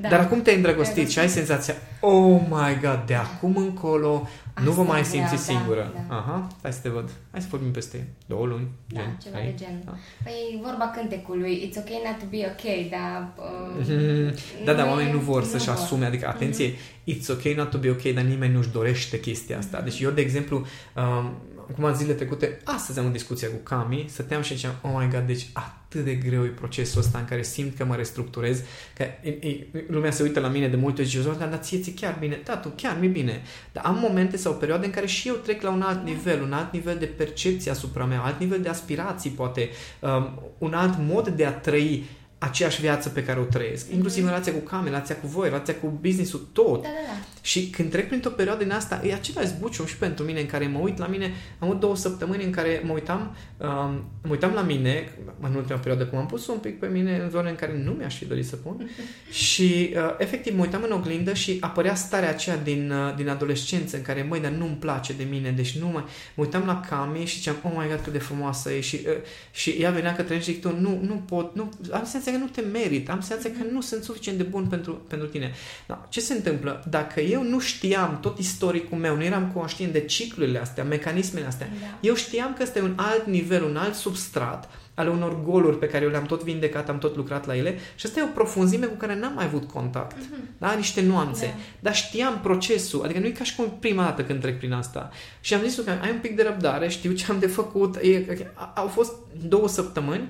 da. 0.00 0.08
Dar 0.08 0.20
acum 0.20 0.42
te-ai 0.42 0.56
îndrăgostit 0.56 1.10
și 1.10 1.18
ai 1.18 1.28
senzația, 1.28 1.74
oh 2.00 2.40
my 2.48 2.78
god, 2.80 3.02
de 3.06 3.14
acum 3.14 3.56
încolo 3.56 4.28
nu 4.64 4.70
vă 4.70 4.82
mai 4.82 5.04
simți 5.04 5.30
da, 5.30 5.36
singură. 5.36 5.92
Da, 5.94 6.04
da. 6.08 6.16
Aha, 6.16 6.46
hai 6.62 6.72
să 6.72 6.78
te 6.82 6.88
văd. 6.88 7.10
Hai 7.30 7.40
să 7.40 7.46
vorbim 7.50 7.70
peste 7.70 8.08
două 8.26 8.46
luni. 8.46 8.68
Da, 8.86 9.00
gen. 9.00 9.18
ceva 9.22 9.36
hai. 9.36 9.44
de 9.44 9.64
gen. 9.64 9.82
Da. 9.84 9.94
Păi 10.22 10.60
vorba 10.62 10.90
cântecului, 10.94 11.70
it's 11.70 11.78
okay 11.78 12.00
not 12.04 12.18
to 12.18 12.24
be 12.30 12.52
okay, 12.52 12.88
dar... 12.90 13.32
Uh, 13.36 13.84
mm-hmm. 13.84 14.64
Da, 14.64 14.72
da, 14.72 14.86
oamenii 14.86 15.12
nu 15.12 15.18
vor 15.18 15.44
să-și 15.44 15.64
vor. 15.64 15.74
asume, 15.74 16.04
adică, 16.04 16.28
atenție, 16.28 16.72
mm-hmm. 16.72 17.14
it's 17.14 17.30
okay 17.30 17.54
not 17.54 17.70
to 17.70 17.78
be 17.78 17.90
okay, 17.90 18.12
dar 18.12 18.24
nimeni 18.24 18.54
nu-și 18.54 18.70
dorește 18.70 19.20
chestia 19.20 19.58
asta. 19.58 19.80
Mm-hmm. 19.80 19.84
Deci 19.84 20.00
eu, 20.00 20.10
de 20.10 20.20
exemplu, 20.20 20.66
um, 20.96 21.34
cum 21.74 21.84
am 21.84 21.94
zilele 21.94 22.14
trecute, 22.14 22.58
astăzi 22.64 22.98
am 22.98 23.06
o 23.06 23.10
discuție 23.10 23.48
cu 23.48 23.56
Cami, 23.62 24.06
stăteam 24.08 24.42
și 24.42 24.54
ziceam, 24.54 24.74
oh 24.82 24.90
my 24.96 25.08
god, 25.10 25.26
deci 25.26 25.46
atât 25.52 26.04
de 26.04 26.14
greu 26.14 26.44
e 26.44 26.48
procesul 26.48 27.00
ăsta 27.00 27.18
în 27.18 27.24
care 27.24 27.42
simt 27.42 27.76
că 27.76 27.84
mă 27.84 27.94
restructurez, 27.94 28.62
că 28.96 29.02
e, 29.22 29.28
e, 29.28 29.66
lumea 29.88 30.10
se 30.10 30.22
uită 30.22 30.40
la 30.40 30.48
mine 30.48 30.68
de 30.68 30.76
multe 30.76 31.00
ori 31.00 31.10
și 31.10 31.22
zice, 31.22 31.36
dar 31.38 31.58
ție 31.62 31.80
ți 31.80 31.90
chiar 31.90 32.16
bine, 32.20 32.40
da, 32.44 32.56
tu 32.56 32.72
chiar 32.76 32.96
mi 33.00 33.08
bine. 33.08 33.42
Dar 33.72 33.84
am 33.84 33.98
momente 33.98 34.36
sau 34.36 34.54
perioade 34.54 34.86
în 34.86 34.92
care 34.92 35.06
și 35.06 35.28
eu 35.28 35.34
trec 35.34 35.62
la 35.62 35.70
un 35.70 35.82
alt 35.82 36.04
nivel, 36.04 36.42
un 36.42 36.52
alt 36.52 36.72
nivel 36.72 36.96
de 36.98 37.06
percepție 37.06 37.70
asupra 37.70 38.04
mea, 38.04 38.20
alt 38.20 38.40
nivel 38.40 38.60
de 38.60 38.68
aspirații, 38.68 39.30
poate, 39.30 39.68
um, 40.00 40.42
un 40.58 40.74
alt 40.74 40.94
mod 40.98 41.28
de 41.28 41.44
a 41.44 41.52
trăi 41.52 42.04
aceeași 42.40 42.80
viață 42.80 43.08
pe 43.08 43.24
care 43.24 43.40
o 43.40 43.42
trăiesc. 43.42 43.86
Mm-hmm. 43.86 43.92
Inclusiv 43.92 44.22
în 44.22 44.28
relația 44.28 44.52
cu 44.52 44.58
Cam, 44.58 44.84
relația 44.84 45.16
cu 45.16 45.26
voi, 45.26 45.48
relația 45.48 45.74
cu 45.74 45.98
business-ul, 46.00 46.48
tot. 46.52 46.82
Da, 46.82 46.88
da, 46.88 47.12
da. 47.12 47.18
Și 47.42 47.70
când 47.70 47.90
trec 47.90 48.06
printr-o 48.08 48.30
perioadă 48.30 48.62
din 48.62 48.72
asta, 48.72 49.00
e 49.04 49.14
același 49.14 49.48
zbucium 49.48 49.86
și 49.86 49.96
pentru 49.96 50.24
mine 50.24 50.40
în 50.40 50.46
care 50.46 50.66
mă 50.66 50.78
uit 50.78 50.98
la 50.98 51.06
mine. 51.06 51.32
Am 51.58 51.68
avut 51.68 51.80
două 51.80 51.96
săptămâni 51.96 52.44
în 52.44 52.50
care 52.50 52.82
mă 52.84 52.92
uitam, 52.92 53.36
um, 53.56 54.04
mă 54.22 54.30
uitam 54.30 54.52
la 54.52 54.62
mine, 54.62 55.12
în 55.40 55.54
ultima 55.54 55.78
perioadă 55.78 56.06
cum 56.06 56.18
am 56.18 56.26
pus 56.26 56.46
un 56.46 56.58
pic 56.58 56.78
pe 56.78 56.86
mine 56.86 57.20
în 57.22 57.30
zone 57.30 57.48
în 57.48 57.54
care 57.54 57.82
nu 57.84 57.90
mi-aș 57.90 58.16
fi 58.16 58.24
dorit 58.24 58.46
să 58.46 58.56
pun. 58.56 58.90
și 59.46 59.94
uh, 59.96 60.14
efectiv 60.18 60.56
mă 60.56 60.62
uitam 60.62 60.82
în 60.82 60.92
oglindă 60.92 61.34
și 61.34 61.56
apărea 61.60 61.94
starea 61.94 62.28
aceea 62.28 62.56
din, 62.56 62.90
uh, 62.90 63.14
din 63.16 63.28
adolescență 63.28 63.96
în 63.96 64.02
care, 64.02 64.22
măi, 64.22 64.40
dar 64.40 64.50
nu-mi 64.50 64.76
place 64.80 65.12
de 65.12 65.26
mine, 65.30 65.50
deci 65.50 65.78
nu 65.78 65.86
mai... 65.86 66.04
Mă 66.34 66.44
uitam 66.44 66.62
la 66.66 66.80
Cami 66.80 67.24
și 67.24 67.36
ziceam, 67.36 67.56
oh 67.64 67.72
my 67.76 67.88
god, 67.88 68.00
cât 68.02 68.12
de 68.12 68.18
frumoasă 68.18 68.72
e 68.72 68.80
și, 68.80 69.00
uh, 69.06 69.12
și 69.50 69.70
ea 69.70 69.90
venea 69.90 70.14
către 70.14 70.34
mine 70.34 70.44
și 70.44 70.52
zic, 70.52 70.60
tu, 70.60 70.76
nu, 70.80 71.00
nu 71.06 71.14
pot, 71.14 71.54
nu, 71.54 71.70
am 71.90 72.04
senzația 72.04 72.32
că 72.32 72.38
nu 72.38 72.46
te 72.46 72.60
merit, 72.60 73.10
am 73.10 73.20
senzația 73.20 73.50
că 73.58 73.72
nu 73.72 73.80
sunt 73.80 74.02
suficient 74.02 74.38
de 74.38 74.44
bun 74.44 74.66
pentru, 74.66 74.92
pentru 74.92 75.28
tine. 75.28 75.52
Da, 75.86 76.06
ce 76.08 76.20
se 76.20 76.32
întâmplă? 76.32 76.84
Dacă 76.90 77.20
eu 77.30 77.42
nu 77.42 77.58
știam 77.58 78.18
tot 78.20 78.38
istoricul 78.38 78.98
meu, 78.98 79.16
nu 79.16 79.24
eram 79.24 79.50
conștient 79.54 79.92
de 79.92 80.00
ciclurile 80.00 80.58
astea, 80.58 80.84
mecanismele 80.84 81.46
astea, 81.46 81.68
da. 81.80 81.98
eu 82.00 82.14
știam 82.14 82.54
că 82.54 82.62
este 82.62 82.80
un 82.80 82.92
alt 82.96 83.26
nivel, 83.26 83.64
un 83.64 83.76
alt 83.76 83.94
substrat 83.94 84.68
ale 84.94 85.10
unor 85.10 85.42
goluri 85.42 85.78
pe 85.78 85.86
care 85.86 86.04
eu 86.04 86.10
le-am 86.10 86.26
tot 86.26 86.42
vindecat, 86.42 86.88
am 86.88 86.98
tot 86.98 87.16
lucrat 87.16 87.46
la 87.46 87.56
ele 87.56 87.78
și 87.94 88.06
asta 88.06 88.20
e 88.20 88.22
o 88.22 88.26
profunzime 88.26 88.86
cu 88.86 88.94
care 88.94 89.18
n-am 89.18 89.32
mai 89.34 89.44
avut 89.44 89.70
contact. 89.70 90.16
Uh-huh. 90.16 90.58
Da? 90.58 90.72
Niște 90.72 91.02
nuanțe. 91.02 91.46
Da. 91.46 91.62
Dar 91.80 91.94
știam 91.94 92.38
procesul, 92.42 93.04
adică 93.04 93.18
nu 93.18 93.26
e 93.26 93.30
ca 93.30 93.44
și 93.44 93.54
cum 93.54 93.76
prima 93.80 94.02
dată 94.02 94.24
când 94.24 94.40
trec 94.40 94.58
prin 94.58 94.72
asta. 94.72 95.10
Și 95.40 95.54
am 95.54 95.62
zis 95.62 95.84
că 95.84 95.90
ai 96.02 96.10
un 96.10 96.18
pic 96.18 96.36
de 96.36 96.42
răbdare, 96.42 96.88
știu 96.88 97.12
ce 97.12 97.24
am 97.28 97.38
de 97.38 97.46
făcut. 97.46 97.96
E, 97.96 98.40
au 98.74 98.86
fost 98.86 99.12
două 99.48 99.68
săptămâni 99.68 100.28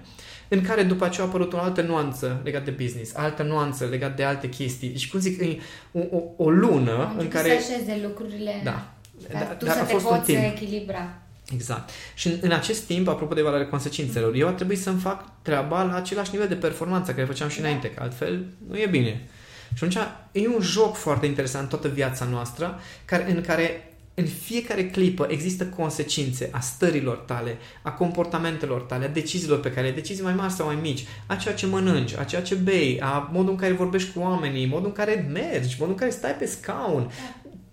în 0.52 0.62
care 0.62 0.82
după 0.82 1.04
aceea 1.04 1.26
a 1.26 1.28
apărut 1.28 1.52
o 1.52 1.58
altă 1.58 1.82
nuanță 1.82 2.40
legat 2.44 2.64
de 2.64 2.70
business, 2.70 3.14
altă 3.14 3.42
nuanță 3.42 3.84
legat 3.84 4.16
de 4.16 4.24
alte 4.24 4.48
chestii. 4.48 4.96
Și 4.96 5.10
cum 5.10 5.20
zic, 5.20 5.62
o, 5.92 5.98
o, 6.10 6.22
o 6.36 6.50
lună 6.50 7.14
în 7.18 7.28
care... 7.28 7.48
să 7.48 7.72
așeze 7.72 8.00
lucrurile. 8.02 8.60
Da. 8.64 8.92
Dar, 9.32 9.42
dar 9.42 9.56
tu 9.58 9.64
dar 9.64 9.74
să 9.74 9.80
a 9.80 9.84
te 9.84 9.92
fost 9.92 10.06
poți 10.06 10.30
un 10.30 10.36
timp. 10.36 10.56
echilibra. 10.56 11.08
Exact. 11.52 11.90
Și 12.14 12.26
în, 12.26 12.38
în 12.40 12.52
acest 12.52 12.82
timp, 12.82 13.08
apropo 13.08 13.34
de 13.34 13.42
valoarea 13.42 13.68
consecințelor, 13.68 14.34
eu 14.34 14.48
a 14.48 14.52
trebuit 14.52 14.80
să-mi 14.80 15.00
fac 15.00 15.42
treaba 15.42 15.82
la 15.82 15.94
același 15.94 16.30
nivel 16.32 16.48
de 16.48 16.54
performanță 16.54 17.12
care 17.12 17.26
făceam 17.26 17.48
și 17.48 17.60
da. 17.60 17.66
înainte, 17.66 17.90
că 17.90 18.02
altfel 18.02 18.46
nu 18.68 18.78
e 18.78 18.86
bine. 18.86 19.28
Și 19.74 19.84
atunci 19.84 20.06
e 20.32 20.48
un 20.48 20.60
joc 20.60 20.96
foarte 20.96 21.26
interesant 21.26 21.68
toată 21.68 21.88
viața 21.88 22.24
noastră, 22.24 22.80
care, 23.04 23.30
în 23.30 23.40
care 23.40 23.89
în 24.20 24.26
fiecare 24.26 24.86
clipă 24.86 25.26
există 25.30 25.66
consecințe 25.66 26.48
a 26.52 26.60
stărilor 26.60 27.16
tale, 27.16 27.58
a 27.82 27.90
comportamentelor 27.90 28.80
tale, 28.80 29.04
a 29.04 29.08
deciziilor 29.08 29.60
pe 29.60 29.72
care 29.72 29.86
le 29.86 29.92
decizii 29.92 30.24
mai 30.24 30.34
mari 30.34 30.52
sau 30.52 30.66
mai 30.66 30.78
mici, 30.82 31.04
a 31.26 31.34
ceea 31.34 31.54
ce 31.54 31.66
mănânci, 31.66 32.16
a 32.16 32.24
ceea 32.24 32.42
ce 32.42 32.54
bei, 32.54 33.00
a 33.02 33.30
modul 33.32 33.50
în 33.50 33.58
care 33.58 33.72
vorbești 33.72 34.12
cu 34.12 34.20
oamenii, 34.20 34.66
modul 34.66 34.86
în 34.86 34.92
care 34.92 35.28
mergi, 35.32 35.76
modul 35.78 35.92
în 35.92 35.98
care 35.98 36.10
stai 36.10 36.34
pe 36.34 36.46
scaun. 36.46 37.10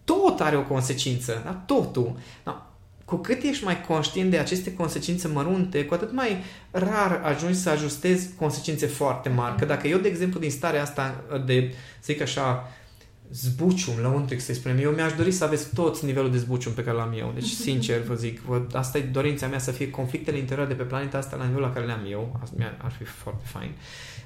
Tot 0.04 0.40
are 0.40 0.58
o 0.58 0.64
consecință, 0.64 1.42
da? 1.44 1.52
totul. 1.52 2.18
Da? 2.44 2.72
Cu 3.06 3.16
cât 3.16 3.44
ești 3.44 3.64
mai 3.64 3.82
conștient 3.82 4.32
de 4.32 4.38
aceste 4.38 4.74
consecințe 4.74 5.28
mărunte, 5.28 5.86
cu 5.86 5.94
atât 5.94 6.12
mai 6.14 6.44
rar 6.72 7.22
ajungi 7.24 7.58
să 7.58 7.70
ajustezi 7.70 8.30
consecințe 8.36 8.86
foarte 8.86 9.30
mari. 9.30 9.58
Că 9.58 9.66
dacă 9.66 9.88
eu, 9.88 9.98
de 9.98 10.08
exemplu, 10.08 10.40
din 10.40 10.52
starea 10.52 10.82
asta 10.82 11.24
de, 11.46 11.74
să 12.00 12.12
zic 12.12 12.22
așa, 12.22 12.72
zbucium, 13.32 13.96
la 14.02 14.10
untric 14.10 14.42
să-i 14.42 14.56
spunem. 14.56 14.78
Eu 14.78 14.92
mi-aș 14.92 15.14
dori 15.14 15.32
să 15.32 15.44
aveți 15.44 15.74
toți 15.74 16.06
nivelul 16.06 16.32
de 16.32 16.38
zbucium 16.38 16.74
pe 16.74 16.84
care 16.84 16.98
l-am 16.98 17.14
eu. 17.18 17.32
Deci, 17.34 17.50
sincer, 17.50 18.02
vă 18.02 18.14
zic, 18.14 18.40
vă, 18.40 18.62
asta 18.74 18.98
e 18.98 19.02
dorința 19.02 19.48
mea 19.48 19.60
să 19.60 19.72
fie 19.72 19.90
conflictele 19.90 20.38
interioare 20.38 20.74
de 20.74 20.78
pe 20.82 20.88
planeta 20.88 21.18
asta 21.18 21.36
la 21.36 21.44
nivelul 21.44 21.68
la 21.68 21.74
care 21.74 21.86
le-am 21.86 22.06
eu. 22.10 22.40
Asta 22.42 22.76
ar 22.78 22.92
fi 22.92 23.04
foarte 23.04 23.44
fain. 23.46 23.72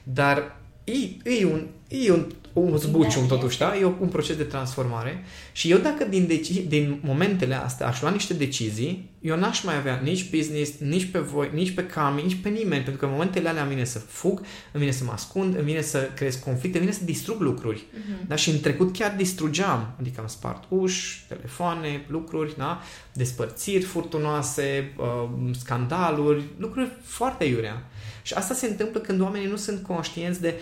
Dar 0.03 0.60
e, 0.83 0.93
e, 1.23 1.45
un, 1.45 1.67
e 1.87 2.11
un, 2.11 2.25
un 2.53 2.77
zbucium 2.77 3.27
da, 3.27 3.35
totuși, 3.35 3.57
da? 3.57 3.77
E 3.77 3.85
un 3.85 4.07
proces 4.07 4.37
de 4.37 4.43
transformare 4.43 5.23
și 5.51 5.71
eu 5.71 5.77
dacă 5.77 6.05
din, 6.05 6.27
deci, 6.27 6.49
din 6.51 6.99
momentele 7.03 7.55
astea 7.55 7.87
aș 7.87 8.01
lua 8.01 8.11
niște 8.11 8.33
decizii, 8.33 9.09
eu 9.21 9.37
n-aș 9.37 9.63
mai 9.63 9.77
avea 9.77 9.99
nici 10.03 10.29
business, 10.29 10.77
nici 10.79 11.05
pe 11.05 11.19
voi, 11.19 11.49
nici 11.53 11.71
pe 11.71 11.85
Cami, 11.85 12.21
nici 12.21 12.37
pe 12.41 12.49
nimeni, 12.49 12.83
pentru 12.83 12.97
că 12.99 13.05
în 13.05 13.11
momentele 13.11 13.49
alea 13.49 13.61
îmi 13.61 13.71
vine 13.71 13.83
să 13.83 13.99
fug, 13.99 14.39
îmi 14.71 14.83
vine 14.83 14.91
să 14.91 15.03
mă 15.03 15.11
ascund, 15.11 15.55
îmi 15.55 15.65
vine 15.65 15.81
să 15.81 16.09
creez 16.15 16.35
conflicte, 16.35 16.77
îmi 16.77 16.85
vine 16.85 16.97
să 16.97 17.05
distrug 17.05 17.39
lucruri. 17.39 17.79
Uh-huh. 17.79 18.27
Da? 18.27 18.35
Și 18.35 18.49
în 18.49 18.59
trecut 18.59 18.97
chiar 18.97 19.13
distrugeam, 19.17 19.95
adică 19.99 20.21
am 20.21 20.27
spart 20.27 20.63
uși, 20.69 21.25
telefoane, 21.27 22.05
lucruri, 22.07 22.57
da? 22.57 22.81
despărțiri 23.13 23.83
furtunoase, 23.83 24.93
uh, 24.97 25.29
scandaluri, 25.59 26.43
lucruri 26.57 26.91
foarte 27.03 27.45
iurea. 27.45 27.85
Și 28.21 28.33
asta 28.33 28.53
se 28.53 28.67
întâmplă 28.67 28.99
când 28.99 29.21
oamenii 29.21 29.47
nu 29.47 29.55
sunt 29.55 29.83
conștienți 29.83 30.41
de, 30.41 30.53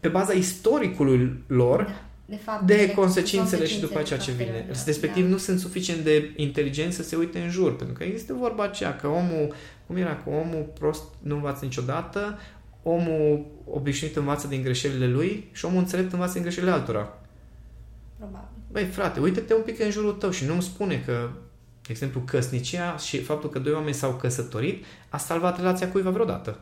pe 0.00 0.08
baza 0.08 0.32
istoricului 0.32 1.42
lor, 1.46 1.82
da. 1.82 2.04
De, 2.28 2.36
fapt, 2.36 2.66
de, 2.66 2.76
de 2.76 2.92
consecințele 2.92 3.66
și 3.66 3.80
după 3.80 3.98
aceea 3.98 4.18
ce 4.18 4.32
vine. 4.32 4.66
Respectiv, 4.84 5.24
da. 5.24 5.30
nu 5.30 5.36
sunt 5.36 5.58
suficient 5.58 6.00
de 6.00 6.32
inteligenți 6.36 6.96
să 6.96 7.02
se 7.02 7.16
uite 7.16 7.38
în 7.38 7.50
jur, 7.50 7.76
pentru 7.76 7.94
că 7.94 8.04
există 8.04 8.32
vorba 8.32 8.62
aceea 8.62 8.96
că 8.96 9.06
omul, 9.06 9.54
cum 9.86 9.96
era, 9.96 10.16
că 10.24 10.30
omul 10.30 10.70
prost 10.78 11.02
nu 11.22 11.34
învață 11.34 11.64
niciodată, 11.64 12.38
omul 12.82 13.46
obișnuit 13.64 14.16
învață 14.16 14.46
din 14.46 14.62
greșelile 14.62 15.08
lui 15.08 15.48
și 15.52 15.64
omul 15.64 15.78
înțelept 15.78 16.12
învață 16.12 16.32
din 16.32 16.42
greșelile 16.42 16.70
altora. 16.70 17.18
Probabil. 18.16 18.48
Băi, 18.72 18.84
frate, 18.84 19.20
uite-te 19.20 19.54
un 19.54 19.62
pic 19.62 19.80
în 19.80 19.90
jurul 19.90 20.12
tău 20.12 20.30
și 20.30 20.46
nu-mi 20.46 20.62
spune 20.62 21.02
că, 21.06 21.28
de 21.82 21.88
exemplu, 21.90 22.20
căsnicia 22.20 22.96
și 22.96 23.22
faptul 23.22 23.50
că 23.50 23.58
doi 23.58 23.72
oameni 23.72 23.94
s-au 23.94 24.12
căsătorit 24.12 24.84
a 25.08 25.16
salvat 25.16 25.56
relația 25.56 25.90
cuiva 25.90 26.10
vreodată. 26.10 26.58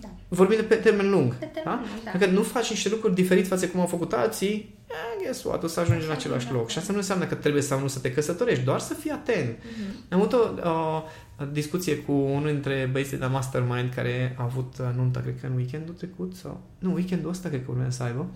Da. 0.00 0.08
Vorbim 0.28 0.56
de 0.56 0.62
pe 0.62 0.74
termen 0.74 1.10
lung. 1.10 1.34
Pe 1.34 1.44
termen 1.44 1.74
da? 1.74 1.80
lung 1.80 2.02
da. 2.04 2.10
Dacă 2.18 2.30
nu 2.30 2.42
faci 2.42 2.70
niște 2.70 2.88
lucruri 2.88 3.14
diferite 3.14 3.48
față 3.48 3.68
cum 3.68 3.80
au 3.80 3.86
făcut 3.86 4.12
alții, 4.12 4.75
eh, 4.96 5.22
guess 5.22 5.44
what, 5.44 5.62
o 5.62 5.66
să 5.66 5.80
ajungi 5.80 6.06
în 6.06 6.10
același 6.10 6.52
loc. 6.52 6.70
Și 6.70 6.78
asta 6.78 6.92
nu 6.92 6.98
înseamnă 6.98 7.24
că 7.24 7.34
trebuie 7.34 7.62
sau 7.62 7.80
nu 7.80 7.86
să 7.86 7.98
te 7.98 8.12
căsătorești, 8.12 8.64
doar 8.64 8.78
să 8.78 8.94
fii 8.94 9.10
atent. 9.10 9.56
Uh-huh. 9.58 10.08
Am 10.08 10.18
avut 10.20 10.32
o, 10.32 10.38
o 10.68 11.02
discuție 11.52 11.96
cu 11.96 12.12
unul 12.12 12.50
dintre 12.50 12.88
băieții 12.92 13.16
de 13.16 13.24
la 13.24 13.30
Mastermind 13.30 13.94
care 13.94 14.34
a 14.38 14.42
avut 14.42 14.74
nunta, 14.96 15.20
cred 15.20 15.34
că 15.40 15.46
în 15.46 15.56
weekendul 15.56 15.94
trecut 15.94 16.34
sau... 16.34 16.60
Nu, 16.78 16.92
weekendul 16.92 17.30
ăsta 17.30 17.48
cred 17.48 17.64
că 17.64 17.70
urmează 17.70 17.90
să 17.90 18.02
aibă. 18.02 18.26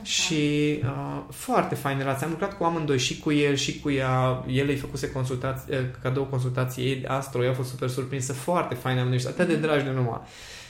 Așa. 0.00 0.12
Și 0.12 0.80
uh, 0.82 1.22
foarte 1.30 1.74
fain 1.74 1.98
relație. 1.98 2.24
Am 2.24 2.30
lucrat 2.30 2.56
cu 2.56 2.64
amândoi 2.64 2.98
și 2.98 3.18
cu 3.18 3.32
el 3.32 3.54
și 3.54 3.80
cu 3.80 3.90
ea. 3.90 4.44
El 4.48 4.68
îi 4.68 4.76
făcuse 4.76 5.10
consultații, 5.10 5.74
uh, 5.74 5.78
cadou 6.02 6.24
consultații 6.24 6.84
ei 6.84 7.04
astro. 7.06 7.44
Ea 7.44 7.50
a 7.50 7.54
fost 7.54 7.68
super 7.68 7.88
surprinsă. 7.88 8.32
Foarte 8.32 8.74
fain 8.74 8.98
amândoi. 8.98 9.24
Atât 9.26 9.46
de 9.46 9.52
mhm. 9.52 9.62
dragi 9.62 9.84
de 9.84 9.90
numai. 9.90 10.20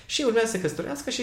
Și 0.06 0.22
urmează 0.26 0.46
să 0.46 0.52
se 0.52 0.60
căsătorească 0.60 1.10
și 1.10 1.22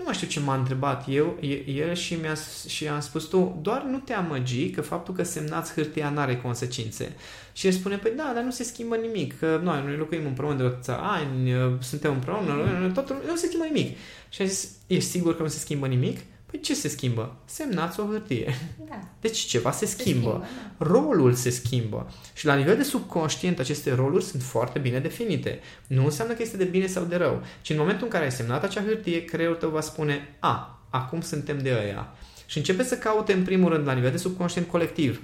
nu 0.00 0.06
mai 0.06 0.14
știu 0.14 0.26
ce 0.26 0.40
m-a 0.40 0.54
întrebat 0.54 1.04
eu, 1.08 1.38
el 1.66 1.94
și, 1.94 2.14
mi-a, 2.14 2.34
și 2.68 2.88
am 2.88 3.00
spus 3.00 3.24
tu, 3.24 3.58
doar 3.62 3.82
nu 3.82 3.98
te 3.98 4.12
amăgi 4.12 4.70
că 4.70 4.80
faptul 4.80 5.14
că 5.14 5.22
semnați 5.22 5.72
hârtia 5.72 6.10
nu 6.10 6.18
are 6.18 6.36
consecințe. 6.36 7.16
Și 7.52 7.66
el 7.66 7.72
spune, 7.72 7.96
păi 7.96 8.12
da, 8.16 8.30
dar 8.34 8.42
nu 8.42 8.50
se 8.50 8.62
schimbă 8.62 8.96
nimic, 8.96 9.38
că 9.38 9.60
noi, 9.62 9.82
noi 9.84 9.96
locuim 9.96 10.26
împreună 10.26 10.56
de 10.56 10.64
atâția 10.64 10.96
ani, 10.96 11.52
suntem 11.80 12.12
împreună, 12.12 12.52
mm-hmm. 12.52 12.92
totul, 12.92 13.22
nu 13.26 13.36
se 13.36 13.46
schimbă 13.46 13.64
nimic. 13.64 13.96
Și 14.28 14.42
a 14.42 14.44
zis, 14.44 14.70
ești 14.86 15.10
sigur 15.10 15.36
că 15.36 15.42
nu 15.42 15.48
se 15.48 15.58
schimbă 15.58 15.86
nimic? 15.86 16.18
Păi 16.50 16.60
ce 16.60 16.74
se 16.74 16.88
schimbă? 16.88 17.36
Semnați 17.44 18.00
o 18.00 18.04
hârtie. 18.04 18.54
Da. 18.88 19.00
Deci 19.20 19.38
ceva 19.38 19.70
se, 19.70 19.86
se 19.86 19.96
schimbă. 19.98 20.20
schimbă 20.20 20.46
da. 20.78 20.84
Rolul 20.84 21.34
se 21.34 21.50
schimbă. 21.50 22.10
Și 22.34 22.46
la 22.46 22.54
nivel 22.54 22.76
de 22.76 22.82
subconștient 22.82 23.58
aceste 23.58 23.94
roluri 23.94 24.24
sunt 24.24 24.42
foarte 24.42 24.78
bine 24.78 24.98
definite. 24.98 25.60
Nu 25.86 26.04
înseamnă 26.04 26.34
că 26.34 26.42
este 26.42 26.56
de 26.56 26.64
bine 26.64 26.86
sau 26.86 27.04
de 27.04 27.16
rău. 27.16 27.42
Ci 27.60 27.70
în 27.70 27.76
momentul 27.78 28.04
în 28.04 28.10
care 28.10 28.24
ai 28.24 28.32
semnat 28.32 28.64
acea 28.64 28.82
hârtie, 28.82 29.24
creierul 29.24 29.56
tău 29.56 29.70
va 29.70 29.80
spune 29.80 30.36
a, 30.38 30.82
acum 30.90 31.20
suntem 31.20 31.58
de 31.58 31.76
ăia. 31.82 32.14
Și 32.46 32.58
începe 32.58 32.82
să 32.82 32.98
caute 32.98 33.32
în 33.32 33.42
primul 33.42 33.72
rând 33.72 33.86
la 33.86 33.92
nivel 33.92 34.10
de 34.10 34.16
subconștient 34.16 34.68
colectiv 34.68 35.22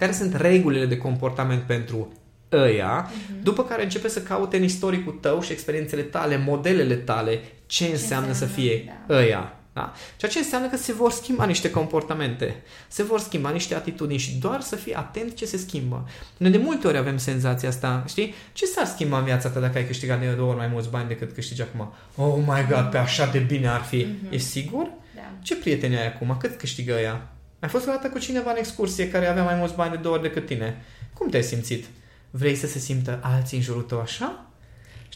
care 0.00 0.12
sunt 0.12 0.34
regulile 0.34 0.86
de 0.86 0.96
comportament 0.96 1.62
pentru 1.62 2.12
ăia, 2.52 3.10
uh-huh. 3.10 3.42
după 3.42 3.64
care 3.64 3.82
începe 3.82 4.08
să 4.08 4.22
caute 4.22 4.56
în 4.56 4.62
istoricul 4.62 5.12
tău 5.12 5.40
și 5.40 5.52
experiențele 5.52 6.02
tale, 6.02 6.36
modelele 6.36 6.94
tale, 6.94 7.40
ce, 7.66 7.84
ce 7.84 7.90
înseamnă, 7.90 8.26
înseamnă 8.26 8.32
să 8.32 8.44
fie 8.44 8.84
da. 9.06 9.14
ăia. 9.14 9.59
Da? 9.72 9.92
Ceea 10.16 10.30
ce 10.30 10.38
înseamnă 10.38 10.68
că 10.68 10.76
se 10.76 10.92
vor 10.92 11.12
schimba 11.12 11.44
niște 11.44 11.70
comportamente, 11.70 12.62
se 12.88 13.02
vor 13.02 13.20
schimba 13.20 13.50
niște 13.50 13.74
atitudini 13.74 14.18
și 14.18 14.34
doar 14.34 14.60
să 14.60 14.76
fii 14.76 14.94
atent 14.94 15.34
ce 15.34 15.46
se 15.46 15.56
schimbă. 15.56 16.08
Noi 16.36 16.50
de 16.50 16.58
multe 16.58 16.86
ori 16.86 16.96
avem 16.96 17.16
senzația 17.18 17.68
asta, 17.68 18.04
știi? 18.08 18.34
Ce 18.52 18.66
s-ar 18.66 18.86
schimba 18.86 19.18
în 19.18 19.24
viața 19.24 19.48
ta 19.48 19.60
dacă 19.60 19.78
ai 19.78 19.86
câștigat 19.86 20.20
de 20.20 20.26
două 20.26 20.48
ori 20.48 20.58
mai 20.58 20.66
mulți 20.66 20.88
bani 20.88 21.08
decât 21.08 21.32
câștigi 21.32 21.62
acum? 21.62 21.92
Oh 22.16 22.36
my 22.36 22.66
god, 22.68 22.90
pe 22.90 22.98
așa 22.98 23.26
de 23.26 23.38
bine 23.38 23.68
ar 23.68 23.80
fi. 23.80 24.04
Mm-hmm. 24.04 24.32
E 24.32 24.36
sigur? 24.36 24.90
Da. 25.14 25.22
Ce 25.42 25.56
prieteni 25.56 25.96
ai 25.96 26.06
acum? 26.06 26.36
Cât 26.38 26.58
câștigă 26.58 26.92
ea? 26.92 27.28
Ai 27.60 27.68
fost 27.68 27.86
o 27.86 27.90
dată 27.90 28.08
cu 28.08 28.18
cineva 28.18 28.50
în 28.50 28.56
excursie 28.56 29.10
care 29.10 29.26
avea 29.26 29.44
mai 29.44 29.54
mulți 29.54 29.74
bani 29.74 29.90
de 29.90 29.96
două 29.96 30.14
ori 30.14 30.22
decât 30.22 30.46
tine? 30.46 30.84
Cum 31.14 31.28
te-ai 31.28 31.42
simțit? 31.42 31.84
Vrei 32.30 32.54
să 32.54 32.66
se 32.66 32.78
simtă 32.78 33.18
alții 33.22 33.56
în 33.56 33.62
jurul 33.62 33.82
tău 33.82 34.00
așa? 34.00 34.49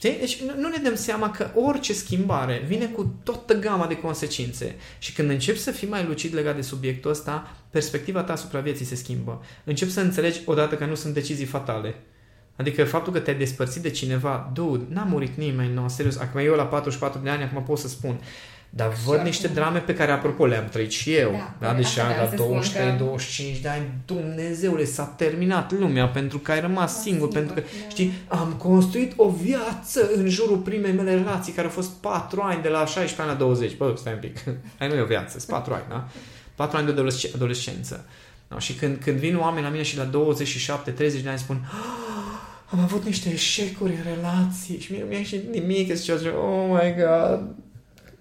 Știi? 0.05 0.19
Deci 0.19 0.43
nu 0.43 0.69
ne 0.69 0.77
dăm 0.83 0.95
seama 0.95 1.31
că 1.31 1.51
orice 1.55 1.93
schimbare 1.93 2.63
vine 2.67 2.87
cu 2.87 3.15
toată 3.23 3.59
gama 3.59 3.87
de 3.87 3.97
consecințe. 3.97 4.75
Și 4.99 5.13
când 5.13 5.31
începi 5.31 5.59
să 5.59 5.71
fii 5.71 5.89
mai 5.89 6.05
lucid 6.05 6.35
legat 6.35 6.55
de 6.55 6.63
subiectul 6.63 7.11
ăsta, 7.11 7.57
perspectiva 7.71 8.23
ta 8.23 8.33
asupra 8.33 8.61
vieții 8.61 8.85
se 8.85 8.95
schimbă. 8.95 9.43
Începi 9.65 9.91
să 9.91 10.01
înțelegi 10.01 10.41
odată 10.45 10.75
că 10.75 10.85
nu 10.85 10.95
sunt 10.95 11.15
decizii 11.15 11.45
fatale. 11.45 11.95
Adică 12.57 12.85
faptul 12.85 13.13
că 13.13 13.19
te-ai 13.19 13.37
despărțit 13.37 13.83
de 13.83 13.91
cineva, 13.91 14.51
dude, 14.55 14.85
n-a 14.89 15.05
murit 15.05 15.37
nimeni, 15.37 15.73
nu, 15.73 15.89
serios. 15.89 16.17
Acum 16.17 16.41
eu 16.41 16.55
la 16.55 16.67
44 16.67 17.21
de 17.23 17.31
ani, 17.31 17.43
acum 17.43 17.63
pot 17.63 17.79
să 17.79 17.89
spun, 17.89 18.21
dar 18.77 18.93
văd 19.05 19.21
niște 19.21 19.49
drame 19.49 19.79
pe 19.79 19.95
care, 19.95 20.11
apropo, 20.11 20.47
le-am 20.47 20.69
trăit 20.69 20.91
și 20.91 21.15
eu. 21.15 21.31
Da, 21.31 21.67
da? 21.67 21.75
Deci 21.75 21.97
la 21.97 22.29
23-25 23.59 23.61
de 23.63 23.69
ani, 23.69 23.91
Dumnezeule, 24.05 24.85
s-a 24.85 25.05
terminat 25.05 25.73
lumea 25.73 26.09
pentru 26.09 26.39
că 26.39 26.53
ai 26.53 26.61
rămas 26.61 26.95
da, 26.95 27.01
singur, 27.01 27.29
singur, 27.29 27.29
pentru 27.29 27.55
că, 27.55 27.61
da. 27.61 27.89
știi, 27.89 28.13
am 28.29 28.53
construit 28.53 29.13
o 29.17 29.31
viață 29.31 30.11
în 30.15 30.29
jurul 30.29 30.57
primei 30.57 30.93
mele 30.93 31.15
relații, 31.15 31.53
care 31.53 31.67
a 31.67 31.71
fost 31.71 31.91
4 31.91 32.41
ani, 32.41 32.63
de 32.63 32.69
la 32.69 32.79
16 32.79 33.21
ani 33.21 33.31
la 33.31 33.37
20. 33.37 33.77
Bă, 33.77 33.95
stai 33.97 34.13
un 34.13 34.19
pic. 34.19 34.45
Ai 34.79 34.89
nu 34.89 34.95
e 34.95 35.01
o 35.01 35.07
viață, 35.07 35.39
sunt 35.39 35.51
4 35.51 35.73
ani, 35.73 35.85
da? 35.89 36.09
4 36.55 36.77
ani 36.77 36.93
de 36.93 37.31
adolescență. 37.35 38.05
Da? 38.49 38.59
Și 38.59 38.73
când, 38.73 38.97
când 39.05 39.19
vin 39.19 39.37
oameni 39.37 39.65
la 39.65 39.71
mine 39.71 39.83
și 39.83 39.97
la 39.97 40.11
27-30 40.11 40.13
de 40.97 41.29
ani 41.29 41.39
spun 41.39 41.61
ah, 41.65 42.15
am 42.71 42.81
avut 42.81 43.05
niște 43.05 43.31
eșecuri 43.31 43.93
în 43.93 44.15
relații 44.15 44.79
și 44.81 44.93
mie 44.93 45.01
nu 45.01 45.07
mi-a 45.07 45.19
ieșit 45.19 45.53
nimic, 45.53 45.87
și 45.89 45.95
zice, 45.95 46.29
oh 46.29 46.81
my 46.81 46.95
god, 46.99 47.41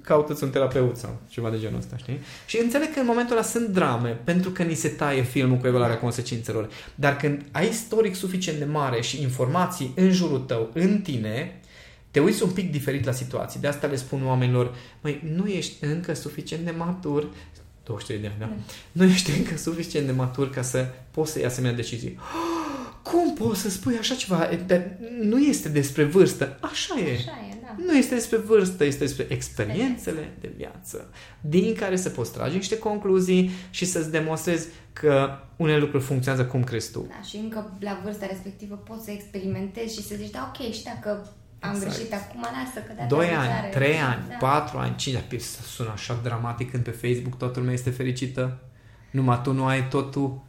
caută-ți 0.03 0.43
un 0.43 0.49
terapeut 0.49 0.97
sau 0.97 1.21
ceva 1.27 1.49
de 1.49 1.59
genul 1.59 1.79
ăsta, 1.79 1.97
știi? 1.97 2.19
Și 2.45 2.59
înțeleg 2.59 2.93
că 2.93 2.99
în 2.99 3.05
momentul 3.05 3.35
ăla 3.35 3.45
sunt 3.45 3.67
drame, 3.67 4.09
pentru 4.23 4.49
că 4.49 4.63
ni 4.63 4.73
se 4.73 4.87
taie 4.87 5.21
filmul 5.21 5.57
cu 5.57 5.67
evaluarea 5.67 5.97
consecințelor. 5.97 6.69
Dar 6.95 7.17
când 7.17 7.45
ai 7.51 7.69
istoric 7.69 8.15
suficient 8.15 8.57
de 8.59 8.65
mare 8.65 9.01
și 9.01 9.21
informații 9.21 9.93
în 9.95 10.11
jurul 10.11 10.39
tău, 10.39 10.69
în 10.73 11.01
tine, 11.01 11.59
te 12.11 12.19
uiți 12.19 12.43
un 12.43 12.49
pic 12.49 12.71
diferit 12.71 13.05
la 13.05 13.11
situații. 13.11 13.59
De 13.59 13.67
asta 13.67 13.87
le 13.87 13.95
spun 13.95 14.25
oamenilor, 14.25 14.75
măi, 15.01 15.21
nu 15.35 15.47
ești 15.47 15.85
încă 15.85 16.13
suficient 16.13 16.65
de 16.65 16.73
matur 16.77 17.27
23 17.83 18.21
de 18.21 18.27
ani, 18.27 18.39
da? 18.39 18.45
Mm. 18.45 18.63
Nu 18.91 19.03
ești 19.03 19.31
încă 19.37 19.57
suficient 19.57 20.05
de 20.05 20.11
matur 20.11 20.49
ca 20.49 20.61
să 20.61 20.87
poți 21.11 21.31
să 21.31 21.37
iei 21.37 21.47
asemenea 21.47 21.75
decizii. 21.75 22.19
Cum 23.01 23.33
poți 23.33 23.59
să 23.59 23.69
spui 23.69 23.97
așa 23.97 24.15
ceva? 24.15 24.49
Dar 24.67 24.97
nu 25.21 25.39
este 25.39 25.69
despre 25.69 26.03
vârstă. 26.03 26.57
Așa 26.61 26.99
e. 26.99 27.13
Așa 27.13 27.47
e, 27.51 27.52
da. 27.77 27.83
Nu 27.85 27.97
este 27.97 28.13
despre 28.13 28.37
vârstă, 28.37 28.85
este 28.85 29.03
despre 29.03 29.25
experiențele 29.29 30.31
de 30.39 30.51
viață, 30.57 31.09
din 31.41 31.73
care 31.73 31.95
să 31.95 32.09
poți 32.09 32.33
trage 32.33 32.55
niște 32.55 32.77
concluzii 32.77 33.49
și 33.69 33.85
să-ți 33.85 34.11
demonstrezi 34.11 34.67
că 34.93 35.39
unele 35.55 35.77
lucruri 35.77 36.03
funcționează 36.03 36.45
cum 36.49 36.63
crezi 36.63 36.91
tu. 36.91 37.05
Da, 37.09 37.21
și 37.27 37.35
încă 37.35 37.77
la 37.79 37.99
vârsta 38.03 38.25
respectivă 38.25 38.75
poți 38.75 39.03
să 39.03 39.11
experimentezi 39.11 39.95
și 39.95 40.03
să 40.03 40.15
zici, 40.15 40.29
da, 40.31 40.53
ok, 40.53 40.73
și 40.73 40.83
dacă 40.83 41.31
am 41.59 41.75
exact. 41.75 41.93
greșit 41.93 42.13
acum, 42.13 42.41
lasă 42.41 42.79
că 42.87 42.93
de 42.95 43.05
2 43.07 43.27
ani, 43.29 43.71
3 43.71 43.99
ani, 43.99 44.23
da. 44.29 44.35
4 44.47 44.77
ani, 44.77 44.95
5 44.95 45.15
ani, 45.15 45.39
sună 45.75 45.89
așa 45.93 46.19
dramatic 46.23 46.71
când 46.71 46.83
pe 46.83 46.91
Facebook 46.91 47.37
toată 47.37 47.59
lumea 47.59 47.73
este 47.73 47.89
fericită. 47.89 48.57
Numai 49.11 49.41
tu 49.43 49.51
nu 49.51 49.65
ai 49.65 49.87
totul, 49.87 50.41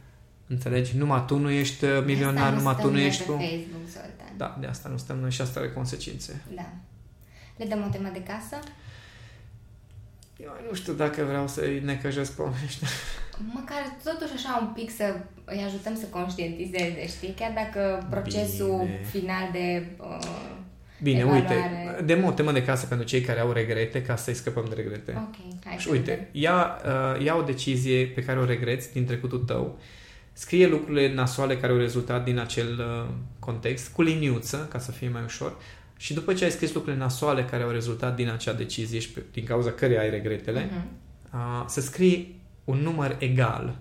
înțelegi? 0.47 0.97
Numai 0.97 1.23
tu 1.27 1.37
nu 1.37 1.49
ești 1.49 1.85
uh, 1.85 2.03
milionar, 2.05 2.53
numai 2.53 2.75
tu 2.75 2.91
nu 2.91 2.99
ești 2.99 3.23
cu... 3.23 3.31
Facebook, 3.31 3.87
Zoltan. 3.87 4.33
Da, 4.37 4.57
de 4.59 4.67
asta 4.67 4.89
nu 4.89 4.97
stăm 4.97 5.17
noi 5.17 5.31
și 5.31 5.41
asta 5.41 5.59
are 5.59 5.71
consecințe. 5.71 6.41
Da. 6.55 6.69
Le 7.55 7.65
dăm 7.65 7.83
o 7.87 7.89
temă 7.91 8.09
de 8.13 8.23
casă? 8.23 8.59
Eu 10.37 10.51
nu 10.67 10.75
știu 10.75 10.93
dacă 10.93 11.23
vreau 11.23 11.47
să-i 11.47 11.81
necăjesc 11.83 12.35
pe 12.35 12.41
ăștia. 12.65 12.87
Măcar 13.53 13.97
totuși 14.03 14.33
așa 14.33 14.59
un 14.61 14.73
pic 14.73 14.91
să 14.91 15.15
îi 15.45 15.63
ajutăm 15.65 15.95
să 15.95 16.05
conștientizeze, 16.05 17.07
știi? 17.07 17.33
Chiar 17.37 17.51
dacă 17.55 18.07
procesul 18.09 18.81
Bine. 18.83 18.99
final 19.11 19.49
de 19.51 19.85
uh, 19.97 20.55
Bine, 21.01 21.19
evaluare... 21.19 21.41
uite, 21.43 22.13
dăm 22.13 22.23
o 22.23 22.31
temă 22.31 22.51
de 22.51 22.63
casă 22.63 22.85
pentru 22.85 23.07
cei 23.07 23.21
care 23.21 23.39
au 23.39 23.51
regrete, 23.51 24.01
ca 24.01 24.15
să-i 24.15 24.33
scăpăm 24.33 24.65
de 24.69 24.75
regrete. 24.75 25.13
Ok, 25.17 25.65
hai 25.65 25.77
Și 25.77 25.89
uite, 25.89 26.29
ia, 26.31 26.81
uh, 26.85 27.25
ia 27.25 27.35
o 27.35 27.41
decizie 27.41 28.05
pe 28.05 28.23
care 28.23 28.39
o 28.39 28.45
regreți 28.45 28.93
din 28.93 29.05
trecutul 29.05 29.39
tău, 29.39 29.79
scrie 30.33 30.67
lucrurile 30.67 31.13
nasoale 31.13 31.57
care 31.57 31.71
au 31.71 31.77
rezultat 31.77 32.23
din 32.23 32.39
acel 32.39 32.79
uh, 32.79 33.13
context, 33.39 33.93
cu 33.93 34.01
liniuță, 34.01 34.67
ca 34.71 34.79
să 34.79 34.91
fie 34.91 35.09
mai 35.09 35.21
ușor, 35.23 35.57
și 35.97 36.13
după 36.13 36.33
ce 36.33 36.43
ai 36.43 36.51
scris 36.51 36.73
lucrurile 36.73 37.01
nasoale 37.01 37.45
care 37.45 37.63
au 37.63 37.69
rezultat 37.69 38.15
din 38.15 38.29
acea 38.29 38.53
decizie 38.53 38.99
și 38.99 39.09
pe, 39.09 39.23
din 39.31 39.43
cauza 39.43 39.71
căreia 39.71 40.01
ai 40.01 40.09
regretele, 40.09 40.69
uh-huh. 40.69 41.33
uh, 41.33 41.63
să 41.67 41.81
scrii 41.81 42.41
un 42.63 42.77
număr 42.77 43.15
egal 43.19 43.77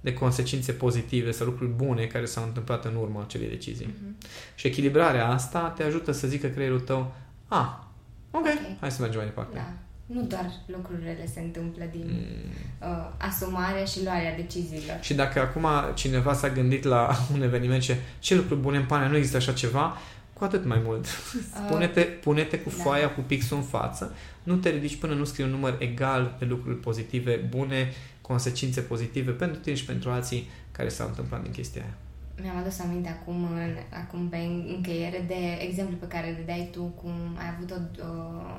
de 0.00 0.12
consecințe 0.12 0.72
pozitive 0.72 1.30
sau 1.30 1.46
lucruri 1.46 1.70
bune 1.70 2.04
care 2.04 2.24
s-au 2.24 2.44
întâmplat 2.44 2.84
în 2.84 2.94
urma 2.94 3.22
acelei 3.22 3.48
decizii. 3.48 3.86
Uh-huh. 3.86 4.26
Și 4.54 4.66
echilibrarea 4.66 5.28
asta 5.28 5.72
te 5.76 5.82
ajută 5.82 6.12
să 6.12 6.26
zică 6.26 6.46
creierul 6.46 6.80
tău, 6.80 7.14
a, 7.48 7.58
ah, 7.58 7.86
ok, 8.30 8.40
okay. 8.40 8.76
hai 8.80 8.90
să 8.90 9.00
mergem 9.00 9.18
mai 9.18 9.28
departe. 9.28 9.56
Da. 9.56 9.72
Nu 10.06 10.22
doar 10.22 10.50
lucrurile 10.66 11.28
se 11.32 11.40
întâmplă 11.40 11.84
din 11.90 12.06
mm. 12.06 12.88
uh, 12.88 13.10
asumarea 13.18 13.84
și 13.84 14.02
luarea 14.02 14.36
deciziilor. 14.36 14.98
Și 15.00 15.14
dacă 15.14 15.40
acum 15.40 15.66
cineva 15.94 16.32
s-a 16.32 16.48
gândit 16.48 16.84
la 16.84 17.10
un 17.34 17.42
eveniment 17.42 17.82
ce 17.82 17.96
ce 18.18 18.34
lucruri 18.34 18.60
bune 18.60 18.76
în 18.76 18.84
pane, 18.84 19.08
nu 19.08 19.16
există 19.16 19.36
așa 19.36 19.52
ceva, 19.52 19.96
cu 20.34 20.44
atât 20.44 20.64
mai 20.64 20.80
mult. 20.84 21.06
Uh, 21.06 21.66
pune-te, 21.70 22.00
pune-te 22.00 22.58
cu 22.58 22.68
da. 22.76 22.82
foaia, 22.82 23.10
cu 23.10 23.20
pixul 23.20 23.56
în 23.56 23.62
față, 23.62 24.14
nu 24.42 24.56
te 24.56 24.68
ridici 24.70 24.96
până 24.96 25.14
nu 25.14 25.24
scrii 25.24 25.44
un 25.44 25.50
număr 25.50 25.76
egal 25.78 26.36
de 26.38 26.44
lucruri 26.44 26.76
pozitive, 26.76 27.34
bune, 27.48 27.92
consecințe 28.20 28.80
pozitive 28.80 29.30
pentru 29.30 29.60
tine 29.60 29.74
și 29.74 29.84
pentru 29.84 30.10
alții 30.10 30.48
care 30.72 30.88
s-au 30.88 31.08
întâmplat 31.08 31.42
din 31.42 31.52
chestia 31.52 31.82
aia. 31.82 31.94
Mi-am 32.42 32.56
adus 32.56 32.78
aminte 32.78 33.08
acum, 33.08 33.42
în, 33.44 33.76
acum 34.04 34.28
pe 34.28 34.36
încheiere 34.76 35.24
de 35.26 35.58
exemplu 35.60 35.96
pe 35.96 36.06
care 36.06 36.26
le 36.26 36.42
dai 36.46 36.68
tu, 36.72 36.82
cum 36.82 37.12
ai 37.38 37.54
avut 37.56 37.70
o 37.70 37.74
uh, 37.98 38.56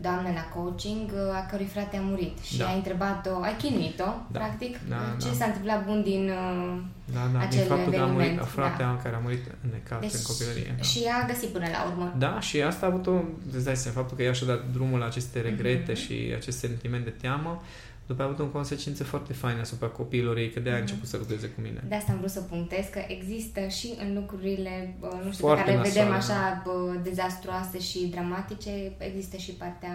doamnă 0.00 0.30
la 0.34 0.44
coaching 0.54 1.10
uh, 1.14 1.40
a 1.40 1.46
cărui 1.50 1.66
frate 1.74 1.96
a 1.96 2.00
murit 2.00 2.38
și 2.38 2.56
da. 2.58 2.66
ai 2.66 2.76
întrebat-o, 2.76 3.42
ai 3.42 3.56
chinuit-o, 3.56 4.10
da. 4.34 4.38
practic, 4.38 4.72
da, 4.88 4.96
ce 5.20 5.28
da. 5.28 5.34
s-a 5.34 5.44
întâmplat 5.44 5.84
bun 5.86 6.02
din 6.02 6.24
uh, 6.28 6.80
da, 7.16 7.22
da, 7.32 7.38
acel 7.38 7.58
din 7.58 7.68
faptul 7.72 7.92
eveniment. 7.92 8.16
că 8.16 8.20
a 8.20 8.22
murit 8.22 8.52
fratele 8.56 8.88
da. 8.88 9.00
care 9.02 9.14
a 9.16 9.18
murit 9.18 9.44
în 9.64 9.70
necat 9.72 10.00
deci, 10.00 10.12
în 10.12 10.22
copilărie. 10.30 10.74
Da. 10.76 10.82
Și 10.82 11.00
a 11.16 11.26
găsit 11.26 11.48
până 11.48 11.66
la 11.76 11.80
urmă. 11.90 12.14
Da, 12.18 12.40
și 12.40 12.56
asta 12.62 12.86
a 12.86 12.88
avut 12.88 13.06
o, 13.06 13.16
îți 13.56 13.64
dai 13.64 13.76
seama, 13.76 13.96
faptul 14.00 14.16
că 14.16 14.22
ea 14.22 14.32
și-a 14.32 14.46
dat 14.46 14.62
drumul 14.72 14.98
la 14.98 15.06
aceste 15.06 15.40
regrete 15.40 15.92
mm-hmm. 15.92 16.02
și 16.04 16.14
acest 16.40 16.58
sentiment 16.58 17.04
de 17.04 17.14
teamă, 17.22 17.62
după 18.10 18.22
a 18.22 18.24
avut 18.24 18.38
o 18.38 18.46
consecință 18.46 19.04
foarte 19.04 19.32
faină 19.32 19.60
asupra 19.60 19.86
copiilor 19.86 20.36
ei, 20.36 20.50
că 20.50 20.60
de-aia 20.60 20.76
mm-hmm. 20.76 20.80
a 20.80 20.82
început 20.82 21.08
să 21.08 21.16
lucreze 21.16 21.46
cu 21.48 21.60
mine. 21.60 21.84
De 21.88 21.94
asta 21.94 22.12
am 22.12 22.18
vrut 22.18 22.30
să 22.30 22.40
punctez 22.40 22.84
că 22.90 23.00
există 23.08 23.60
și 23.66 23.94
în 24.04 24.14
lucrurile, 24.14 24.96
nu 25.24 25.32
știu, 25.32 25.46
foarte 25.46 25.64
pe 25.64 25.70
care 25.70 25.82
le 25.82 25.88
vedem 25.88 26.12
așa 26.12 26.62
dezastroase 27.02 27.78
și 27.78 27.98
dramatice, 28.06 28.92
există 28.98 29.36
și 29.36 29.52
partea, 29.52 29.94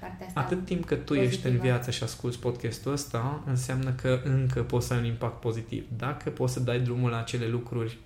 partea 0.00 0.26
asta 0.26 0.40
Atât 0.40 0.64
timp 0.64 0.84
cât 0.84 1.04
tu 1.04 1.12
pozitivă. 1.12 1.32
ești 1.32 1.46
în 1.46 1.58
viață 1.58 1.90
și 1.90 2.02
asculti 2.02 2.38
podcastul 2.38 2.92
ăsta, 2.92 3.42
înseamnă 3.46 3.90
că 4.02 4.20
încă 4.24 4.62
poți 4.62 4.86
să 4.86 4.92
ai 4.92 4.98
un 4.98 5.04
impact 5.04 5.40
pozitiv. 5.40 5.86
Dacă 5.96 6.30
poți 6.30 6.52
să 6.52 6.60
dai 6.60 6.80
drumul 6.80 7.10
la 7.10 7.18
acele 7.18 7.46
lucruri 7.46 7.98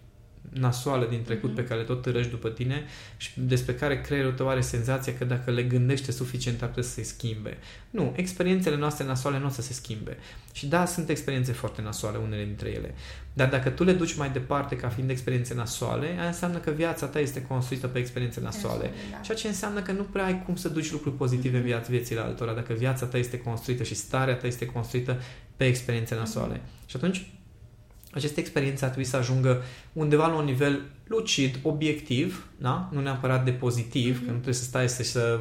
nasoală 0.52 1.06
din 1.10 1.22
trecut 1.22 1.52
mm-hmm. 1.52 1.54
pe 1.54 1.64
care 1.64 1.82
tot 1.82 2.02
târăști 2.02 2.30
după 2.30 2.48
tine 2.48 2.84
și 3.16 3.30
despre 3.34 3.74
care 3.74 4.00
creierul 4.00 4.32
tău 4.32 4.48
are 4.48 4.60
senzația 4.60 5.14
că 5.14 5.24
dacă 5.24 5.50
le 5.50 5.62
gândește 5.62 6.12
suficient 6.12 6.62
ar 6.62 6.68
putea 6.68 6.82
să 6.82 6.90
se 6.90 7.02
schimbe. 7.02 7.58
Nu, 7.90 8.12
experiențele 8.16 8.76
noastre 8.76 9.04
nasoale 9.04 9.38
nu 9.38 9.46
o 9.46 9.48
să 9.48 9.62
se 9.62 9.72
schimbe. 9.72 10.16
Și 10.52 10.66
da, 10.66 10.84
sunt 10.84 11.08
experiențe 11.08 11.52
foarte 11.52 11.82
nasoale, 11.82 12.18
unele 12.18 12.44
dintre 12.44 12.68
ele. 12.68 12.94
Dar 13.32 13.48
dacă 13.48 13.68
tu 13.68 13.84
le 13.84 13.92
duci 13.92 14.14
mai 14.14 14.30
departe 14.30 14.76
ca 14.76 14.88
fiind 14.88 15.10
experiențe 15.10 15.54
nasoale, 15.54 16.06
aia 16.18 16.26
înseamnă 16.26 16.58
că 16.58 16.70
viața 16.70 17.06
ta 17.06 17.18
este 17.18 17.42
construită 17.42 17.86
pe 17.86 17.98
experiențe 17.98 18.40
nasoale. 18.40 18.90
Da. 19.10 19.18
Ceea 19.18 19.36
ce 19.36 19.46
înseamnă 19.46 19.80
că 19.80 19.92
nu 19.92 20.02
prea 20.02 20.24
ai 20.24 20.42
cum 20.44 20.56
să 20.56 20.68
duci 20.68 20.90
lucruri 20.90 21.16
pozitive 21.16 21.56
în 21.56 21.62
viața 21.62 21.86
vieții 21.88 22.14
la 22.14 22.22
altora, 22.22 22.52
dacă 22.52 22.72
viața 22.72 23.06
ta 23.06 23.18
este 23.18 23.38
construită 23.40 23.82
și 23.82 23.94
starea 23.94 24.34
ta 24.34 24.46
este 24.46 24.66
construită 24.66 25.20
pe 25.56 25.66
experiențe 25.66 26.14
nasoale. 26.14 26.56
Mm-hmm. 26.56 26.86
Și 26.86 26.96
atunci 26.96 27.26
aceste 28.18 28.40
experiențe 28.40 28.84
ar 28.84 28.90
trebui 28.90 29.08
să 29.08 29.16
ajungă 29.16 29.62
undeva 29.92 30.26
la 30.26 30.36
un 30.36 30.44
nivel 30.44 30.82
lucid, 31.06 31.58
obiectiv, 31.62 32.46
da? 32.58 32.88
nu 32.92 33.00
neapărat 33.00 33.44
de 33.44 33.50
pozitiv, 33.50 34.16
mm-hmm. 34.16 34.24
că 34.24 34.30
nu 34.30 34.32
trebuie 34.32 34.54
să 34.54 34.64
stai 34.64 34.88
să, 34.88 35.02
să 35.02 35.40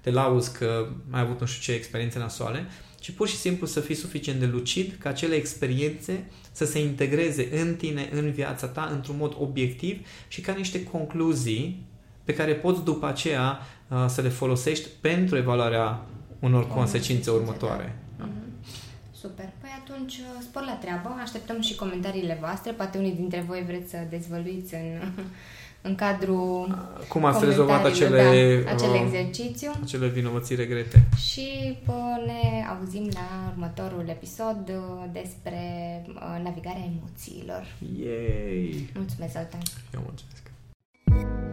te 0.00 0.10
lauzi 0.10 0.52
că 0.52 0.88
ai 1.10 1.20
avut 1.20 1.40
nu 1.40 1.46
știu 1.46 1.72
ce 1.72 1.78
experiențe 1.78 2.18
nasoale, 2.18 2.66
ci 3.00 3.10
pur 3.10 3.28
și 3.28 3.36
simplu 3.36 3.66
să 3.66 3.80
fii 3.80 3.94
suficient 3.94 4.40
de 4.40 4.46
lucid 4.46 4.96
ca 4.98 5.08
acele 5.08 5.34
experiențe 5.34 6.30
să 6.52 6.64
se 6.64 6.80
integreze 6.80 7.48
în 7.60 7.74
tine, 7.74 8.08
în 8.12 8.30
viața 8.30 8.66
ta, 8.66 8.90
într-un 8.92 9.16
mod 9.18 9.34
obiectiv 9.38 10.06
și 10.28 10.40
ca 10.40 10.52
niște 10.52 10.84
concluzii 10.84 11.86
pe 12.24 12.34
care 12.34 12.54
poți 12.54 12.84
după 12.84 13.06
aceea 13.06 13.58
uh, 13.88 14.04
să 14.08 14.20
le 14.20 14.28
folosești 14.28 14.88
pentru 15.00 15.36
evaluarea 15.36 16.06
unor 16.40 16.66
consecințe 16.66 17.30
următoare. 17.30 18.07
Da. 19.22 19.42
Mm-hmm. 19.42 19.48
Super. 19.48 19.48
Păi 19.60 19.70
atunci 19.82 20.16
uh, 20.16 20.24
spor 20.40 20.62
la 20.64 20.72
treabă, 20.72 21.16
așteptăm 21.22 21.60
și 21.60 21.74
comentariile 21.74 22.36
voastre, 22.40 22.72
poate 22.72 22.98
unii 22.98 23.12
dintre 23.12 23.44
voi 23.46 23.64
vreți 23.66 23.90
să 23.90 23.96
dezvăluiți 24.10 24.74
în, 24.74 25.00
în 25.88 25.94
cadrul 25.94 26.88
Cum 27.08 27.24
ați 27.24 27.44
rezolvat 27.44 27.84
acele, 27.84 28.62
da, 28.64 28.70
acel 28.70 28.90
uh, 28.90 29.02
exercițiu. 29.04 29.70
Acele 29.82 30.08
vinovății 30.08 30.56
regrete. 30.56 31.08
Și 31.30 31.78
pă, 31.84 31.92
uh, 31.92 32.26
ne 32.26 32.66
auzim 32.68 33.08
la 33.12 33.52
următorul 33.52 34.04
episod 34.08 34.72
despre 35.12 35.60
navigarea 36.42 36.84
emoțiilor. 36.96 37.66
Yay! 37.98 38.90
Mulțumesc, 38.94 39.36
Altan! 39.36 39.60
Eu 39.94 40.00
mulțumesc! 40.04 41.46